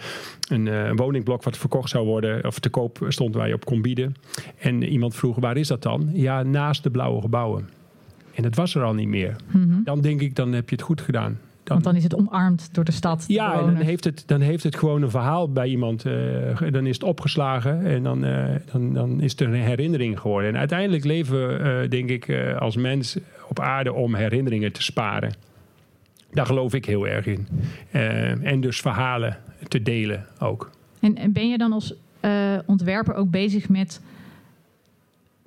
een, 0.50 0.96
woningblok 0.96 1.44
wat 1.44 1.58
verkocht 1.58 1.90
zou 1.90 2.06
worden, 2.06 2.46
of 2.46 2.60
te 2.60 2.70
koop 2.70 3.06
stond 3.08 3.36
waar 3.36 3.48
je 3.48 3.54
op 3.54 3.66
kon 3.66 3.82
bieden. 3.82 4.16
En 4.60 4.84
iemand 4.84 5.16
vroeg, 5.16 5.36
waar 5.40 5.58
is 5.58 5.68
dat 5.68 5.82
dan? 5.82 6.10
Ja, 6.14 6.44
naast 6.44 6.84
de 6.84 6.90
blauwe 6.90 7.22
gebouwen. 7.22 7.70
En 8.34 8.44
dat 8.44 8.56
was 8.56 8.76
er 8.76 8.84
al 8.84 8.94
niet 8.94 9.08
meer. 9.08 9.36
Mm 9.52 9.62
-hmm. 9.62 9.82
Dan 9.84 10.02
denk 10.02 10.22
ik, 10.22 10.36
dan 10.36 10.54
heb 10.54 10.70
je 10.70 10.76
het 10.76 10.86
goed 10.86 11.02
gedaan. 11.02 11.38
Want 11.74 11.84
dan 11.84 11.96
is 11.96 12.04
het 12.04 12.16
omarmd 12.16 12.70
door 12.72 12.84
de 12.84 12.92
stad. 12.92 13.26
Ja, 13.28 13.54
en 13.54 13.66
dan 13.66 13.76
heeft, 13.76 14.04
het, 14.04 14.24
dan 14.26 14.42
heeft 14.42 14.64
het 14.64 14.76
gewoon 14.76 15.02
een 15.02 15.10
verhaal 15.10 15.52
bij 15.52 15.68
iemand. 15.68 16.06
Uh, 16.06 16.72
dan 16.72 16.86
is 16.86 16.94
het 16.94 17.04
opgeslagen 17.04 17.86
en 17.86 18.04
dan, 18.04 18.26
uh, 18.26 18.46
dan, 18.72 18.94
dan 18.94 19.22
is 19.22 19.32
het 19.32 19.42
een 19.42 19.54
herinnering 19.54 20.20
geworden. 20.20 20.50
En 20.50 20.58
uiteindelijk 20.58 21.04
leven 21.04 21.48
we, 21.48 21.82
uh, 21.84 21.90
denk 21.90 22.10
ik, 22.10 22.56
als 22.60 22.76
mens 22.76 23.18
op 23.48 23.60
aarde 23.60 23.94
om 23.94 24.16
herinneringen 24.16 24.72
te 24.72 24.84
sparen. 24.84 25.34
Daar 26.32 26.46
geloof 26.46 26.74
ik 26.74 26.86
heel 26.86 27.08
erg 27.08 27.26
in. 27.26 27.48
en 28.44 28.62
dus 28.62 28.82
verhalen 28.82 29.38
te 29.68 29.82
delen 29.82 30.26
ook. 30.40 30.70
En, 31.00 31.16
en 31.16 31.32
ben 31.32 31.50
je 31.50 31.58
dan 31.58 31.72
als 31.72 31.94
ontwerper 32.66 33.14
ook 33.14 33.30
bezig 33.30 33.70
met 33.70 34.02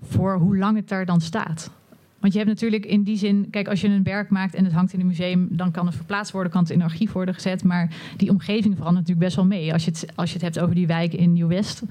voor 0.00 0.34
hoe 0.34 0.56
lang 0.56 0.76
het 0.76 0.88
daar 0.88 1.06
dan 1.06 1.20
staat? 1.20 1.70
Want 2.22 2.34
je 2.34 2.40
hebt 2.40 2.50
natuurlijk 2.50 2.86
in 2.86 3.02
die 3.02 3.16
zin, 3.16 3.46
kijk, 3.50 3.68
als 3.68 3.80
je 3.80 3.88
een 3.88 4.02
werk 4.02 4.30
maakt 4.30 4.54
en 4.54 4.64
het 4.64 4.72
hangt 4.72 4.92
in 4.92 5.00
een 5.00 5.06
museum, 5.06 5.48
dan 5.50 5.70
kan 5.70 5.86
het 5.86 5.94
verplaatst 5.94 6.32
worden, 6.32 6.52
kan 6.52 6.60
het 6.62 6.70
in 6.70 6.80
een 6.80 6.86
archief 6.86 7.12
worden 7.12 7.34
gezet. 7.34 7.64
Maar 7.64 7.94
die 8.16 8.30
omgeving 8.30 8.76
verandert 8.76 9.06
natuurlijk 9.06 9.18
best 9.18 9.36
wel 9.36 9.44
mee. 9.44 9.72
Als 9.72 9.84
je 9.84 9.90
het, 9.90 10.06
als 10.14 10.28
je 10.28 10.34
het 10.34 10.42
hebt 10.42 10.58
over 10.60 10.74
die 10.74 10.86
wijk 10.86 11.12
in 11.12 11.32
Nieuw-West, 11.32 11.82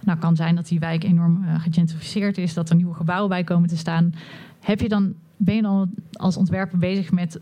nou 0.00 0.18
kan 0.18 0.36
zijn 0.36 0.54
dat 0.54 0.68
die 0.68 0.78
wijk 0.78 1.04
enorm 1.04 1.42
uh, 1.44 1.54
gegentrificeerd 1.54 2.38
is, 2.38 2.54
dat 2.54 2.70
er 2.70 2.76
nieuwe 2.76 2.94
gebouwen 2.94 3.28
bij 3.28 3.44
komen 3.44 3.68
te 3.68 3.76
staan. 3.76 4.14
Heb 4.60 4.80
je 4.80 4.88
dan, 4.88 5.14
ben 5.36 5.54
je 5.54 5.62
dan 5.62 5.90
als 6.12 6.36
ontwerper 6.36 6.78
bezig 6.78 7.12
met, 7.12 7.40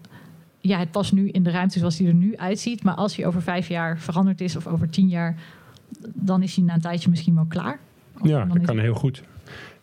ja, 0.61 0.79
het 0.79 0.91
past 0.91 1.13
nu 1.13 1.29
in 1.29 1.43
de 1.43 1.51
ruimte 1.51 1.79
zoals 1.79 1.97
die 1.97 2.09
er 2.09 2.15
nu 2.15 2.37
uitziet, 2.37 2.83
maar 2.83 2.95
als 2.95 3.17
hij 3.17 3.27
over 3.27 3.43
vijf 3.43 3.69
jaar 3.69 3.99
veranderd 3.99 4.41
is 4.41 4.57
of 4.57 4.67
over 4.67 4.91
tien 4.91 5.09
jaar, 5.09 5.37
dan 6.15 6.43
is 6.43 6.57
hij 6.57 6.65
na 6.65 6.75
een 6.75 6.81
tijdje 6.81 7.11
misschien 7.11 7.35
wel 7.35 7.47
klaar? 7.49 7.79
ja, 8.23 8.45
dat 8.45 8.63
kan 8.63 8.79
heel 8.79 8.95
goed. 8.95 9.23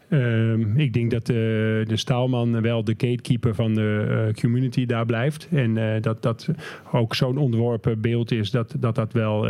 Um, 0.10 0.78
ik 0.78 0.94
denk 0.94 1.12
dat 1.12 1.26
de, 1.26 1.84
de 1.88 1.98
staalman 1.98 2.62
wel 2.62 2.84
de 2.84 2.94
gatekeeper 2.98 3.56
van 3.56 3.74
de 3.74 4.06
uh, 4.28 4.34
community 4.34 4.86
daar 4.86 5.06
blijft. 5.06 5.48
En 5.52 5.76
uh, 5.76 6.02
dat 6.02 6.22
dat 6.22 6.50
ook 6.92 7.16
zo'n 7.16 7.38
ontworpen 7.38 8.02
beeld 8.02 8.32
is 8.32 8.52
dat 8.52 8.76
dat, 8.80 8.96
dat 8.96 9.14
wel 9.14 9.42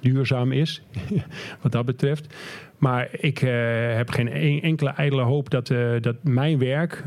duurzaam 0.00 0.52
is, 0.52 0.82
wat 1.62 1.72
dat 1.72 1.84
betreft. 1.84 2.34
Maar 2.78 3.08
ik 3.12 3.38
heb 3.94 4.10
geen 4.10 4.62
enkele 4.62 4.90
ijdele 4.90 5.22
hoop 5.22 5.50
dat, 5.50 5.66
dat 6.00 6.16
mijn 6.22 6.58
werk 6.58 7.04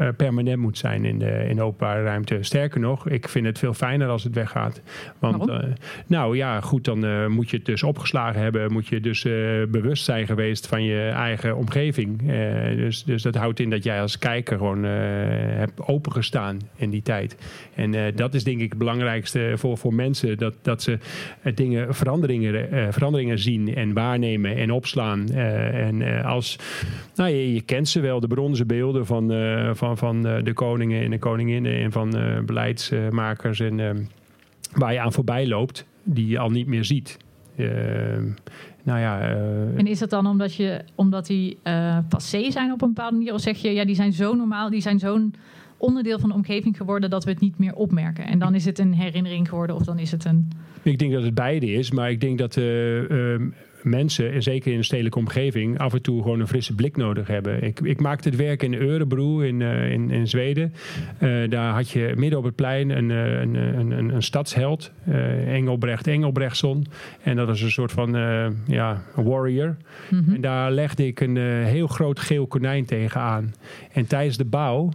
uh, 0.00 0.08
permanent 0.16 0.58
moet 0.58 0.78
zijn 0.78 1.04
in 1.04 1.18
de, 1.18 1.46
in 1.48 1.56
de 1.56 1.62
openbare 1.62 2.02
ruimte. 2.02 2.38
Sterker 2.40 2.80
nog, 2.80 3.08
ik 3.08 3.28
vind 3.28 3.46
het 3.46 3.58
veel 3.58 3.74
fijner 3.74 4.08
als 4.08 4.24
het 4.24 4.34
weggaat. 4.34 4.80
Want 5.18 5.48
uh, 5.48 5.58
nou 6.06 6.36
ja, 6.36 6.60
goed, 6.60 6.84
dan 6.84 7.04
uh, 7.04 7.26
moet 7.26 7.50
je 7.50 7.56
het 7.56 7.66
dus 7.66 7.82
opgeslagen 7.82 8.40
hebben. 8.40 8.72
Moet 8.72 8.86
je 8.86 9.00
dus 9.00 9.22
bewust 9.68 10.04
zijn 10.04 10.26
geweest 10.26 10.66
van 10.66 10.82
je 10.82 11.08
eigen 11.08 11.56
omgeving. 11.56 12.32
dus, 12.76 13.04
dus 13.04 13.22
dat 13.22 13.34
houdt 13.34 13.60
in 13.60 13.70
dat 13.70 13.84
jij 13.84 14.00
als 14.00 14.18
kijker 14.18 14.56
gewoon 14.56 14.82
hebt 14.82 15.86
opengestaan 15.86 16.58
in 16.76 16.90
die 16.90 17.02
tijd. 17.02 17.36
En 17.74 18.14
dat 18.14 18.34
is 18.34 18.44
denk 18.44 18.60
ik 18.60 18.68
het 18.68 18.78
belangrijkste 18.78 19.52
voor, 19.54 19.78
voor 19.78 19.94
mensen. 19.94 20.38
Dat, 20.38 20.54
dat 20.62 20.82
ze 20.82 20.98
dingen, 21.54 21.94
veranderingen, 21.94 22.92
veranderingen 22.92 23.38
zien 23.38 23.74
en 23.74 23.92
waarnemen 23.92 24.56
en 24.56 24.70
opslaan. 24.70 25.28
en 25.30 26.24
als, 26.24 26.58
nou 27.14 27.30
je, 27.30 27.54
je 27.54 27.60
kent 27.62 27.88
ze 27.88 28.00
wel, 28.00 28.20
de 28.20 28.26
bronzen 28.26 28.66
beelden 28.66 29.06
van, 29.06 29.32
van 29.76 29.85
van, 29.86 29.96
van 29.96 30.26
eh, 30.26 30.44
de 30.44 30.52
koningen 30.52 31.02
en 31.02 31.10
de 31.10 31.18
koninginnen 31.18 31.82
en 31.82 31.92
van 31.92 32.16
eh, 32.16 32.40
beleidsmakers. 32.40 33.60
En 33.60 33.80
ehm, 33.80 34.02
waar 34.72 34.92
je 34.92 35.00
aan 35.00 35.12
voorbij 35.12 35.48
loopt, 35.48 35.86
die 36.02 36.26
je 36.26 36.38
al 36.38 36.50
niet 36.50 36.66
meer 36.66 36.84
ziet. 36.84 37.16
Ehm, 37.56 38.24
nou 38.82 39.00
ja, 39.00 39.30
uh, 39.30 39.78
en 39.78 39.86
is 39.86 39.98
dat 39.98 40.10
dan 40.10 40.26
omdat, 40.26 40.54
je, 40.54 40.80
omdat 40.94 41.26
die 41.26 41.58
uh, 41.64 41.98
passé 42.08 42.50
zijn 42.50 42.72
op 42.72 42.82
een 42.82 42.88
bepaalde 42.88 43.16
manier? 43.16 43.34
Of 43.34 43.40
zeg 43.40 43.58
je, 43.58 43.70
ja, 43.70 43.84
die 43.84 43.94
zijn 43.94 44.12
zo 44.12 44.34
normaal, 44.34 44.70
die 44.70 44.80
zijn 44.80 44.98
zo'n 44.98 45.34
onderdeel 45.76 46.18
van 46.18 46.28
de 46.28 46.34
omgeving 46.34 46.76
geworden 46.76 47.10
dat 47.10 47.24
we 47.24 47.30
het 47.30 47.40
niet 47.40 47.58
meer 47.58 47.74
opmerken? 47.74 48.26
En 48.26 48.38
dan 48.38 48.54
is 48.54 48.64
het 48.64 48.78
een 48.78 48.94
herinnering 48.94 49.48
geworden 49.48 49.76
of 49.76 49.82
dan 49.82 49.98
is 49.98 50.10
het 50.10 50.24
een. 50.24 50.48
Ik 50.82 50.98
denk 50.98 51.12
dat 51.12 51.22
het 51.22 51.34
beide 51.34 51.72
is, 51.72 51.90
maar 51.90 52.10
ik 52.10 52.20
denk 52.20 52.38
dat 52.38 52.56
uh, 52.56 52.64
mensen, 53.86 54.32
en 54.32 54.42
zeker 54.42 54.72
in 54.72 54.78
een 54.78 54.84
stedelijke 54.84 55.18
omgeving, 55.18 55.78
af 55.78 55.94
en 55.94 56.02
toe 56.02 56.22
gewoon 56.22 56.40
een 56.40 56.48
frisse 56.48 56.74
blik 56.74 56.96
nodig 56.96 57.26
hebben. 57.26 57.62
Ik, 57.62 57.80
ik 57.80 58.00
maakte 58.00 58.28
het 58.28 58.38
werk 58.38 58.62
in 58.62 58.74
Örebro 58.74 59.40
in, 59.40 59.60
uh, 59.60 59.90
in, 59.90 60.10
in 60.10 60.28
Zweden. 60.28 60.74
Uh, 61.20 61.50
daar 61.50 61.72
had 61.72 61.90
je 61.90 62.12
midden 62.16 62.38
op 62.38 62.44
het 62.44 62.54
plein 62.54 62.90
een, 62.90 63.10
een, 63.10 63.54
een, 63.54 63.90
een, 63.90 64.14
een 64.14 64.22
stadsheld, 64.22 64.92
Engelbrecht 65.46 66.06
Engelbrechtsson. 66.06 66.86
En 67.22 67.36
dat 67.36 67.48
is 67.48 67.62
een 67.62 67.70
soort 67.70 67.92
van 67.92 68.10
ja, 68.66 69.02
warrior. 69.14 69.76
Mm 70.10 70.24
-hmm. 70.24 70.34
En 70.34 70.40
daar 70.40 70.70
legde 70.70 71.06
ik 71.06 71.20
een 71.20 71.36
heel 71.64 71.86
groot 71.86 72.20
geel 72.20 72.46
konijn 72.46 72.84
tegenaan. 72.84 73.54
En 73.92 74.06
tijdens 74.06 74.36
de 74.36 74.44
bouw 74.44 74.92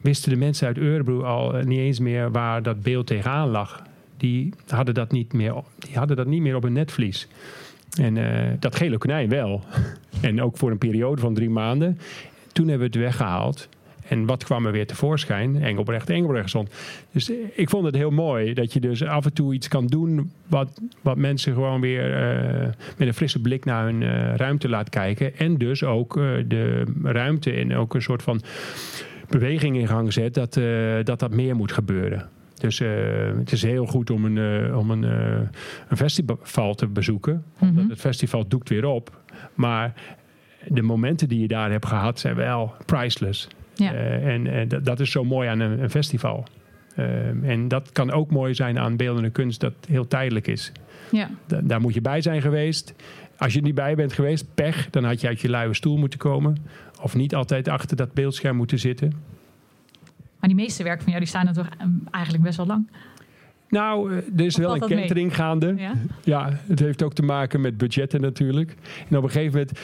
wisten 0.00 0.30
de 0.30 0.36
mensen 0.36 0.66
uit 0.66 0.78
Örebro 0.78 1.22
al 1.22 1.52
niet 1.64 1.78
eens 1.78 1.98
meer 1.98 2.30
waar 2.30 2.62
dat 2.62 2.82
beeld 2.82 3.06
tegenaan 3.06 3.48
lag 3.48 3.82
die 4.22 4.52
hadden 4.68 4.94
dat 4.94 5.12
niet 5.12 5.32
meer, 5.32 5.54
die 5.78 5.96
hadden 5.96 6.16
dat 6.16 6.26
niet 6.26 6.42
meer 6.42 6.56
op 6.56 6.64
een 6.64 6.72
netvlies. 6.72 7.28
En 8.00 8.16
uh, 8.16 8.50
dat 8.58 8.76
gele 8.76 8.98
konijn 8.98 9.28
wel. 9.28 9.64
en 10.20 10.42
ook 10.42 10.56
voor 10.56 10.70
een 10.70 10.78
periode 10.78 11.20
van 11.20 11.34
drie 11.34 11.50
maanden. 11.50 11.98
Toen 12.52 12.68
hebben 12.68 12.90
we 12.90 12.98
het 12.98 13.04
weggehaald. 13.04 13.68
En 14.08 14.26
wat 14.26 14.44
kwam 14.44 14.66
er 14.66 14.72
weer 14.72 14.86
tevoorschijn? 14.86 15.62
Engelbrecht, 15.62 16.10
Engelbrechtsson. 16.10 16.68
Dus 17.12 17.30
eh, 17.30 17.36
ik 17.54 17.70
vond 17.70 17.84
het 17.84 17.94
heel 17.94 18.10
mooi 18.10 18.54
dat 18.54 18.72
je 18.72 18.80
dus 18.80 19.04
af 19.04 19.24
en 19.24 19.32
toe 19.32 19.54
iets 19.54 19.68
kan 19.68 19.86
doen... 19.86 20.32
wat, 20.46 20.80
wat 21.00 21.16
mensen 21.16 21.54
gewoon 21.54 21.80
weer 21.80 22.10
uh, 22.10 22.68
met 22.96 23.08
een 23.08 23.14
frisse 23.14 23.40
blik 23.40 23.64
naar 23.64 23.84
hun 23.84 24.36
ruimte 24.36 24.68
laat 24.68 24.88
kijken. 24.88 25.36
En 25.36 25.58
dus 25.58 25.84
ook 25.84 26.14
de 26.46 26.84
ruimte 27.02 27.52
en 27.52 27.76
ook 27.76 27.94
een 27.94 28.02
soort 28.02 28.22
van 28.22 28.42
beweging 29.28 29.76
in 29.76 29.88
gang 29.88 30.12
zet... 30.12 30.34
dat 30.34 30.54
dat, 31.04 31.18
dat 31.18 31.34
meer 31.34 31.56
moet 31.56 31.72
gebeuren. 31.72 32.28
Dus 32.62 32.80
uh, 32.80 32.90
het 33.38 33.52
is 33.52 33.62
heel 33.62 33.86
goed 33.86 34.10
om 34.10 34.24
een, 34.24 34.36
uh, 34.36 34.78
om 34.78 34.90
een, 34.90 35.02
uh, 35.02 35.48
een 35.88 35.96
festival 35.96 36.74
te 36.74 36.86
bezoeken. 36.86 37.44
Mm 37.58 37.76
-hmm. 37.76 37.90
Het 37.90 38.00
festival 38.00 38.48
doekt 38.48 38.68
weer 38.68 38.84
op. 38.84 39.20
Maar 39.54 39.94
de 40.68 40.82
momenten 40.82 41.28
die 41.28 41.40
je 41.40 41.48
daar 41.48 41.70
hebt 41.70 41.86
gehad 41.86 42.20
zijn 42.20 42.34
wel 42.34 42.74
priceless. 42.84 43.48
Ja. 43.74 43.92
en 43.94 44.46
en 44.46 44.68
dat 44.82 45.00
is 45.00 45.10
zo 45.10 45.24
mooi 45.24 45.48
aan 45.48 45.60
een, 45.60 45.82
een 45.82 45.90
festival. 45.90 46.44
en 47.42 47.68
dat 47.68 47.92
kan 47.92 48.10
ook 48.10 48.30
mooi 48.30 48.54
zijn 48.54 48.78
aan 48.78 48.96
beeldende 48.96 49.30
kunst 49.30 49.60
dat 49.60 49.74
heel 49.88 50.08
tijdelijk 50.08 50.46
is. 50.46 50.72
Ja. 51.10 51.30
Da 51.46 51.60
daar 51.62 51.80
moet 51.80 51.94
je 51.94 52.00
bij 52.00 52.20
zijn 52.20 52.42
geweest. 52.42 52.94
Als 53.38 53.52
je 53.52 53.58
er 53.58 53.64
niet 53.64 53.74
bij 53.74 53.94
bent 53.94 54.12
geweest, 54.12 54.54
pech, 54.54 54.90
dan 54.90 55.04
had 55.04 55.20
je 55.20 55.26
uit 55.26 55.40
je 55.40 55.48
luie 55.48 55.74
stoel 55.74 55.96
moeten 55.96 56.18
komen. 56.18 56.56
Of 57.02 57.14
niet 57.14 57.34
altijd 57.34 57.68
achter 57.68 57.96
dat 57.96 58.12
beeldscherm 58.12 58.56
moeten 58.56 58.78
zitten. 58.78 59.12
Maar 60.42 60.50
die 60.50 60.60
meeste 60.60 60.82
werken 60.82 61.02
van 61.02 61.12
jou 61.12 61.24
die 61.24 61.34
staan 61.34 61.46
er 61.46 61.54
toch 61.54 61.68
ehm, 61.78 61.90
eigenlijk 62.10 62.44
best 62.44 62.56
wel 62.56 62.66
lang. 62.66 62.88
Nou, 63.68 64.16
er 64.36 64.44
is 64.44 64.56
wel 64.56 64.74
een 64.74 64.88
kentering 64.88 65.34
gaande. 65.34 65.74
Ja? 65.76 65.92
ja? 66.24 66.58
het 66.66 66.78
heeft 66.78 67.02
ook 67.02 67.14
te 67.14 67.22
maken 67.22 67.60
met 67.60 67.78
budgetten 67.78 68.20
natuurlijk. 68.20 68.74
En 69.08 69.16
op 69.16 69.22
een 69.22 69.30
gegeven 69.30 69.52
moment 69.52 69.78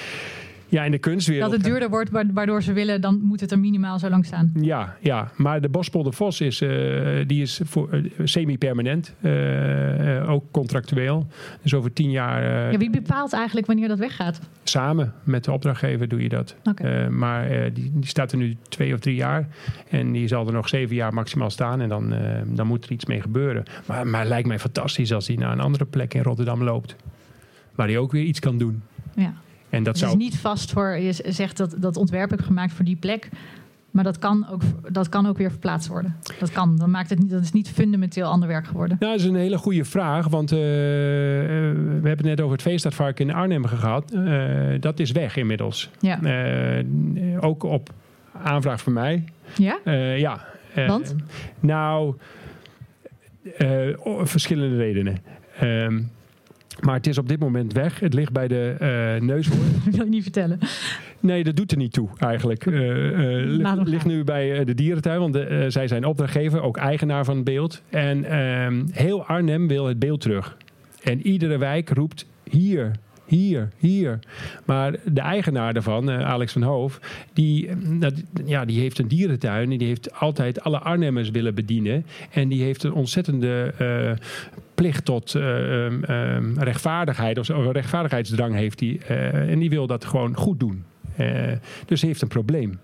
Ja, 0.69 0.85
in 0.85 0.91
de 0.91 0.99
kunstwereld. 0.99 1.51
Dat 1.51 1.61
het 1.61 1.69
duurder 1.69 1.89
wordt, 1.89 2.11
waardoor 2.33 2.62
ze 2.62 2.73
willen, 2.73 3.01
dan 3.01 3.21
moet 3.23 3.41
het 3.41 3.51
er 3.51 3.59
minimaal 3.59 3.99
zo 3.99 4.09
lang 4.09 4.25
staan. 4.25 4.53
Ja, 4.61 4.97
ja. 5.01 5.31
maar 5.37 5.61
de 5.61 5.69
Bospolder 5.69 6.12
Vos 6.12 6.41
is, 6.41 6.62
uh, 6.62 6.71
die 7.27 7.43
is 7.43 7.61
voor, 7.64 7.95
uh, 7.95 8.11
semi-permanent. 8.25 9.14
Uh, 9.21 10.31
ook 10.31 10.45
contractueel. 10.51 11.27
Dus 11.62 11.75
over 11.75 11.93
tien 11.93 12.11
jaar... 12.11 12.73
ja, 12.73 12.79
wie 12.79 12.91
bepaalt 12.91 13.33
eigenlijk 13.33 13.66
wanneer 13.66 13.89
dat 13.89 13.99
weggaat? 13.99 14.41
Samen 14.62 15.12
met 15.23 15.45
de 15.45 15.53
opdrachtgever 15.53 16.09
doe 16.09 16.23
je 16.23 16.29
dat. 16.29 16.57
Okay. 16.64 17.09
maar 17.09 17.73
die, 17.73 17.91
die, 17.95 18.09
staat 18.09 18.33
er 18.33 18.39
nu 18.39 18.57
twee 18.69 18.95
of 18.95 19.01
drie 19.01 19.16
jaar. 19.16 19.49
En 19.89 20.12
die 20.12 20.29
zal 20.29 20.47
er 20.47 20.53
nog 20.53 20.69
zeven 20.69 20.97
jaar 20.97 21.14
maximaal 21.14 21.51
staan. 21.51 21.81
En 21.81 21.89
dan, 21.89 22.14
dan 22.47 22.66
moet 22.66 22.85
er 22.85 22.93
iets 22.93 23.05
mee 23.05 23.21
gebeuren. 23.21 23.64
Maar, 23.87 24.07
maar 24.07 24.21
het 24.21 24.29
lijkt 24.29 24.49
mij 24.49 24.59
fantastisch 24.59 25.12
als 25.12 25.27
hij 25.27 25.37
naar 25.37 25.53
een 25.53 25.61
andere 25.61 25.85
plek 25.85 26.14
in 26.14 26.23
Rotterdam 26.23 26.62
loopt. 26.62 26.97
Waar 27.75 27.87
hij 27.87 27.99
ook 27.99 28.12
weer 28.12 28.25
iets 28.25 28.41
kan 28.41 28.59
doen. 28.59 28.83
Ja. 29.14 29.33
En 29.71 29.83
dat 29.83 30.01
het 30.01 30.09
is 30.09 30.16
niet 30.16 30.37
vast 30.37 30.73
voor, 30.73 30.99
je 30.99 31.12
zegt 31.27 31.57
dat 31.57 31.75
dat 31.79 31.97
ontwerp 31.97 32.31
heb 32.31 32.41
gemaakt 32.41 32.73
voor 32.73 32.85
die 32.85 32.97
plek. 32.97 33.29
Maar 33.91 34.05
dat 34.05 34.19
kan, 34.19 34.47
ook, 34.51 34.61
dat 34.89 35.09
kan 35.09 35.27
ook 35.27 35.39
weer 35.39 35.51
verplaatst 35.51 35.89
worden. 35.89 36.16
Dat 36.39 36.53
kan. 36.53 36.77
Dan 36.77 36.91
maakt 36.91 37.11
het 37.11 37.19
niet, 37.19 37.31
dat 37.31 37.43
is 37.43 37.53
niet 37.53 37.69
fundamenteel 37.69 38.27
ander 38.27 38.49
werk 38.49 38.66
geworden. 38.66 38.97
Nou, 39.01 39.12
dat 39.12 39.21
is 39.21 39.29
een 39.29 39.37
hele 39.37 39.59
goede 39.59 39.85
vraag. 39.85 40.29
Want 40.29 40.53
uh, 40.53 40.59
we 40.59 40.64
hebben 41.93 42.11
het 42.11 42.23
net 42.23 42.41
over 42.41 42.53
het 42.53 42.62
Veestadvark 42.62 43.21
in 43.21 43.33
Arnhem 43.35 43.66
gehad. 43.66 44.12
Uh, 44.14 44.81
dat 44.81 45.01
is 45.01 45.12
weg 45.12 45.37
inmiddels. 45.37 45.91
Ja. 46.01 46.21
Uh, 46.23 47.45
ook 47.45 47.62
op 47.62 47.91
aanvraag 48.43 48.81
van 48.81 48.93
mij. 48.93 49.25
Ja? 49.57 49.79
ja. 50.16 50.45
Want? 50.87 51.14
Nou, 51.61 52.14
verschillende 54.25 54.77
redenen. 54.77 55.16
Ehm, 55.59 56.01
maar 56.81 56.95
het 56.95 57.07
is 57.07 57.18
op 57.18 57.29
dit 57.29 57.39
moment 57.39 57.72
weg. 57.72 58.01
Het 58.01 58.14
ligt 58.14 58.33
bij 58.33 58.49
de 58.49 58.76
uh, 58.81 59.26
neushoorn. 59.26 59.72
Dat 59.85 59.95
wil 59.97 60.05
je 60.05 60.11
niet 60.11 60.22
vertellen. 60.22 60.59
Nee, 61.20 61.45
dat 61.45 61.57
doet 61.57 61.70
er 61.70 61.76
niet 61.76 61.93
toe 61.93 62.09
eigenlijk. 62.18 62.66
Uh, 62.66 63.59
uh, 63.59 63.83
ligt, 63.85 64.05
nu 64.05 64.24
bij 64.24 64.64
de 64.64 64.74
dierentuin, 64.74 65.18
want 65.18 65.39
zij 65.72 65.89
zijn 65.89 66.05
opdrachtgever, 66.05 66.62
ook 66.62 66.76
eigenaar 66.76 67.24
van 67.24 67.35
het 67.35 67.45
beeld. 67.45 67.83
En 67.89 68.24
ehm, 68.24 68.85
heel 68.91 69.24
Arnhem 69.26 69.68
wil 69.68 69.87
het 69.87 69.99
beeld 69.99 70.20
terug. 70.20 70.57
En 71.03 71.26
iedere 71.26 71.59
wijk 71.59 71.91
roept 71.91 72.26
hier, 72.51 72.91
hier, 73.29 73.68
hier. 73.76 74.18
Maar 74.64 74.95
de 75.05 75.20
eigenaar 75.20 75.72
daarvan, 75.74 76.11
Alex 76.11 76.53
van 76.53 76.62
Hoof, 76.62 77.01
die, 77.33 77.70
ja, 78.45 78.64
die 78.64 78.81
heeft 78.81 78.99
een 78.99 79.09
dierentuin 79.09 79.70
en 79.70 79.79
die 79.79 79.89
heeft 79.89 80.14
altijd 80.14 80.61
alle 80.61 80.79
Arnhemmers 80.79 81.31
willen 81.31 81.55
bedienen. 81.55 82.07
En 82.31 82.49
die 82.49 82.62
heeft 82.62 82.83
een 82.83 82.93
ontzettende 82.93 83.74
plicht 84.74 85.05
tot 85.05 85.35
uh, 85.35 85.87
rechtvaardigheid 86.57 87.39
of 87.39 87.49
een 87.49 87.72
rechtvaardigheidsdrang 87.72 88.55
heeft 88.55 88.81
hij. 88.81 88.99
En 89.49 89.59
die 89.59 89.70
wil 89.70 89.87
dat 89.87 90.05
gewoon 90.05 90.37
goed 90.37 90.61
doen. 90.61 90.85
dus 91.87 92.03
heeft 92.03 92.22
een 92.22 92.29
probleem. 92.29 92.79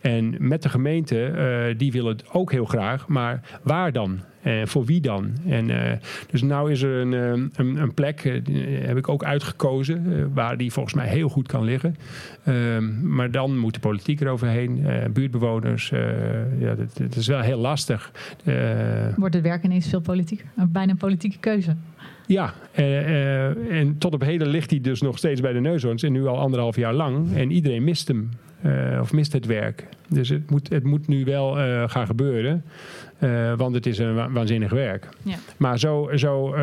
En 0.00 0.34
met 0.38 0.62
de 0.62 0.68
gemeente, 0.68 1.32
uh, 1.70 1.78
die 1.78 1.92
willen 1.92 2.12
het 2.12 2.24
ook 2.32 2.52
heel 2.52 2.64
graag, 2.64 3.08
maar 3.08 3.40
waar 3.62 3.92
dan? 3.92 4.20
En 4.42 4.68
voor 4.68 4.84
wie 4.84 5.00
dan? 5.00 5.32
En, 5.46 5.68
uh, 5.68 5.92
dus 6.30 6.42
nu 6.42 6.70
is 6.70 6.82
er 6.82 7.00
een, 7.00 7.12
een, 7.12 7.76
een 7.76 7.94
plek, 7.94 8.24
uh, 8.24 8.86
heb 8.86 8.96
ik 8.96 9.08
ook 9.08 9.24
uitgekozen, 9.24 10.30
waar 10.34 10.56
die 10.56 10.72
volgens 10.72 10.94
mij 10.94 11.08
heel 11.08 11.28
goed 11.28 11.48
kan 11.48 11.64
liggen. 11.64 11.96
Ehm, 12.44 13.14
maar 13.14 13.30
dan 13.30 13.58
moet 13.58 13.74
de 13.74 13.80
politiek 13.80 14.20
eroverheen, 14.20 14.84
buurtbewoners. 15.12 15.88
ja, 16.58 16.74
dat, 16.74 16.96
dat, 16.96 17.16
is 17.16 17.26
wel 17.26 17.40
heel 17.40 17.58
lastig. 17.58 18.12
Wordt 19.16 19.34
het 19.34 19.42
werk 19.42 19.64
ineens 19.64 19.88
veel 19.88 20.00
politiek? 20.00 20.44
Bijna 20.68 20.90
een 20.90 20.98
politieke 20.98 21.38
keuze? 21.38 21.76
Ja, 22.26 22.54
en 23.70 23.98
tot 23.98 24.14
op 24.14 24.20
heden 24.20 24.48
ligt 24.48 24.70
hij 24.70 24.80
dus 24.80 25.00
nog 25.00 25.18
steeds 25.18 25.40
bij 25.40 25.52
de 25.52 25.60
neushoorns 25.60 26.02
en 26.02 26.12
nu 26.12 26.26
al 26.26 26.38
anderhalf 26.38 26.76
jaar 26.76 26.94
lang. 26.94 27.34
En 27.34 27.50
iedereen 27.50 27.84
mist 27.84 28.08
hem. 28.08 28.30
Uh, 28.64 28.98
of 29.00 29.12
mist 29.12 29.32
het 29.32 29.46
werk. 29.46 29.86
Dus 30.08 30.28
het 30.28 30.50
moet, 30.50 30.68
het 30.68 30.84
moet 30.84 31.08
nu 31.08 31.24
wel 31.24 31.58
uh, 31.58 31.88
gaan 31.88 32.06
gebeuren. 32.06 32.64
Uh, 33.18 33.54
want 33.56 33.74
het 33.74 33.86
is 33.86 33.98
een 33.98 34.14
wa 34.14 34.30
waanzinnig 34.30 34.72
werk. 34.72 35.08
Ja. 35.22 35.36
Maar 35.56 35.78
zo, 35.78 36.10
zo 36.14 36.54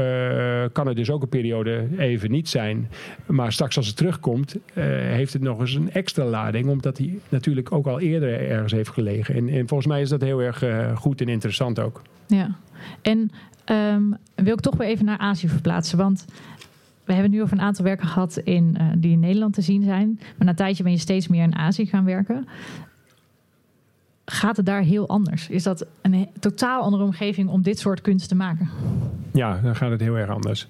kan 0.72 0.88
het 0.88 0.96
dus 0.96 1.10
ook 1.10 1.22
een 1.22 1.30
periode 1.30 1.88
even 1.98 2.32
niet 2.32 2.50
zijn. 2.50 2.90
Maar 3.26 3.52
straks 3.52 3.78
als 3.78 3.88
het 3.88 3.96
terugkomt, 3.96 4.56
heeft 4.74 5.34
het 5.34 5.42
nog 5.42 5.60
eens 5.60 5.74
een 5.74 5.92
extra 5.92 6.26
lading. 6.26 6.68
Omdat 6.68 6.98
hij 6.98 7.20
natuurlijk 7.30 7.72
ook 7.72 7.88
al 7.88 8.00
eerder 8.00 8.50
ergens 8.50 8.72
heeft 8.72 8.90
gelegen. 8.90 9.36
En, 9.36 9.50
en 9.50 9.68
volgens 9.68 9.90
mij 9.90 10.02
is 10.02 10.10
dat 10.10 10.22
heel 10.22 10.42
erg 10.42 10.64
goed 10.96 11.22
en 11.22 11.28
interessant 11.28 11.80
ook. 11.80 12.02
Ja, 12.28 12.56
en 13.02 13.32
um, 13.66 14.18
wil 14.36 14.54
ik 14.54 14.60
toch 14.60 14.76
weer 14.76 14.88
even 14.88 15.06
naar 15.06 15.18
Azië 15.18 15.48
verplaatsen. 15.48 15.98
Want 15.98 16.26
we 17.08 17.14
hebben 17.14 17.32
nu 17.32 17.42
over 17.42 17.58
een 17.58 17.64
aantal 17.64 17.86
werken 17.86 18.08
gehad 18.08 18.38
in, 18.38 18.76
uh, 18.82 18.88
die 18.98 19.12
in 19.12 19.20
Nederland 19.20 19.54
te 19.54 19.62
zien 19.62 19.84
zijn. 19.84 20.16
Maar 20.20 20.34
na 20.38 20.50
een 20.50 20.56
tijdje 20.56 20.84
ben 20.84 20.92
je 20.92 20.98
steeds 20.98 21.28
meer 21.28 21.44
in 21.44 21.56
Azië 21.56 21.86
gaan 21.86 22.06
werken. 22.06 22.48
Gaat 24.26 24.58
het 24.58 24.66
daar 24.66 24.82
heel 24.82 25.08
anders? 25.08 25.50
Is 25.50 25.64
dat 25.64 25.86
een 26.02 26.28
totaal 26.40 26.82
andere 26.82 27.04
omgeving 27.04 27.50
om 27.50 27.62
dit 27.62 27.80
soort 27.80 28.02
kunst 28.02 28.30
te 28.30 28.36
maken? 28.36 28.70
Ja, 29.34 29.60
dan 29.64 29.76
gaat 29.76 29.92
het 29.92 30.00
heel 30.00 30.16
erg 30.16 30.30
anders. 30.30 30.68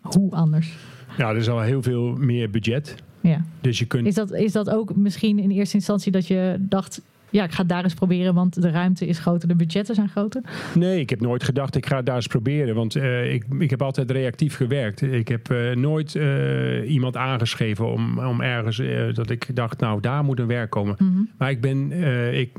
Hoe 0.00 0.30
anders? 0.30 0.76
Ja, 1.16 1.30
er 1.30 1.36
is 1.36 1.48
al 1.48 1.60
heel 1.60 1.82
veel 1.82 2.16
meer 2.16 2.50
budget. 2.50 2.94
Ja. 3.20 3.44
Dus 3.60 3.78
je 3.78 3.84
kunt... 3.84 4.06
is, 4.06 4.14
dat, 4.14 4.32
is 4.32 4.52
dat 4.52 4.70
ook 4.70 4.96
misschien 4.96 5.38
in 5.38 5.50
eerste 5.50 5.76
instantie 5.76 6.12
dat 6.12 6.26
je 6.26 6.56
dacht 6.60 7.00
ja, 7.36 7.44
ik 7.44 7.52
ga 7.52 7.64
daar 7.64 7.84
eens 7.84 7.94
proberen, 7.94 8.34
want 8.34 8.62
de 8.62 8.70
ruimte 8.70 9.06
is 9.06 9.18
groter, 9.18 9.48
de 9.48 9.54
budgetten 9.54 9.94
zijn 9.94 10.08
groter? 10.08 10.42
Nee, 10.74 11.00
ik 11.00 11.10
heb 11.10 11.20
nooit 11.20 11.44
gedacht, 11.44 11.76
ik 11.76 11.86
ga 11.86 12.02
daar 12.02 12.16
eens 12.16 12.26
proberen. 12.26 12.74
Want 12.74 12.96
uh, 12.96 13.32
ik, 13.32 13.44
ik 13.58 13.70
heb 13.70 13.82
altijd 13.82 14.10
reactief 14.10 14.56
gewerkt. 14.56 15.02
Ik 15.02 15.28
heb 15.28 15.50
uh, 15.50 15.74
nooit 15.74 16.14
uh, 16.14 16.90
iemand 16.90 17.16
aangeschreven 17.16 17.92
om, 17.92 18.18
om 18.18 18.40
ergens 18.40 18.82
dat 19.14 19.30
ik 19.30 19.56
dacht, 19.56 19.80
nou, 19.80 20.00
daar 20.00 20.24
moet 20.24 20.38
een 20.38 20.46
werk 20.46 20.70
komen. 20.70 20.94
Mm 20.98 21.12
-hmm. 21.12 21.30
Maar 21.38 21.50
ik 21.50 21.60
ben, 21.60 21.92
ik, 22.32 22.50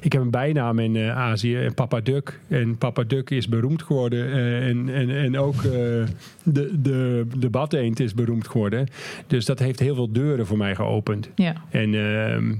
ik 0.00 0.12
heb 0.12 0.22
een 0.22 0.30
bijnaam 0.30 0.78
in 0.78 0.98
Azië, 0.98 1.70
Papa 1.74 2.00
Duck. 2.00 2.40
En 2.48 2.78
Papa 2.78 3.02
Duck 3.02 3.30
is 3.30 3.48
beroemd 3.48 3.82
geworden. 3.82 4.32
en, 4.62 4.88
en, 4.94 5.10
en 5.10 5.38
ook 5.38 5.62
de, 5.62 6.06
de, 6.82 7.26
de 7.38 7.50
badeend 7.50 8.00
is 8.00 8.14
beroemd 8.14 8.48
geworden. 8.48 8.86
Dus 9.26 9.44
dat 9.44 9.58
heeft 9.58 9.80
heel 9.80 9.94
veel 9.94 10.12
deuren 10.12 10.46
voor 10.46 10.58
mij 10.58 10.74
geopend. 10.74 11.30
Ja. 11.34 11.54
En 11.70 11.94
ehm, 11.94 12.54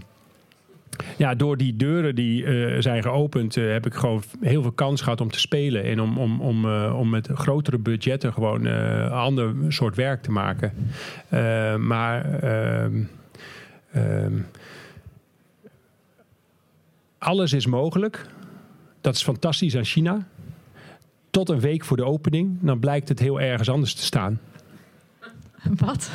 ja, 1.16 1.34
door 1.34 1.56
die 1.56 1.76
deuren 1.76 2.14
die 2.14 2.42
uh, 2.42 2.80
zijn 2.80 3.02
geopend, 3.02 3.56
uh, 3.56 3.72
heb 3.72 3.86
ik 3.86 3.94
gewoon 3.94 4.22
heel 4.40 4.62
veel 4.62 4.72
kans 4.72 5.00
gehad 5.00 5.20
om 5.20 5.30
te 5.30 5.40
spelen. 5.40 5.84
En 5.84 6.00
om, 6.00 6.18
om, 6.18 6.40
om, 6.40 6.64
uh, 6.64 6.98
om 6.98 7.10
met 7.10 7.28
grotere 7.34 7.78
budgetten 7.78 8.32
gewoon 8.32 8.64
een 8.64 9.10
ander 9.10 9.54
soort 9.68 9.96
werk 9.96 10.22
te 10.22 10.30
maken. 10.30 10.72
maar 11.80 12.40
ehm, 12.40 13.02
ehm, 13.92 14.38
alles 17.18 17.52
is 17.52 17.66
mogelijk. 17.66 18.26
Dat 19.00 19.14
is 19.14 19.22
fantastisch 19.22 19.76
aan 19.76 19.84
China. 19.84 20.26
Tot 21.30 21.48
een 21.48 21.60
week 21.60 21.84
voor 21.84 21.96
de 21.96 22.04
opening, 22.04 22.58
dan 22.60 22.78
blijkt 22.78 23.08
het 23.08 23.18
heel 23.18 23.40
ergens 23.40 23.68
anders 23.68 23.94
te 23.94 24.02
staan. 24.02 24.40
Wat? 25.84 26.10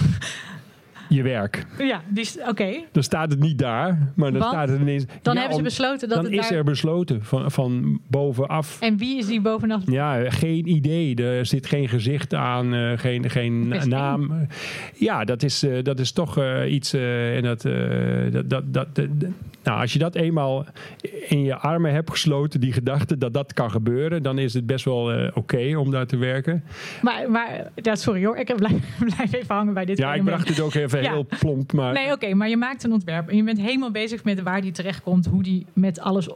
Je 1.10 1.24
werk. 1.24 1.66
Ja, 1.78 2.02
oké. 2.48 2.84
Dan 2.92 3.04
staat 3.04 3.32
het 3.32 3.40
niet 3.40 3.58
daar, 3.58 4.12
maar 4.16 4.32
dan 4.32 4.40
Want 4.40 4.52
staat 4.54 4.70
het 4.70 4.80
ineens. 4.80 5.06
Dan 5.22 5.34
ja, 5.34 5.40
hebben 5.40 5.58
ze 5.58 5.64
besloten 5.64 6.08
dat 6.08 6.18
dan 6.18 6.26
het 6.26 6.34
is 6.34 6.50
daar... 6.50 6.58
er 6.58 6.64
besloten 6.64 7.24
van, 7.24 7.52
van 7.52 8.02
bovenaf. 8.08 8.82
En 8.82 8.98
wie 8.98 9.18
is 9.18 9.26
die 9.26 9.42
bovenaf? 9.42 9.82
Ja, 9.86 10.30
geen 10.30 10.68
idee. 10.68 11.16
Er 11.16 11.46
zit 11.46 11.66
geen 11.66 11.90
gezicht 11.90 12.34
aan, 12.34 12.74
uh, 12.74 12.98
geen, 12.98 13.30
geen 13.30 13.70
Best 13.70 13.88
naam. 13.88 14.48
Ja, 14.94 15.24
dat 15.24 15.44
is, 15.44 15.64
uh, 15.64 15.84
dat 15.84 16.00
is 16.00 16.12
toch 16.12 16.38
uh, 16.38 16.72
iets. 16.72 16.94
en 16.94 17.44
dat, 17.44 17.62
dat, 18.32 18.50
dat, 18.50 18.74
dat, 18.96 19.06
nou, 19.64 19.82
als 19.82 19.94
je 19.94 20.00
dat 20.00 20.16
eenmaal 20.16 20.66
in 21.28 21.44
je 21.44 21.56
armen 21.56 21.94
hebt 21.94 22.10
gesloten, 22.10 22.60
die 22.60 22.74
gedachte 22.74 23.18
dat 23.18 23.34
dat 23.34 23.54
kan 23.54 23.72
gebeuren, 23.72 24.24
dan 24.24 24.40
is 24.40 24.54
het 24.54 24.66
best 24.66 24.86
wel 24.86 25.28
oké 25.28 25.32
okay 25.34 25.74
om 25.74 25.92
daar 25.92 26.06
te 26.06 26.18
werken. 26.18 26.64
Maar, 27.02 27.32
maar 27.32 27.72
ja, 27.76 27.96
sorry 27.96 28.26
hoor, 28.26 28.38
ik 28.38 28.56
blijf, 28.56 28.98
blijf 29.16 29.34
even 29.34 29.56
hangen 29.56 29.74
bij 29.74 29.86
dit. 29.86 29.98
Ja, 29.98 30.14
ik 30.14 30.24
bracht 30.24 30.48
het 30.48 30.60
ook 30.60 30.74
even 30.74 30.97
Ja. 31.04 31.12
heel 31.12 31.28
plomp. 31.40 31.74
Maar 31.74 31.94
Nee, 31.94 32.12
oké, 32.12 32.34
maar 32.34 32.50
je 32.50 32.58
maakt 32.58 32.84
een 32.84 32.92
ontwerp 32.94 33.30
en 33.30 33.36
je 33.36 33.44
bent 33.44 33.60
helemaal 33.62 33.92
bezig 33.92 34.24
met 34.24 34.42
waar 34.42 34.62
die 34.62 34.72
terechtkomt, 34.72 35.26
hoe 35.26 35.44
die 35.44 35.66
met 35.74 36.00
alles, 36.00 36.30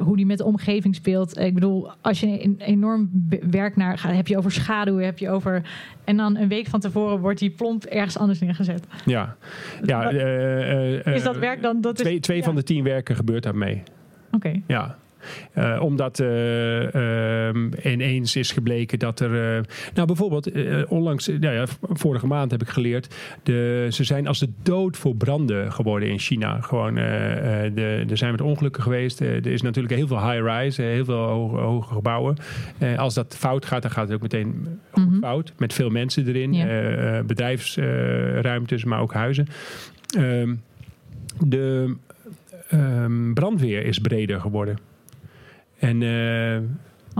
hoe 0.00 0.16
die 0.16 0.26
met 0.26 0.38
de 0.38 0.44
omgeving 0.44 0.94
speelt. 0.94 1.38
Ik 1.38 1.54
bedoel, 1.54 1.90
als 2.00 2.20
je 2.20 2.44
een 2.44 2.56
enorm 2.58 3.10
werk 3.50 3.76
naar 3.76 3.98
gaat, 3.98 4.14
heb 4.14 4.26
je 4.26 4.36
over 4.38 4.52
schaduw, 4.52 4.96
heb 4.96 5.18
je 5.18 5.30
over. 5.30 5.62
En 6.04 6.16
dan 6.16 6.36
een 6.36 6.48
week 6.48 6.66
van 6.66 6.80
tevoren 6.80 7.18
wordt 7.20 7.38
die 7.38 7.50
plomp 7.50 7.84
ergens 7.84 8.18
anders 8.18 8.38
neergezet. 8.40 8.86
ja, 9.04 9.36
ja 9.84 9.98
Maar- 9.98 10.14
eh, 10.14 11.06
eh, 11.06 11.14
Is 11.14 11.22
dat 11.22 11.36
werk 11.38 11.62
dan? 11.62 11.80
Dat 11.80 11.94
is, 11.94 12.00
Twee, 12.04 12.20
twee 12.20 12.38
ja. 12.38 12.42
van 12.44 12.54
de 12.54 12.62
tien 12.62 12.84
werken 12.84 13.16
gebeurt 13.16 13.42
daarmee. 13.42 13.82
Oké. 14.32 14.60
Ja. 14.66 14.96
Eh, 15.52 15.78
omdat 15.82 16.20
eh, 16.20 16.94
ehm, 17.48 17.68
ineens 17.84 18.36
is 18.36 18.52
gebleken 18.52 18.98
dat 18.98 19.20
er. 19.20 19.56
eh, 19.56 19.62
nou, 19.94 20.06
bijvoorbeeld, 20.06 20.50
onlangs, 20.88 21.26
nou 21.26 21.54
ja, 21.54 21.64
vorige 21.80 22.26
maand 22.26 22.50
heb 22.50 22.62
ik 22.62 22.68
geleerd. 22.68 23.14
De, 23.42 23.86
ze 23.90 24.04
zijn 24.04 24.26
als 24.26 24.38
de 24.38 24.48
dood 24.62 24.96
voor 24.96 25.16
branden 25.16 25.72
geworden 25.72 26.08
in 26.08 26.18
China. 26.18 26.60
Gewoon, 26.60 26.94
de, 26.94 28.04
er 28.10 28.16
zijn 28.16 28.30
wat 28.30 28.40
ongelukken 28.40 28.82
geweest. 28.82 29.20
Er 29.20 29.46
is 29.46 29.62
natuurlijk 29.62 29.94
heel 29.94 30.06
veel 30.06 30.30
high-rise, 30.30 30.82
heel 30.82 31.04
veel 31.04 31.16
hoge, 31.26 31.56
hoge 31.56 31.94
gebouwen. 31.94 32.36
Als 32.96 33.14
dat 33.14 33.36
fout 33.38 33.66
gaat, 33.66 33.82
dan 33.82 33.90
gaat 33.90 34.04
het 34.06 34.14
ook 34.14 34.22
meteen 34.22 34.78
goed 34.90 35.06
Mhm. 35.10 35.18
fout. 35.20 35.52
Met 35.58 35.72
veel 35.72 35.90
mensen 35.90 36.26
erin, 36.28 36.52
Ja. 36.52 37.22
bedrijfsruimtes, 37.22 38.84
maar 38.84 39.00
ook 39.00 39.12
huizen. 39.14 39.46
ehm, 40.18 40.54
de 41.46 41.94
ehm, 42.68 43.32
brandweer 43.32 43.84
is 43.86 43.98
breder 43.98 44.40
geworden. 44.40 44.78
En 45.82 46.02
eh, 46.02 46.58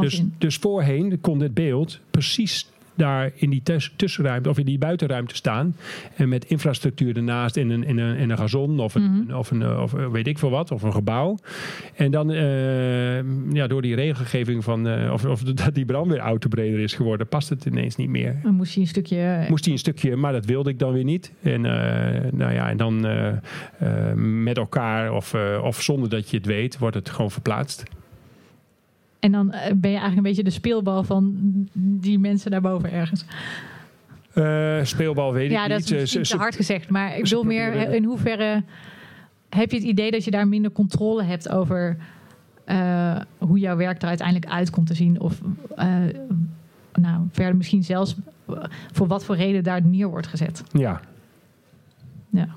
dus, 0.02 0.22
dus 0.38 0.56
voorheen 0.56 1.20
kon 1.20 1.38
dit 1.38 1.54
beeld 1.54 2.00
precies 2.10 2.70
daar 2.94 3.30
in 3.34 3.50
die 3.50 3.62
tus- 3.62 3.92
tussenruimte 3.96 4.48
of 4.48 4.58
in 4.58 4.64
die 4.64 4.78
buitenruimte 4.78 5.34
staan. 5.34 5.76
En 6.16 6.28
met 6.28 6.44
infrastructuur 6.44 7.16
ernaast 7.16 7.56
in 7.56 7.70
een, 7.70 7.84
in 7.84 7.98
een, 7.98 8.16
in 8.16 8.30
een 8.30 8.38
gazon 8.38 8.80
of, 8.80 8.94
een, 8.94 9.02
Mhm. 9.26 9.34
of, 9.36 9.50
een, 9.50 9.76
of 9.78 9.94
eh, 9.94 10.06
weet 10.08 10.26
ik 10.26 10.38
veel 10.38 10.50
wat, 10.50 10.70
of 10.70 10.82
een 10.82 10.92
gebouw. 10.92 11.38
En 11.94 12.10
dan 12.10 12.30
eh, 12.32 13.16
ja, 13.52 13.66
door 13.66 13.82
die 13.82 13.94
regelgeving 13.94 14.64
van 14.64 14.88
eh, 14.88 15.12
of, 15.12 15.24
of 15.24 15.42
dat 15.64 15.74
die 15.74 15.84
brandweerauto 15.84 16.48
breder 16.48 16.80
is 16.80 16.94
geworden, 16.94 17.26
past 17.28 17.48
het 17.48 17.64
ineens 17.64 17.96
niet 17.96 18.08
meer. 18.10 18.36
Dan 18.42 18.54
moest 18.54 18.74
je 18.74 18.80
een 18.80 18.86
stukje. 18.86 19.46
Moest 19.48 19.64
hij 19.64 19.72
een 19.72 19.78
stukje, 19.78 20.16
maar 20.16 20.32
dat 20.32 20.44
wilde 20.44 20.70
ik 20.70 20.78
dan 20.78 20.92
weer 20.92 21.04
niet. 21.04 21.32
En, 21.42 21.64
eh, 21.66 22.32
nou 22.32 22.52
ja, 22.52 22.68
en 22.68 22.76
dan 22.76 23.06
eh, 23.06 23.28
eh, 23.28 23.36
met 24.42 24.56
elkaar 24.56 25.12
of, 25.12 25.34
eh, 25.34 25.60
of 25.64 25.82
zonder 25.82 26.08
dat 26.08 26.30
je 26.30 26.36
het 26.36 26.46
weet, 26.46 26.78
wordt 26.78 26.96
het 26.96 27.10
gewoon 27.10 27.30
verplaatst. 27.30 27.82
En 29.22 29.32
dan 29.32 29.52
eh, 29.52 29.60
ben 29.74 29.90
je 29.90 29.96
eigenlijk 29.96 30.16
een 30.16 30.22
beetje 30.22 30.42
de 30.44 30.50
speelbal 30.50 31.04
van 31.04 31.34
die 31.74 32.18
mensen 32.18 32.50
daarboven 32.50 32.92
ergens. 32.92 33.24
Eh, 34.32 34.78
speelbal 34.82 35.32
weet 35.32 35.50
Ja, 35.50 35.62
ik 35.64 35.68
dat 35.70 35.78
niet. 35.78 35.90
is 35.90 36.00
misschien 36.00 36.24
Ze- 36.24 36.30
ze- 36.30 36.36
te 36.36 36.42
hard 36.42 36.56
gezegd. 36.56 36.88
Maar 36.88 37.16
ik 37.16 37.22
bedoel 37.22 37.42
meer, 37.42 37.76
eh, 37.76 37.94
in 37.94 38.04
hoeverre 38.04 38.62
heb 39.48 39.70
je 39.70 39.76
het 39.76 39.86
idee 39.86 40.10
dat 40.10 40.24
je 40.24 40.30
daar 40.30 40.48
minder 40.48 40.70
controle 40.72 41.22
hebt 41.22 41.48
over 41.48 41.96
eh, 42.64 43.20
hoe 43.38 43.58
jouw 43.58 43.76
werk 43.76 44.02
er 44.02 44.08
uiteindelijk 44.08 44.50
uit 44.52 44.70
komt 44.70 44.86
te 44.86 44.94
zien? 44.94 45.20
Of 45.20 45.40
eh, 45.76 45.94
nou, 46.94 47.22
verder 47.30 47.56
misschien 47.56 47.82
zelfs 47.84 48.16
eh, 48.48 48.56
voor 48.92 49.06
wat 49.06 49.24
voor 49.24 49.36
reden 49.36 49.62
daar 49.64 49.82
neer 49.84 50.08
wordt 50.08 50.26
gezet. 50.26 50.62
Ja, 50.72 51.00
Ja. 52.30 52.48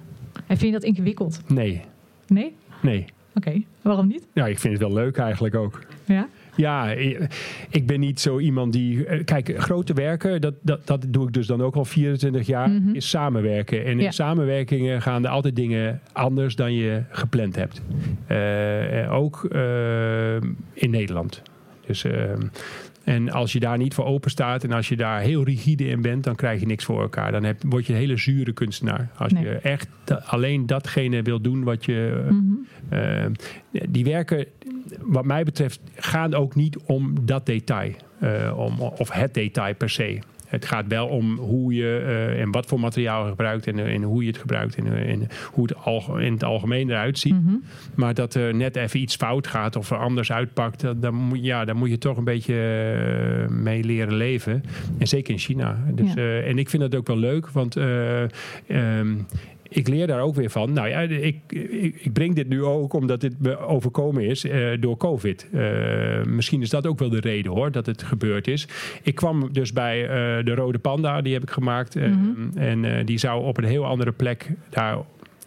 En 0.47 0.57
vind 0.57 0.61
je 0.61 0.71
dat 0.71 0.83
ingewikkeld? 0.83 1.41
nee, 1.49 1.81
Nee? 2.27 2.55
nee. 2.81 3.05
Oké, 3.35 3.61
waarom 3.81 4.07
niet? 4.07 4.27
Ja, 4.33 4.47
ik 4.47 4.59
vind 4.59 4.73
het 4.73 4.81
wel 4.81 4.93
leuk 4.93 5.17
eigenlijk 5.17 5.55
ook. 5.55 5.85
Ja? 6.05 6.27
Ja, 6.55 6.89
ik 7.69 7.85
ben 7.87 7.99
niet 7.99 8.19
zo 8.19 8.39
iemand 8.39 8.73
die. 8.73 9.05
eh, 9.05 9.23
Kijk, 9.23 9.53
grote 9.57 9.93
werken, 9.93 10.41
dat, 10.41 10.53
dat, 10.61 10.87
dat 10.87 11.05
doe 11.09 11.27
ik 11.27 11.33
dus 11.33 11.47
dan 11.47 11.61
ook 11.61 11.75
al 11.75 11.85
24 11.85 12.47
jaar, 12.47 12.69
Mhm. 12.69 12.95
is 12.95 13.09
samenwerken. 13.09 13.85
En 13.85 13.99
in 13.99 14.13
samenwerkingen 14.13 15.01
gaan 15.01 15.23
er 15.23 15.29
altijd 15.29 15.55
dingen 15.55 16.01
anders 16.13 16.55
dan 16.55 16.73
je 16.73 17.01
gepland 17.09 17.55
hebt. 17.55 17.81
Eh, 18.27 19.03
eh, 19.03 19.13
ook 19.13 19.43
in 20.73 20.89
Nederland. 20.89 21.41
Dus. 21.87 22.03
eh, 22.03 22.11
en 23.05 23.31
als 23.31 23.51
je 23.53 23.59
daar 23.59 23.77
niet 23.77 23.93
voor 23.93 24.05
open 24.05 24.31
staat 24.31 24.63
en 24.63 24.71
als 24.71 24.89
je 24.89 24.95
daar 24.95 25.19
heel 25.21 25.43
rigide 25.43 25.87
in 25.87 26.01
bent, 26.01 26.23
dan 26.23 26.35
krijg 26.35 26.59
je 26.59 26.65
niks 26.65 26.83
voor 26.85 27.01
elkaar. 27.01 27.31
Dan 27.31 27.43
heb, 27.43 27.61
word 27.69 27.85
je 27.85 27.93
een 27.93 27.99
hele 27.99 28.17
zure 28.17 28.53
kunstenaar. 28.53 29.09
Als 29.17 29.31
Nee. 29.33 29.43
je 29.43 29.49
echt 29.55 29.87
alleen 30.25 30.65
datgene 30.65 31.21
wil 31.21 31.41
doen 31.41 31.63
wat 31.63 31.85
je 31.85 32.23
eh, 32.25 32.31
Mhm. 32.31 32.53
uh, 32.93 33.25
die 33.89 34.03
werken, 34.03 34.45
wat 34.99 35.25
mij 35.25 35.43
betreft, 35.43 35.79
gaan 35.95 36.33
ook 36.33 36.55
niet 36.55 36.77
om 36.85 37.25
dat 37.25 37.45
detail. 37.45 37.91
uh, 38.21 38.57
om, 38.57 38.79
of 38.81 39.11
het 39.11 39.33
detail 39.33 39.75
per 39.75 39.89
se. 39.89 40.19
Het 40.45 40.65
gaat 40.65 40.85
wel 40.87 41.07
om 41.07 41.37
hoe 41.37 41.73
je 41.73 42.01
uh, 42.05 42.41
en 42.41 42.51
wat 42.51 42.65
voor 42.65 42.79
materiaal 42.79 43.23
je 43.23 43.29
gebruikt 43.29 43.67
en, 43.67 43.79
en 43.79 44.03
hoe 44.03 44.21
je 44.21 44.27
het 44.27 44.37
gebruikt 44.37 44.75
en, 44.75 45.07
en 45.07 45.27
hoe 45.51 45.63
het 45.67 45.75
alge- 45.75 46.21
in 46.23 46.33
het 46.33 46.43
algemeen 46.43 46.89
eruit 46.89 47.19
ziet. 47.19 47.33
Mhm. 47.43 47.53
Maar 47.95 48.13
dat 48.13 48.33
er 48.33 48.55
net 48.55 48.75
even 48.75 48.99
iets 48.99 49.15
fout 49.15 49.47
gaat 49.47 49.75
of 49.75 49.91
er 49.91 49.97
anders 49.97 50.31
uitpakt, 50.31 50.81
dat- 50.81 51.01
dan, 51.01 51.15
moet- 51.15 51.43
ja, 51.43 51.65
dan 51.65 51.77
moet 51.77 51.89
je 51.89 51.97
toch 51.97 52.17
een 52.17 52.23
beetje 52.23 52.53
mee 53.49 53.83
leren 53.83 54.13
leven. 54.15 54.63
En 54.97 55.07
zeker 55.07 55.33
in 55.33 55.39
China. 55.39 55.77
Dus, 55.93 56.13
Ja. 56.13 56.21
uh, 56.21 56.47
en 56.47 56.57
ik 56.57 56.69
vind 56.69 56.81
dat 56.81 56.95
ook 56.95 57.07
wel 57.07 57.17
leuk, 57.17 57.49
want 57.49 57.75
um, 57.75 59.25
ik 59.69 59.87
leer 59.87 60.07
daar 60.07 60.21
ook 60.21 60.35
weer 60.35 60.49
van. 60.49 60.73
Nou 60.73 60.89
ja, 60.89 60.99
ik, 60.99 61.41
ik, 61.47 61.95
ik 62.01 62.13
breng 62.13 62.35
dit 62.35 62.47
nu 62.47 62.63
ook 62.63 62.93
omdat 62.93 63.21
dit 63.21 63.39
me 63.39 63.57
overkomen 63.57 64.23
is 64.23 64.45
uh, 64.45 64.67
door 64.79 64.97
COVID. 64.97 65.47
Uh, 65.53 66.23
misschien 66.23 66.61
is 66.61 66.69
dat 66.69 66.87
ook 66.87 66.99
wel 66.99 67.09
de 67.09 67.19
reden 67.19 67.51
hoor, 67.51 67.71
dat 67.71 67.85
het 67.85 68.03
gebeurd 68.03 68.47
is. 68.47 68.67
Ik 69.01 69.15
kwam 69.15 69.53
dus 69.53 69.73
bij 69.73 70.01
uh, 70.01 70.45
de 70.45 70.55
Rode 70.55 70.79
Panda, 70.79 71.21
die 71.21 71.33
heb 71.33 71.43
ik 71.43 71.49
gemaakt. 71.49 71.95
Mhm. 71.95 72.57
En 72.57 73.05
die 73.05 73.17
zou 73.17 73.43
op 73.43 73.57
een 73.57 73.63
heel 73.63 73.85
andere 73.85 74.11
plek 74.11 74.51
daar 74.69 74.97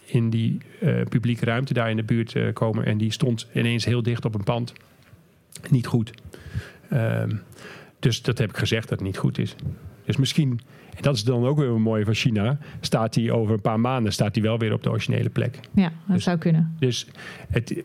in 0.05 0.29
die 0.29 0.57
publieke 1.09 1.45
ruimte 1.45 1.73
daar 1.73 1.89
in 1.89 1.95
de 1.95 2.03
buurt 2.03 2.35
komen. 2.53 2.85
En 2.85 2.97
die 2.97 3.11
stond 3.11 3.47
ineens 3.53 3.85
heel 3.85 4.03
dicht 4.03 4.25
op 4.25 4.35
een 4.35 4.43
pand. 4.43 4.73
Niet 5.69 5.87
goed. 5.87 6.11
Ehm, 6.89 7.35
dus 7.99 8.21
dat 8.21 8.37
heb 8.37 8.49
ik 8.49 8.57
gezegd 8.57 8.89
dat 8.89 8.99
het 8.99 9.07
niet 9.07 9.17
goed 9.17 9.37
is. 9.37 9.55
Dus 10.05 10.17
misschien 10.17 10.59
en 10.99 11.05
dat 11.05 11.15
is 11.15 11.23
dan 11.23 11.45
ook 11.45 11.57
weer 11.57 11.69
een 11.69 11.81
mooie 11.81 12.05
van 12.05 12.13
China. 12.13 12.57
Staat 12.81 13.15
hij 13.15 13.31
over 13.31 13.53
een 13.53 13.61
paar 13.61 13.79
maanden 13.79 14.13
staat 14.13 14.35
hij 14.35 14.43
wel 14.43 14.57
weer 14.57 14.73
op 14.73 14.83
de 14.83 14.89
originele 14.89 15.29
plek. 15.29 15.59
Ja, 15.73 15.91
dat 16.05 16.15
Dus- 16.15 16.23
zou 16.23 16.37
kunnen. 16.37 16.75
Dus 16.79 17.07
het, 17.49 17.83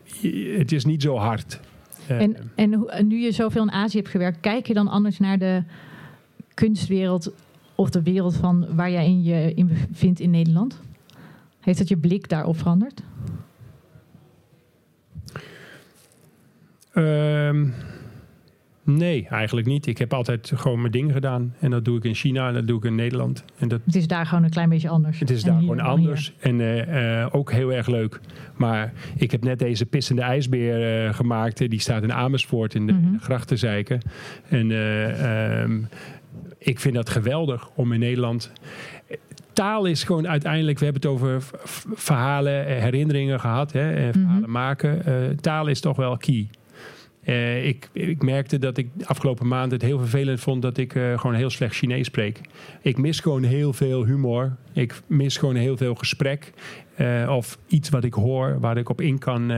het 0.57 0.71
is 0.71 0.85
niet 0.85 1.01
zo 1.01 1.15
hard. 1.17 1.59
Eh, 2.07 2.21
En, 2.21 2.35
en 2.55 3.07
nu 3.07 3.17
je 3.17 3.31
zoveel 3.31 3.61
in 3.61 3.71
Azië 3.71 3.97
hebt 3.97 4.09
gewerkt, 4.09 4.39
kijk 4.39 4.67
je 4.67 4.73
dan 4.73 4.87
anders 4.87 5.19
naar 5.19 5.37
de 5.37 5.63
kunstwereld 6.53 7.31
of 7.75 7.89
de 7.89 8.01
wereld 8.03 8.35
van 8.35 8.75
waar 8.75 8.91
jij 8.91 9.05
in 9.05 9.23
je 9.23 9.53
in 9.53 9.67
bevindt 9.89 10.19
in 10.19 10.29
Nederland? 10.29 10.79
Heeft 11.59 11.77
dat 11.77 11.87
je 11.87 11.97
blik 11.97 12.29
daarop 12.29 12.57
veranderd? 12.57 13.01
Ehm, 16.93 17.67
nee, 18.85 19.27
eigenlijk 19.29 19.67
niet. 19.67 19.87
Ik 19.87 19.97
heb 19.97 20.13
altijd 20.13 20.51
gewoon 20.55 20.79
mijn 20.79 20.91
ding 20.91 21.11
gedaan. 21.11 21.53
En 21.59 21.71
dat 21.71 21.85
doe 21.85 21.97
ik 21.97 22.03
in 22.03 22.13
China 22.15 22.47
en 22.47 22.53
dat 22.53 22.67
doe 22.67 22.77
ik 22.77 22.83
in 22.83 22.95
Nederland. 22.95 23.43
En 23.57 23.67
dat, 23.67 23.81
Het 23.85 23.95
is 23.95 24.07
daar 24.07 24.25
gewoon 24.25 24.43
een 24.43 24.49
klein 24.49 24.69
beetje 24.69 24.89
anders. 24.89 25.19
het 25.19 25.29
is 25.29 25.43
En 25.43 25.49
daar 25.51 25.59
gewoon 25.59 25.75
hier. 25.79 25.85
anders. 25.87 26.33
En 26.39 26.59
eh, 26.61 27.21
eh, 27.21 27.27
ook 27.35 27.51
heel 27.51 27.73
erg 27.73 27.87
leuk. 27.87 28.19
Maar 28.55 28.93
ik 29.17 29.31
heb 29.31 29.43
net 29.43 29.59
deze 29.59 29.85
pissende 29.85 30.21
ijsbeer 30.21 31.05
eh, 31.05 31.13
gemaakt. 31.13 31.57
Die 31.69 31.79
staat 31.79 32.03
in 32.03 32.13
Amersfoort 32.13 32.73
in 32.75 32.87
de, 32.87 32.93
in 32.93 32.99
Mhm. 33.01 33.11
de 33.11 33.19
grachtenzeiken. 33.19 33.99
En 34.49 34.71
eh, 34.71 35.61
ehm, 35.61 35.81
ik 36.57 36.79
vind 36.79 36.95
dat 36.95 37.09
geweldig 37.09 37.69
om 37.75 37.91
in 37.93 37.99
Nederland... 37.99 38.51
Taal 39.53 39.85
is 39.85 40.03
gewoon 40.03 40.27
uiteindelijk, 40.27 40.79
we 40.79 40.83
hebben 40.85 41.01
het 41.01 41.11
over 41.11 41.43
verhalen, 41.93 42.65
herinneringen 42.81 43.39
gehad, 43.39 43.71
hè, 43.71 43.91
en 43.93 44.13
verhalen 44.13 44.41
Mhm. 44.41 44.51
maken. 44.51 45.01
Taal 45.41 45.67
is 45.67 45.79
toch 45.79 45.97
wel 45.97 46.17
key. 46.17 46.47
Eh, 47.25 47.67
ik, 47.67 47.89
ik 47.93 48.23
merkte 48.23 48.57
dat 48.57 48.77
ik 48.77 48.89
de 48.93 49.07
afgelopen 49.07 49.47
maand 49.47 49.71
het 49.71 49.81
heel 49.81 49.99
vervelend 49.99 50.39
vond 50.39 50.61
dat 50.61 50.77
ik 50.77 50.95
eh, 50.95 51.19
gewoon 51.19 51.35
heel 51.35 51.49
slecht 51.49 51.75
Chinees 51.75 52.05
spreek. 52.05 52.41
Ik 52.81 52.97
mis 52.97 53.19
gewoon 53.19 53.43
heel 53.43 53.73
veel 53.73 54.05
humor. 54.05 54.55
Ik 54.73 55.01
mis 55.07 55.37
gewoon 55.37 55.55
heel 55.55 55.77
veel 55.77 55.95
gesprek. 55.95 56.53
eh, 56.95 57.33
of 57.35 57.57
iets 57.67 57.89
wat 57.89 58.03
ik 58.03 58.13
hoor, 58.13 58.59
waar 58.59 58.77
ik 58.77 58.89
op 58.89 59.01
in 59.01 59.17
kan 59.17 59.51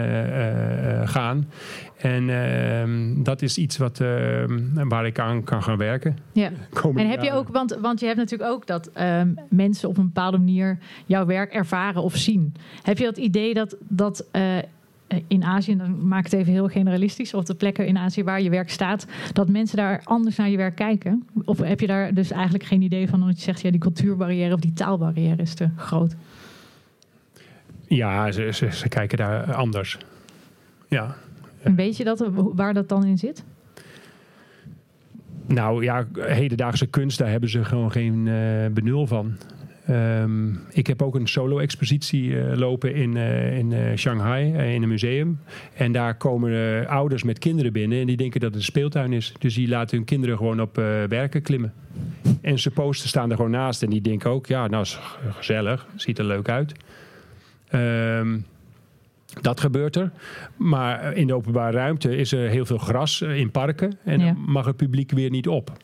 gaan. 1.04 1.50
En 1.98 2.30
ehm, 2.30 3.24
dat 3.24 3.42
is 3.42 3.58
iets 3.58 3.78
wat, 3.78 4.00
ehm, 4.00 4.60
waar 4.74 5.06
ik 5.06 5.20
aan 5.20 5.44
kan 5.44 5.64
gaan 5.64 5.78
werken. 5.78 6.18
Ja. 6.32 6.52
En 6.96 7.10
heb 7.10 7.24
je 7.24 7.32
ook, 7.32 7.48
want, 7.50 7.78
want 7.82 8.00
je 8.00 8.06
hebt 8.06 8.18
natuurlijk 8.18 8.52
ook 8.52 8.68
dat 8.68 8.92
ehm, 8.94 9.34
mensen 9.50 9.90
op 9.90 9.98
een 9.98 10.06
bepaalde 10.06 10.38
manier 10.38 10.78
jouw 11.06 11.26
werk 11.26 11.54
ervaren 11.54 12.02
of 12.02 12.16
zien. 12.16 12.54
Heb 12.82 12.98
je 12.98 13.04
dat 13.04 13.18
idee 13.18 13.54
dat, 13.54 13.78
dat 13.80 14.26
in 15.28 15.44
Azië, 15.44 15.72
en 15.72 15.78
dan 15.78 16.08
maak 16.08 16.26
ik 16.26 16.32
het 16.32 16.40
even 16.40 16.54
heel 16.54 16.68
generalistisch, 16.68 17.34
of 17.34 17.44
de 17.44 17.56
plekken 17.56 17.88
in 17.88 17.98
Azië 17.98 18.24
waar 18.24 18.42
je 18.42 18.50
werk 18.50 18.70
staat, 18.70 19.08
dat 19.34 19.50
mensen 19.50 19.78
daar 19.78 20.02
anders 20.04 20.36
naar 20.36 20.50
je 20.50 20.58
werk 20.58 20.76
kijken? 20.76 21.28
Of 21.46 21.58
heb 21.60 21.80
je 21.80 21.88
daar 21.88 22.14
dus 22.14 22.32
eigenlijk 22.32 22.64
geen 22.64 22.82
idee 22.82 23.10
van, 23.10 23.22
omdat 23.22 23.38
je 23.38 23.44
zegt, 23.44 23.62
ja, 23.62 23.72
die 23.72 23.80
cultuurbarrière 23.80 24.54
of 24.54 24.60
die 24.60 24.74
taalbarrière 24.74 25.42
is 25.42 25.54
te 25.54 25.70
groot? 25.76 26.16
Ja, 27.88 28.32
ze, 28.32 28.50
ze, 28.54 28.72
ze 28.72 28.90
kijken 28.90 29.18
daar 29.18 29.54
anders. 29.54 29.98
Ja, 30.88 31.16
Een 31.62 31.76
beetje 31.76 32.04
dat, 32.04 32.30
waar 32.34 32.74
dat 32.74 32.90
dan 32.90 33.06
in 33.06 33.18
zit? 33.18 33.44
Nou 35.48 35.84
ja, 35.84 36.06
hedendaagse 36.14 36.86
kunst, 36.86 37.18
daar 37.18 37.30
hebben 37.30 37.50
ze 37.50 37.64
gewoon 37.64 37.92
geen 37.92 38.28
eh, 38.28 38.72
benul 38.72 39.08
van. 39.08 39.38
Ehm, 39.88 40.54
ik 40.70 40.88
heb 40.88 41.02
ook 41.02 41.16
een 41.16 41.28
solo-expositie 41.28 42.40
eh, 42.40 42.58
lopen 42.58 42.96
in, 42.96 43.18
eh, 43.18 43.58
in 43.58 43.74
eh, 43.74 43.96
Shanghai, 43.98 44.74
in 44.74 44.82
een 44.84 44.90
museum. 44.90 45.40
En 45.74 45.92
daar 45.92 46.16
komen 46.16 46.88
ouders 46.88 47.24
met 47.24 47.40
kinderen 47.40 47.74
binnen 47.74 48.00
en 48.00 48.08
die 48.08 48.18
denken 48.18 48.40
dat 48.40 48.50
het 48.50 48.60
een 48.60 48.66
speeltuin 48.66 49.14
is. 49.14 49.34
Dus 49.40 49.56
die 49.56 49.68
laten 49.68 49.98
hun 49.98 50.06
kinderen 50.06 50.38
gewoon 50.38 50.62
op 50.62 50.76
werken 51.10 51.42
klimmen. 51.42 51.74
En 52.42 52.60
ze 52.60 52.72
posten 52.72 53.10
staan 53.10 53.30
er 53.30 53.36
gewoon 53.36 53.52
naast 53.52 53.84
en 53.84 53.90
die 53.90 54.02
denken 54.02 54.30
ook, 54.30 54.46
ja, 54.46 54.68
nou 54.68 54.82
is 54.82 55.00
gezellig, 55.30 55.88
ziet 55.96 56.20
er 56.20 56.26
leuk 56.26 56.50
uit. 56.50 56.72
Ehm, 57.68 58.38
dat 59.42 59.60
gebeurt 59.60 59.96
er. 59.96 60.12
Maar 60.56 61.14
in 61.14 61.28
de 61.28 61.34
openbare 61.34 61.78
ruimte 61.78 62.16
is 62.16 62.32
er 62.32 62.50
heel 62.50 62.66
veel 62.66 62.78
gras 62.78 63.22
in 63.22 63.52
parken. 63.52 63.98
En 64.04 64.20
Ja. 64.20 64.26
dan 64.26 64.44
mag 64.48 64.66
het 64.66 64.76
publiek 64.76 65.12
weer 65.12 65.30
niet 65.30 65.48
op. 65.48 65.78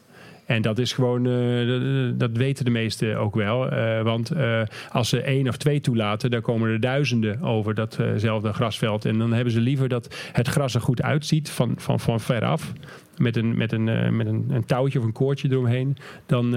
En 0.45 0.61
dat 0.61 0.77
is 0.79 0.93
gewoon, 0.93 1.25
eh, 1.27 2.11
dat- 2.17 2.31
weten 2.37 2.65
de 2.65 2.71
meesten 2.71 3.17
ook 3.17 3.35
wel. 3.35 3.69
Eh, 3.71 4.01
want 4.01 4.31
eh, 4.31 4.61
als 4.89 5.09
ze 5.09 5.21
één 5.21 5.47
of 5.47 5.57
twee 5.57 5.79
toelaten, 5.79 6.31
dan 6.31 6.41
komen 6.41 6.69
er 6.69 6.79
duizenden 6.79 7.41
over 7.41 7.73
datzelfde 7.73 8.53
grasveld. 8.53 9.05
En 9.05 9.17
dan 9.17 9.33
hebben 9.33 9.53
ze 9.53 9.59
liever 9.59 9.87
dat 9.89 10.15
het 10.31 10.47
gras 10.47 10.75
er 10.75 10.81
goed 10.81 11.01
uitziet 11.01 11.49
van, 11.49 11.73
van, 11.77 11.99
van 11.99 12.19
veraf. 12.19 12.73
Met, 13.17 13.35
een, 13.37 13.57
met, 13.57 13.71
een, 13.71 14.15
met 14.15 14.27
een, 14.27 14.45
een 14.49 14.65
touwtje 14.65 14.99
of 14.99 15.05
een 15.05 15.11
koordje 15.11 15.49
eromheen. 15.51 15.97
Dan, 16.25 16.51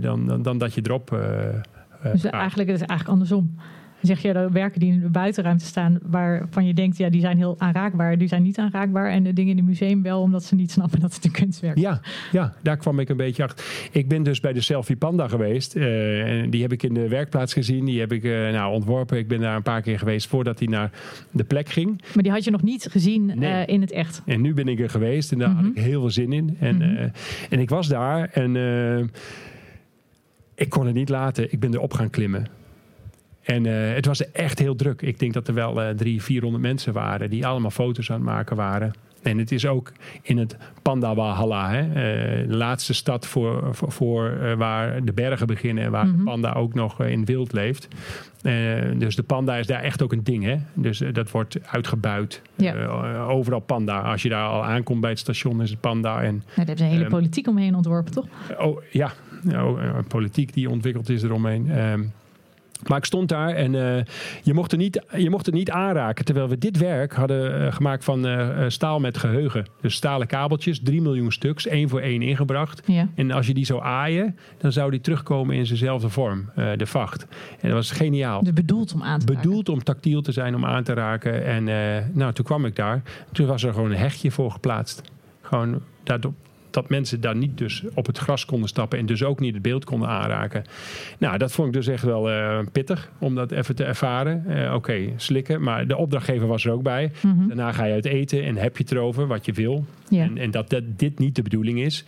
dan, 0.00 0.26
dan, 0.26 0.42
dan 0.42 0.58
dat 0.58 0.74
je 0.74 0.80
erop. 0.84 1.18
Dus 2.12 2.24
eigenlijk 2.24 2.68
het 2.70 2.80
is 2.80 2.86
eigenlijk 2.86 3.08
andersom. 3.08 3.54
Zeg 4.06 4.22
je, 4.22 4.32
er 4.32 4.52
werken 4.52 4.80
die 4.80 4.92
in 4.92 5.00
de 5.00 5.08
buitenruimte 5.08 5.64
staan 5.64 5.98
waarvan 6.02 6.66
je 6.66 6.74
denkt, 6.74 6.96
ja, 6.96 7.08
die 7.08 7.20
zijn 7.20 7.36
heel 7.36 7.54
aanraakbaar, 7.58 8.18
die 8.18 8.28
zijn 8.28 8.42
niet 8.42 8.58
aanraakbaar. 8.58 9.10
En 9.10 9.22
de 9.22 9.32
dingen 9.32 9.50
in 9.50 9.56
het 9.56 9.66
museum 9.66 10.02
wel, 10.02 10.20
omdat 10.20 10.44
ze 10.44 10.54
niet 10.54 10.70
snappen 10.70 11.00
dat 11.00 11.14
het 11.14 11.24
een 11.24 11.30
kunstwerk 11.30 11.76
is. 11.76 11.82
Ja, 11.82 12.00
ja, 12.32 12.54
daar 12.62 12.76
kwam 12.76 12.98
ik 12.98 13.08
een 13.08 13.16
beetje 13.16 13.42
achter. 13.42 13.88
Ik 13.92 14.08
ben 14.08 14.22
dus 14.22 14.40
bij 14.40 14.52
de 14.52 14.60
Selfie 14.60 14.96
Panda 14.96 15.28
geweest. 15.28 15.76
Uh, 15.76 16.42
en 16.42 16.50
die 16.50 16.62
heb 16.62 16.72
ik 16.72 16.82
in 16.82 16.94
de 16.94 17.08
werkplaats 17.08 17.52
gezien. 17.52 17.84
Die 17.84 18.00
heb 18.00 18.12
ik 18.12 18.24
uh, 18.24 18.50
nou, 18.50 18.72
ontworpen. 18.72 19.18
Ik 19.18 19.28
ben 19.28 19.40
daar 19.40 19.56
een 19.56 19.62
paar 19.62 19.82
keer 19.82 19.98
geweest 19.98 20.26
voordat 20.26 20.58
hij 20.58 20.68
naar 20.68 20.90
de 21.30 21.44
plek 21.44 21.68
ging. 21.68 22.02
Maar 22.14 22.22
die 22.22 22.32
had 22.32 22.44
je 22.44 22.50
nog 22.50 22.62
niet 22.62 22.86
gezien 22.90 23.26
nee. 23.26 23.50
uh, 23.50 23.66
in 23.66 23.80
het 23.80 23.92
echt? 23.92 24.22
En 24.26 24.40
nu 24.40 24.54
ben 24.54 24.68
ik 24.68 24.80
er 24.80 24.90
geweest 24.90 25.32
en 25.32 25.38
daar 25.38 25.48
mm 25.48 25.56
-hmm. 25.56 25.64
had 25.64 25.76
ik 25.76 25.82
heel 25.82 26.00
veel 26.00 26.10
zin 26.10 26.32
in. 26.32 26.56
En, 26.60 26.74
mm 26.74 26.82
-hmm. 26.82 27.10
en 27.50 27.60
ik 27.60 27.68
was 27.68 27.88
daar 27.88 28.28
en 28.28 28.56
ik 30.54 30.68
kon 30.68 30.86
het 30.86 30.94
niet 30.94 31.08
laten. 31.08 31.52
Ik 31.52 31.60
ben 31.60 31.74
erop 31.74 31.92
gaan 31.92 32.10
klimmen. 32.10 32.46
En 33.44 33.64
uh, 33.64 33.94
het 33.94 34.06
was 34.06 34.30
echt 34.30 34.58
heel 34.58 34.76
druk. 34.76 35.02
Ik 35.02 35.18
denk 35.18 35.32
dat 35.32 35.48
er 35.48 35.54
wel 35.54 35.82
uh, 35.82 35.88
drie, 35.88 36.22
vierhonderd 36.22 36.62
mensen 36.62 36.92
waren 36.92 37.30
die 37.30 37.46
allemaal 37.46 37.70
foto's 37.70 38.10
aan 38.10 38.16
het 38.16 38.24
maken 38.24 38.56
waren. 38.56 38.92
En 39.22 39.38
het 39.38 39.52
is 39.52 39.66
ook 39.66 39.92
in 40.22 40.38
het 40.38 40.56
Panda 40.82 41.14
Valhalla, 41.14 41.70
hè? 41.70 41.82
Uh, 41.82 42.48
de 42.48 42.56
laatste 42.56 42.94
stad 42.94 43.26
voor, 43.26 43.74
voor, 43.74 43.92
voor 43.92 44.56
waar 44.56 45.04
de 45.04 45.12
bergen 45.12 45.46
beginnen 45.46 45.84
en 45.84 45.90
waar 45.90 46.04
mm 46.04 46.10
-hmm. 46.10 46.18
de 46.18 46.24
panda 46.24 46.52
ook 46.52 46.74
nog 46.74 47.02
in 47.02 47.24
wild 47.24 47.52
leeft. 47.52 47.88
dus 48.96 49.16
de 49.16 49.22
panda 49.22 49.56
is 49.56 49.66
daar 49.66 49.82
echt 49.82 50.02
ook 50.02 50.12
een 50.12 50.24
ding. 50.24 50.44
Hè? 50.44 50.56
Dus 50.74 51.02
dat 51.12 51.30
wordt 51.30 51.58
uitgebuit. 51.66 52.42
Ja. 52.54 52.86
overal 53.16 53.60
panda. 53.60 54.00
Als 54.00 54.22
je 54.22 54.28
daar 54.28 54.46
al 54.46 54.64
aankomt 54.64 55.00
bij 55.00 55.10
het 55.10 55.18
station 55.18 55.62
is 55.62 55.70
het 55.70 55.80
panda. 55.80 56.22
En, 56.22 56.34
ja, 56.34 56.40
daar 56.46 56.54
hebben 56.56 56.76
ze 56.76 56.84
een 56.84 56.90
hele 56.90 57.04
um, 57.04 57.10
politiek 57.10 57.46
omheen 57.46 57.74
ontworpen, 57.74 58.12
toch? 58.12 58.26
Oh 58.58 58.82
ja, 58.90 59.12
nou, 59.42 59.78
politiek 60.08 60.52
die 60.52 60.70
ontwikkeld 60.70 61.08
is 61.08 61.22
eromheen. 61.22 61.78
Um, 61.78 62.12
maar 62.88 62.98
ik 62.98 63.04
stond 63.04 63.28
daar 63.28 63.48
en 63.48 63.74
uh, 63.74 63.96
je, 64.42 64.54
mocht 64.54 64.72
er 64.72 64.78
niet, 64.78 65.04
je 65.16 65.30
mocht 65.30 65.46
het 65.46 65.54
niet 65.54 65.70
aanraken. 65.70 66.24
Terwijl 66.24 66.48
we 66.48 66.58
dit 66.58 66.78
werk 66.78 67.14
hadden 67.14 67.62
uh, 67.62 67.72
gemaakt 67.72 68.04
van 68.04 68.26
uh, 68.26 68.64
staal 68.68 69.00
met 69.00 69.18
geheugen. 69.18 69.66
Dus 69.80 69.94
stalen 69.94 70.26
kabeltjes, 70.26 70.80
3 70.82 71.02
miljoen 71.02 71.32
stuks, 71.32 71.66
één 71.66 71.88
voor 71.88 72.00
één 72.00 72.22
ingebracht. 72.22 72.82
Ja. 72.86 73.08
En 73.14 73.30
als 73.30 73.46
je 73.46 73.54
die 73.54 73.64
zou 73.64 73.82
aaien, 73.82 74.36
dan 74.58 74.72
zou 74.72 74.90
die 74.90 75.00
terugkomen 75.00 75.56
in 75.56 75.66
zijnzelfde 75.66 76.08
vorm, 76.08 76.50
de 76.76 76.86
vacht. 76.86 77.26
En 77.60 77.68
dat 77.68 77.72
was 77.72 77.90
geniaal. 77.90 78.42
Dus 78.42 78.52
bedoeld 78.52 78.94
om 78.94 79.02
aan 79.02 79.18
te 79.18 79.26
Bedoeld 79.26 79.56
raken. 79.56 79.72
om 79.72 79.82
tactiel 79.82 80.22
te 80.22 80.32
zijn, 80.32 80.54
om 80.54 80.64
aan 80.64 80.82
te 80.82 80.92
raken. 80.92 81.44
En 81.44 81.64
nou, 82.12 82.32
toen 82.32 82.44
kwam 82.44 82.64
ik 82.64 82.76
daar. 82.76 83.02
Toen 83.32 83.46
was 83.46 83.62
er 83.62 83.72
gewoon 83.72 83.90
een 83.90 83.96
hechtje 83.96 84.30
voor 84.30 84.50
geplaatst. 84.50 85.02
Gewoon 85.40 85.80
daardoor 86.02 86.32
dat 86.74 86.88
mensen 86.88 87.20
daar 87.20 87.36
niet 87.36 87.58
dus 87.58 87.82
op 87.94 88.06
het 88.06 88.18
gras 88.18 88.44
konden 88.44 88.68
stappen 88.68 88.98
en 88.98 89.06
dus 89.06 89.22
ook 89.22 89.40
niet 89.40 89.54
het 89.54 89.62
beeld 89.62 89.84
konden 89.84 90.08
aanraken. 90.08 90.64
Nou, 91.18 91.38
dat 91.38 91.52
vond 91.52 91.68
ik 91.68 91.74
dus 91.74 91.86
echt 91.86 92.02
wel 92.02 92.30
uh, 92.30 92.58
pittig 92.72 93.10
om 93.18 93.34
dat 93.34 93.50
even 93.50 93.74
te 93.74 93.84
ervaren. 93.84 94.44
Uh, 94.48 94.64
Oké, 94.64 94.74
okay, 94.74 95.12
slikken, 95.16 95.62
maar 95.62 95.86
de 95.86 95.96
opdrachtgever 95.96 96.46
was 96.46 96.64
er 96.64 96.72
ook 96.72 96.82
bij. 96.82 97.12
Mm 97.20 97.38
-hmm. 97.38 97.46
Daarna 97.46 97.72
ga 97.72 97.84
je 97.84 97.92
uit 97.92 98.04
eten 98.04 98.44
en 98.44 98.56
heb 98.56 98.76
je 98.76 98.82
het 98.82 98.92
erover 98.92 99.26
wat 99.26 99.46
je 99.46 99.52
wil. 99.52 99.84
En, 100.10 100.38
en 100.38 100.50
dat, 100.50 100.70
dat 100.70 100.82
dit 100.96 101.18
niet 101.18 101.34
de 101.34 101.42
bedoeling 101.42 101.80
is. 101.80 102.04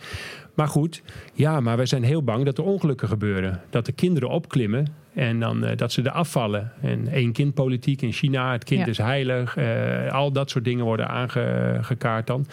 Maar 0.53 0.67
goed, 0.67 1.01
ja, 1.33 1.59
maar 1.59 1.77
wij 1.77 1.85
zijn 1.85 2.03
heel 2.03 2.23
bang 2.23 2.45
dat 2.45 2.57
er 2.57 2.63
ongelukken 2.63 3.07
gebeuren. 3.07 3.61
Dat 3.69 3.85
de 3.85 3.91
kinderen 3.91 4.29
opklimmen 4.29 4.87
en 5.13 5.39
dan 5.39 5.63
uh, 5.63 5.71
dat 5.75 5.91
ze 5.91 6.01
er 6.01 6.11
afvallen. 6.11 6.71
En 6.81 7.07
één 7.07 7.31
kind 7.31 7.53
politiek 7.53 8.01
in 8.01 8.11
China, 8.11 8.51
het 8.51 8.63
kind 8.63 8.79
ja. 8.79 8.87
is 8.87 8.97
heilig. 8.97 9.57
Uh, 9.57 10.11
al 10.11 10.31
dat 10.31 10.49
soort 10.49 10.63
dingen 10.63 10.85
worden 10.85 11.07
aangekaart 11.07 12.27
dan. 12.27 12.45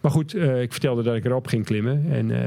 Maar 0.00 0.10
goed, 0.10 0.34
uh, 0.34 0.62
ik 0.62 0.72
vertelde 0.72 1.02
dat 1.02 1.14
ik 1.14 1.24
erop 1.24 1.46
ging 1.46 1.64
klimmen. 1.64 2.04
En 2.10 2.28
uh, 2.28 2.38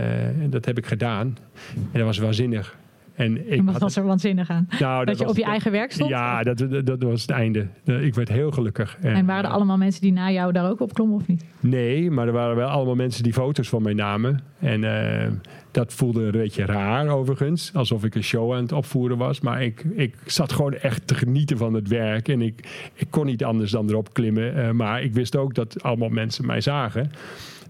dat 0.50 0.66
heb 0.66 0.78
ik 0.78 0.86
gedaan. 0.86 1.38
En 1.76 2.00
dat 2.00 2.04
was 2.04 2.18
waanzinnig. 2.18 2.78
En, 3.16 3.52
ik 3.52 3.60
en 3.60 3.66
wat 3.66 3.82
was 3.82 3.96
er 3.96 4.04
waanzinnig 4.04 4.50
aan? 4.50 4.68
Nou, 4.80 5.06
dat, 5.06 5.20
je 5.20 5.28
op 5.28 5.38
je 5.38 5.44
eigen 5.44 5.72
werk 5.72 5.92
stond? 5.92 6.10
Ja, 6.10 6.44
dat, 6.44 6.58
dat, 6.58 6.86
dat, 6.86 7.04
was 7.04 7.22
het 7.22 7.30
einde. 7.30 7.68
Ik 7.84 8.14
werd 8.14 8.30
heel 8.30 8.52
gelukkig. 8.52 8.98
En, 9.02 9.14
en 9.14 9.26
waren 9.26 9.44
er 9.44 9.56
allemaal 9.56 9.78
mensen 9.78 10.02
die 10.02 10.12
na 10.12 10.32
jou 10.32 10.52
daar 10.52 10.70
ook 10.70 10.80
op 10.80 10.94
klommen 10.94 11.16
of 11.16 11.28
niet? 11.28 11.46
Nee, 11.60 12.12
maar 12.12 12.28
er 12.28 12.34
waren 12.34 12.56
wel 12.56 12.70
allemaal 12.70 12.96
mensen 12.96 13.24
die 13.24 13.34
foto's 13.34 13.70
van 13.70 13.82
mij 13.82 13.94
namen. 13.94 14.40
En 14.60 14.84
uh, 14.84 15.28
dat 15.74 15.94
voelde 15.94 16.24
een 16.24 16.32
beetje 16.32 16.66
raar 16.66 17.08
overigens. 17.08 17.72
Alsof 17.74 18.04
ik 18.04 18.16
een 18.16 18.24
show 18.24 18.54
aan 18.54 18.62
het 18.62 18.72
opvoeren 18.72 19.18
was. 19.18 19.40
Maar 19.40 19.64
ik, 19.64 19.84
ik 19.96 20.16
zat 20.26 20.54
gewoon 20.54 20.74
echt 20.74 21.08
te 21.08 21.16
genieten 21.16 21.58
van 21.58 21.74
het 21.74 21.88
werk. 21.88 22.28
En 22.28 22.42
ik, 22.42 22.90
ik 22.94 23.08
kon 23.10 23.26
niet 23.26 23.44
anders 23.44 23.72
dan 23.72 23.90
erop 23.90 24.14
klimmen. 24.14 24.58
Uh, 24.58 24.72
maar 24.72 25.04
ik 25.04 25.14
wist 25.14 25.36
ook 25.36 25.56
dat 25.56 25.84
allemaal 25.84 26.10
mensen 26.10 26.46
mij 26.46 26.62
zagen. 26.62 27.12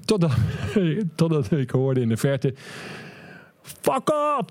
Totdat, 0.06 0.34
totdat 1.16 1.52
ik 1.52 1.70
hoorde 1.70 2.02
in 2.02 2.10
de 2.10 2.18
verte... 2.18 2.54
Fuck 3.62 4.10
off! 4.10 4.50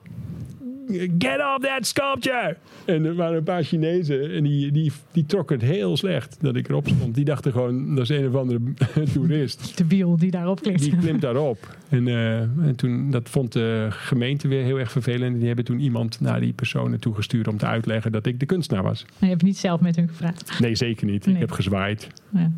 Get 1.19 1.39
off 1.39 1.59
that 1.61 1.87
sculpture! 1.87 2.57
En 2.85 3.05
er 3.05 3.15
waren 3.15 3.37
een 3.37 3.43
paar 3.43 3.63
Chinezen 3.63 4.35
en 4.35 4.43
die, 4.43 4.73
die, 4.73 4.93
die 5.13 5.27
trokken 5.27 5.59
het 5.59 5.69
heel 5.69 5.97
slecht 5.97 6.37
dat 6.41 6.57
ik 6.57 6.69
erop 6.69 6.89
stond. 6.89 7.15
Die 7.15 7.25
dachten 7.25 7.53
gewoon, 7.53 7.95
dat 7.95 8.11
is 8.11 8.19
een 8.19 8.29
of 8.29 8.35
andere 8.35 8.61
toerist. 9.13 9.79
De 9.79 9.87
wiel 9.87 10.17
die 10.17 10.31
daarop 10.31 10.61
klimt. 10.61 10.79
Die 10.79 10.97
klimt 10.97 11.21
daarop. 11.21 11.77
En, 11.89 12.07
uh, 12.07 12.41
en 12.41 12.77
toen, 12.77 13.11
dat 13.11 13.29
vond 13.29 13.53
de 13.53 13.87
gemeente 13.91 14.49
weer 14.49 14.65
heel 14.65 14.79
erg 14.79 14.91
vervelend. 14.91 15.37
Die 15.39 15.47
hebben 15.47 15.65
toen 15.65 15.79
iemand 15.79 16.21
naar 16.21 16.41
die 16.41 16.53
personen 16.53 17.01
toegestuurd 17.01 17.49
om 17.49 17.57
te 17.57 17.67
uitleggen 17.67 18.13
dat 18.13 18.27
ik 18.27 18.41
de 18.41 18.47
kunstenaar 18.47 18.83
was. 18.83 19.05
Maar 19.05 19.15
je 19.21 19.27
hebt 19.27 19.43
niet 19.43 19.59
zelf 19.59 19.81
met 19.81 19.97
hun 19.97 20.09
gevraagd? 20.09 20.61
Nee, 20.61 20.75
zeker 20.75 21.07
niet. 21.07 21.27
Nee. 21.27 21.35
Ik 21.35 21.41
heb 21.41 21.51
gezwaaid. 21.51 22.09
Ja. 22.29 22.51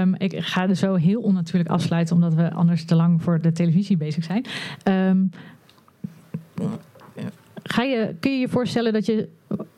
Um, 0.00 0.14
ik 0.18 0.38
ga 0.38 0.68
er 0.68 0.76
zo 0.76 0.94
heel 0.94 1.20
onnatuurlijk 1.20 1.70
afsluiten, 1.70 2.14
omdat 2.14 2.34
we 2.34 2.52
anders 2.52 2.84
te 2.84 2.94
lang 2.94 3.22
voor 3.22 3.40
de 3.40 3.52
televisie 3.52 3.96
bezig 3.96 4.24
zijn. 4.24 4.46
Um, 4.84 5.30
Kun 8.20 8.32
je 8.32 8.38
je 8.38 8.48
voorstellen 8.48 8.92
dat 8.92 9.06
je 9.06 9.28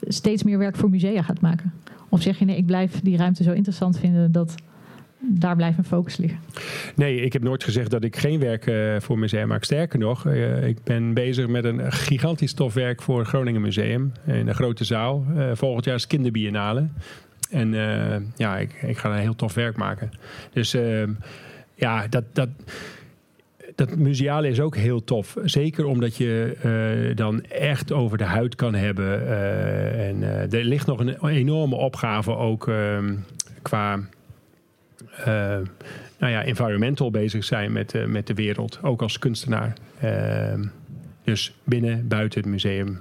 steeds 0.01 0.43
meer 0.43 0.59
werk 0.59 0.76
voor 0.76 0.91
musea 0.91 1.22
gaat 1.22 1.41
maken? 1.41 1.72
Of 2.09 2.22
zeg 2.22 2.39
je 2.39 2.45
nee, 2.45 2.57
ik 2.57 2.66
blijf 2.66 3.01
die 3.01 3.16
ruimte 3.16 3.43
zo 3.43 3.53
interessant 3.53 3.99
vinden 3.99 4.32
dat 4.32 4.55
daar 5.26 5.57
blijft 5.57 5.76
mijn 5.76 5.89
focus 5.89 6.16
liggen? 6.16 6.39
Nee, 6.95 7.20
ik 7.20 7.32
heb 7.32 7.43
nooit 7.43 7.64
gezegd 7.64 7.91
dat 7.91 8.05
ik 8.05 8.16
geen 8.16 8.41
werk 8.41 8.66
uh, 8.66 9.01
voor 9.01 9.18
musea 9.18 9.47
maak. 9.47 9.64
Sterker 9.64 9.99
nog, 9.99 10.26
uh, 10.26 10.66
ik 10.66 10.85
ben 10.85 11.14
bezig 11.14 11.47
met 11.47 11.64
een 11.64 11.93
gigantisch 11.93 12.53
tof 12.53 12.74
werk 12.74 13.03
voor 13.03 13.26
Groningen 13.26 13.61
Museum 13.61 14.12
in 14.26 14.49
een 14.49 14.55
grote 14.55 14.85
zaal. 14.85 15.24
Uh, 15.37 15.51
volgend 15.55 15.85
jaar 15.85 15.95
is 15.95 16.07
kinderbiennale. 16.07 16.89
En 17.51 17.72
ja, 18.37 18.59
ik, 18.59 18.82
ik 18.82 18.99
ga 18.99 19.12
een 19.12 19.20
heel 19.20 19.37
tof 19.37 19.55
werk 19.55 19.76
maken. 19.76 20.11
Dus 20.53 20.74
ehm, 20.74 21.11
ja, 21.74 22.07
dat. 22.09 22.24
dat 22.32 22.49
dat 23.75 23.97
museale 23.97 24.49
is 24.49 24.61
ook 24.61 24.77
heel 24.77 25.05
tof. 25.05 25.37
Zeker 25.45 25.87
omdat 25.87 26.16
je 26.16 26.57
uh, 27.11 27.16
dan 27.16 27.43
echt 27.43 27.93
over 27.93 28.18
de 28.18 28.25
huid 28.25 28.55
kan 28.55 28.75
hebben. 28.75 29.22
Uh, 29.22 30.09
en 30.09 30.16
uh, 30.16 30.53
er 30.53 30.64
ligt 30.64 30.87
nog 30.87 30.99
een 30.99 31.27
enorme 31.27 31.75
opgave 31.75 32.37
ook 32.37 32.68
ehm, 32.68 33.14
qua 33.62 34.01
nou 36.18 36.33
ja, 36.33 36.43
environmental 36.45 37.11
bezig 37.11 37.45
zijn 37.45 37.72
met, 37.72 38.07
met 38.07 38.27
de 38.27 38.35
wereld. 38.35 38.79
Ook 38.83 39.03
als 39.03 39.18
kunstenaar. 39.18 39.72
Ehm, 40.01 40.64
dus 41.25 41.55
binnen, 41.64 42.09
buiten 42.09 42.41
het 42.41 42.51
museum, 42.51 42.99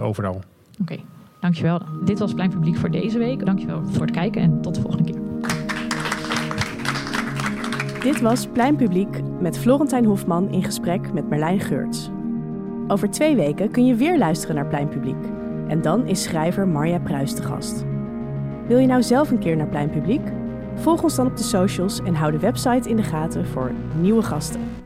overal. 0.00 0.42
Oké, 0.80 0.96
dankjewel. 1.40 1.82
Dit 2.04 2.18
was 2.18 2.34
Plein 2.34 2.50
Publiek 2.50 2.76
voor 2.76 2.90
deze 2.90 3.18
week. 3.18 3.46
Dankjewel 3.46 3.84
voor 3.84 4.02
het 4.02 4.10
kijken 4.10 4.42
en 4.42 4.60
tot 4.60 4.74
de 4.74 4.80
volgende 4.80 5.12
keer. 5.12 5.21
Dit 8.02 8.20
was 8.20 8.46
Plein 8.46 8.76
Publiek 8.76 9.20
met 9.40 9.58
Florentijn 9.58 10.04
Hofman 10.04 10.50
in 10.50 10.64
gesprek 10.64 11.12
met 11.12 11.28
Merlijn 11.28 11.60
Geurts. 11.60 12.10
Over 12.88 13.10
twee 13.10 13.36
weken 13.36 13.70
kun 13.70 13.86
je 13.86 13.94
weer 13.94 14.18
luisteren 14.18 14.54
naar 14.54 14.66
Plein 14.66 14.88
Publiek. 14.88 15.24
En 15.68 15.82
dan 15.82 16.06
is 16.06 16.22
schrijver 16.22 16.68
Marja 16.68 16.98
Pruis 16.98 17.34
te 17.34 17.42
gast. 17.42 17.84
Wil 18.66 18.78
je 18.78 18.86
nou 18.86 19.02
zelf 19.02 19.30
een 19.30 19.38
keer 19.38 19.56
naar 19.56 19.68
Plein 19.68 19.90
Publiek? 19.90 20.32
Volg 20.74 21.02
ons 21.02 21.16
dan 21.16 21.26
op 21.26 21.36
de 21.36 21.42
socials 21.42 22.00
en 22.00 22.14
hou 22.14 22.32
de 22.32 22.38
website 22.38 22.88
in 22.88 22.96
de 22.96 23.02
gaten 23.02 23.46
voor 23.46 23.72
nieuwe 24.00 24.22
gasten. 24.22 24.81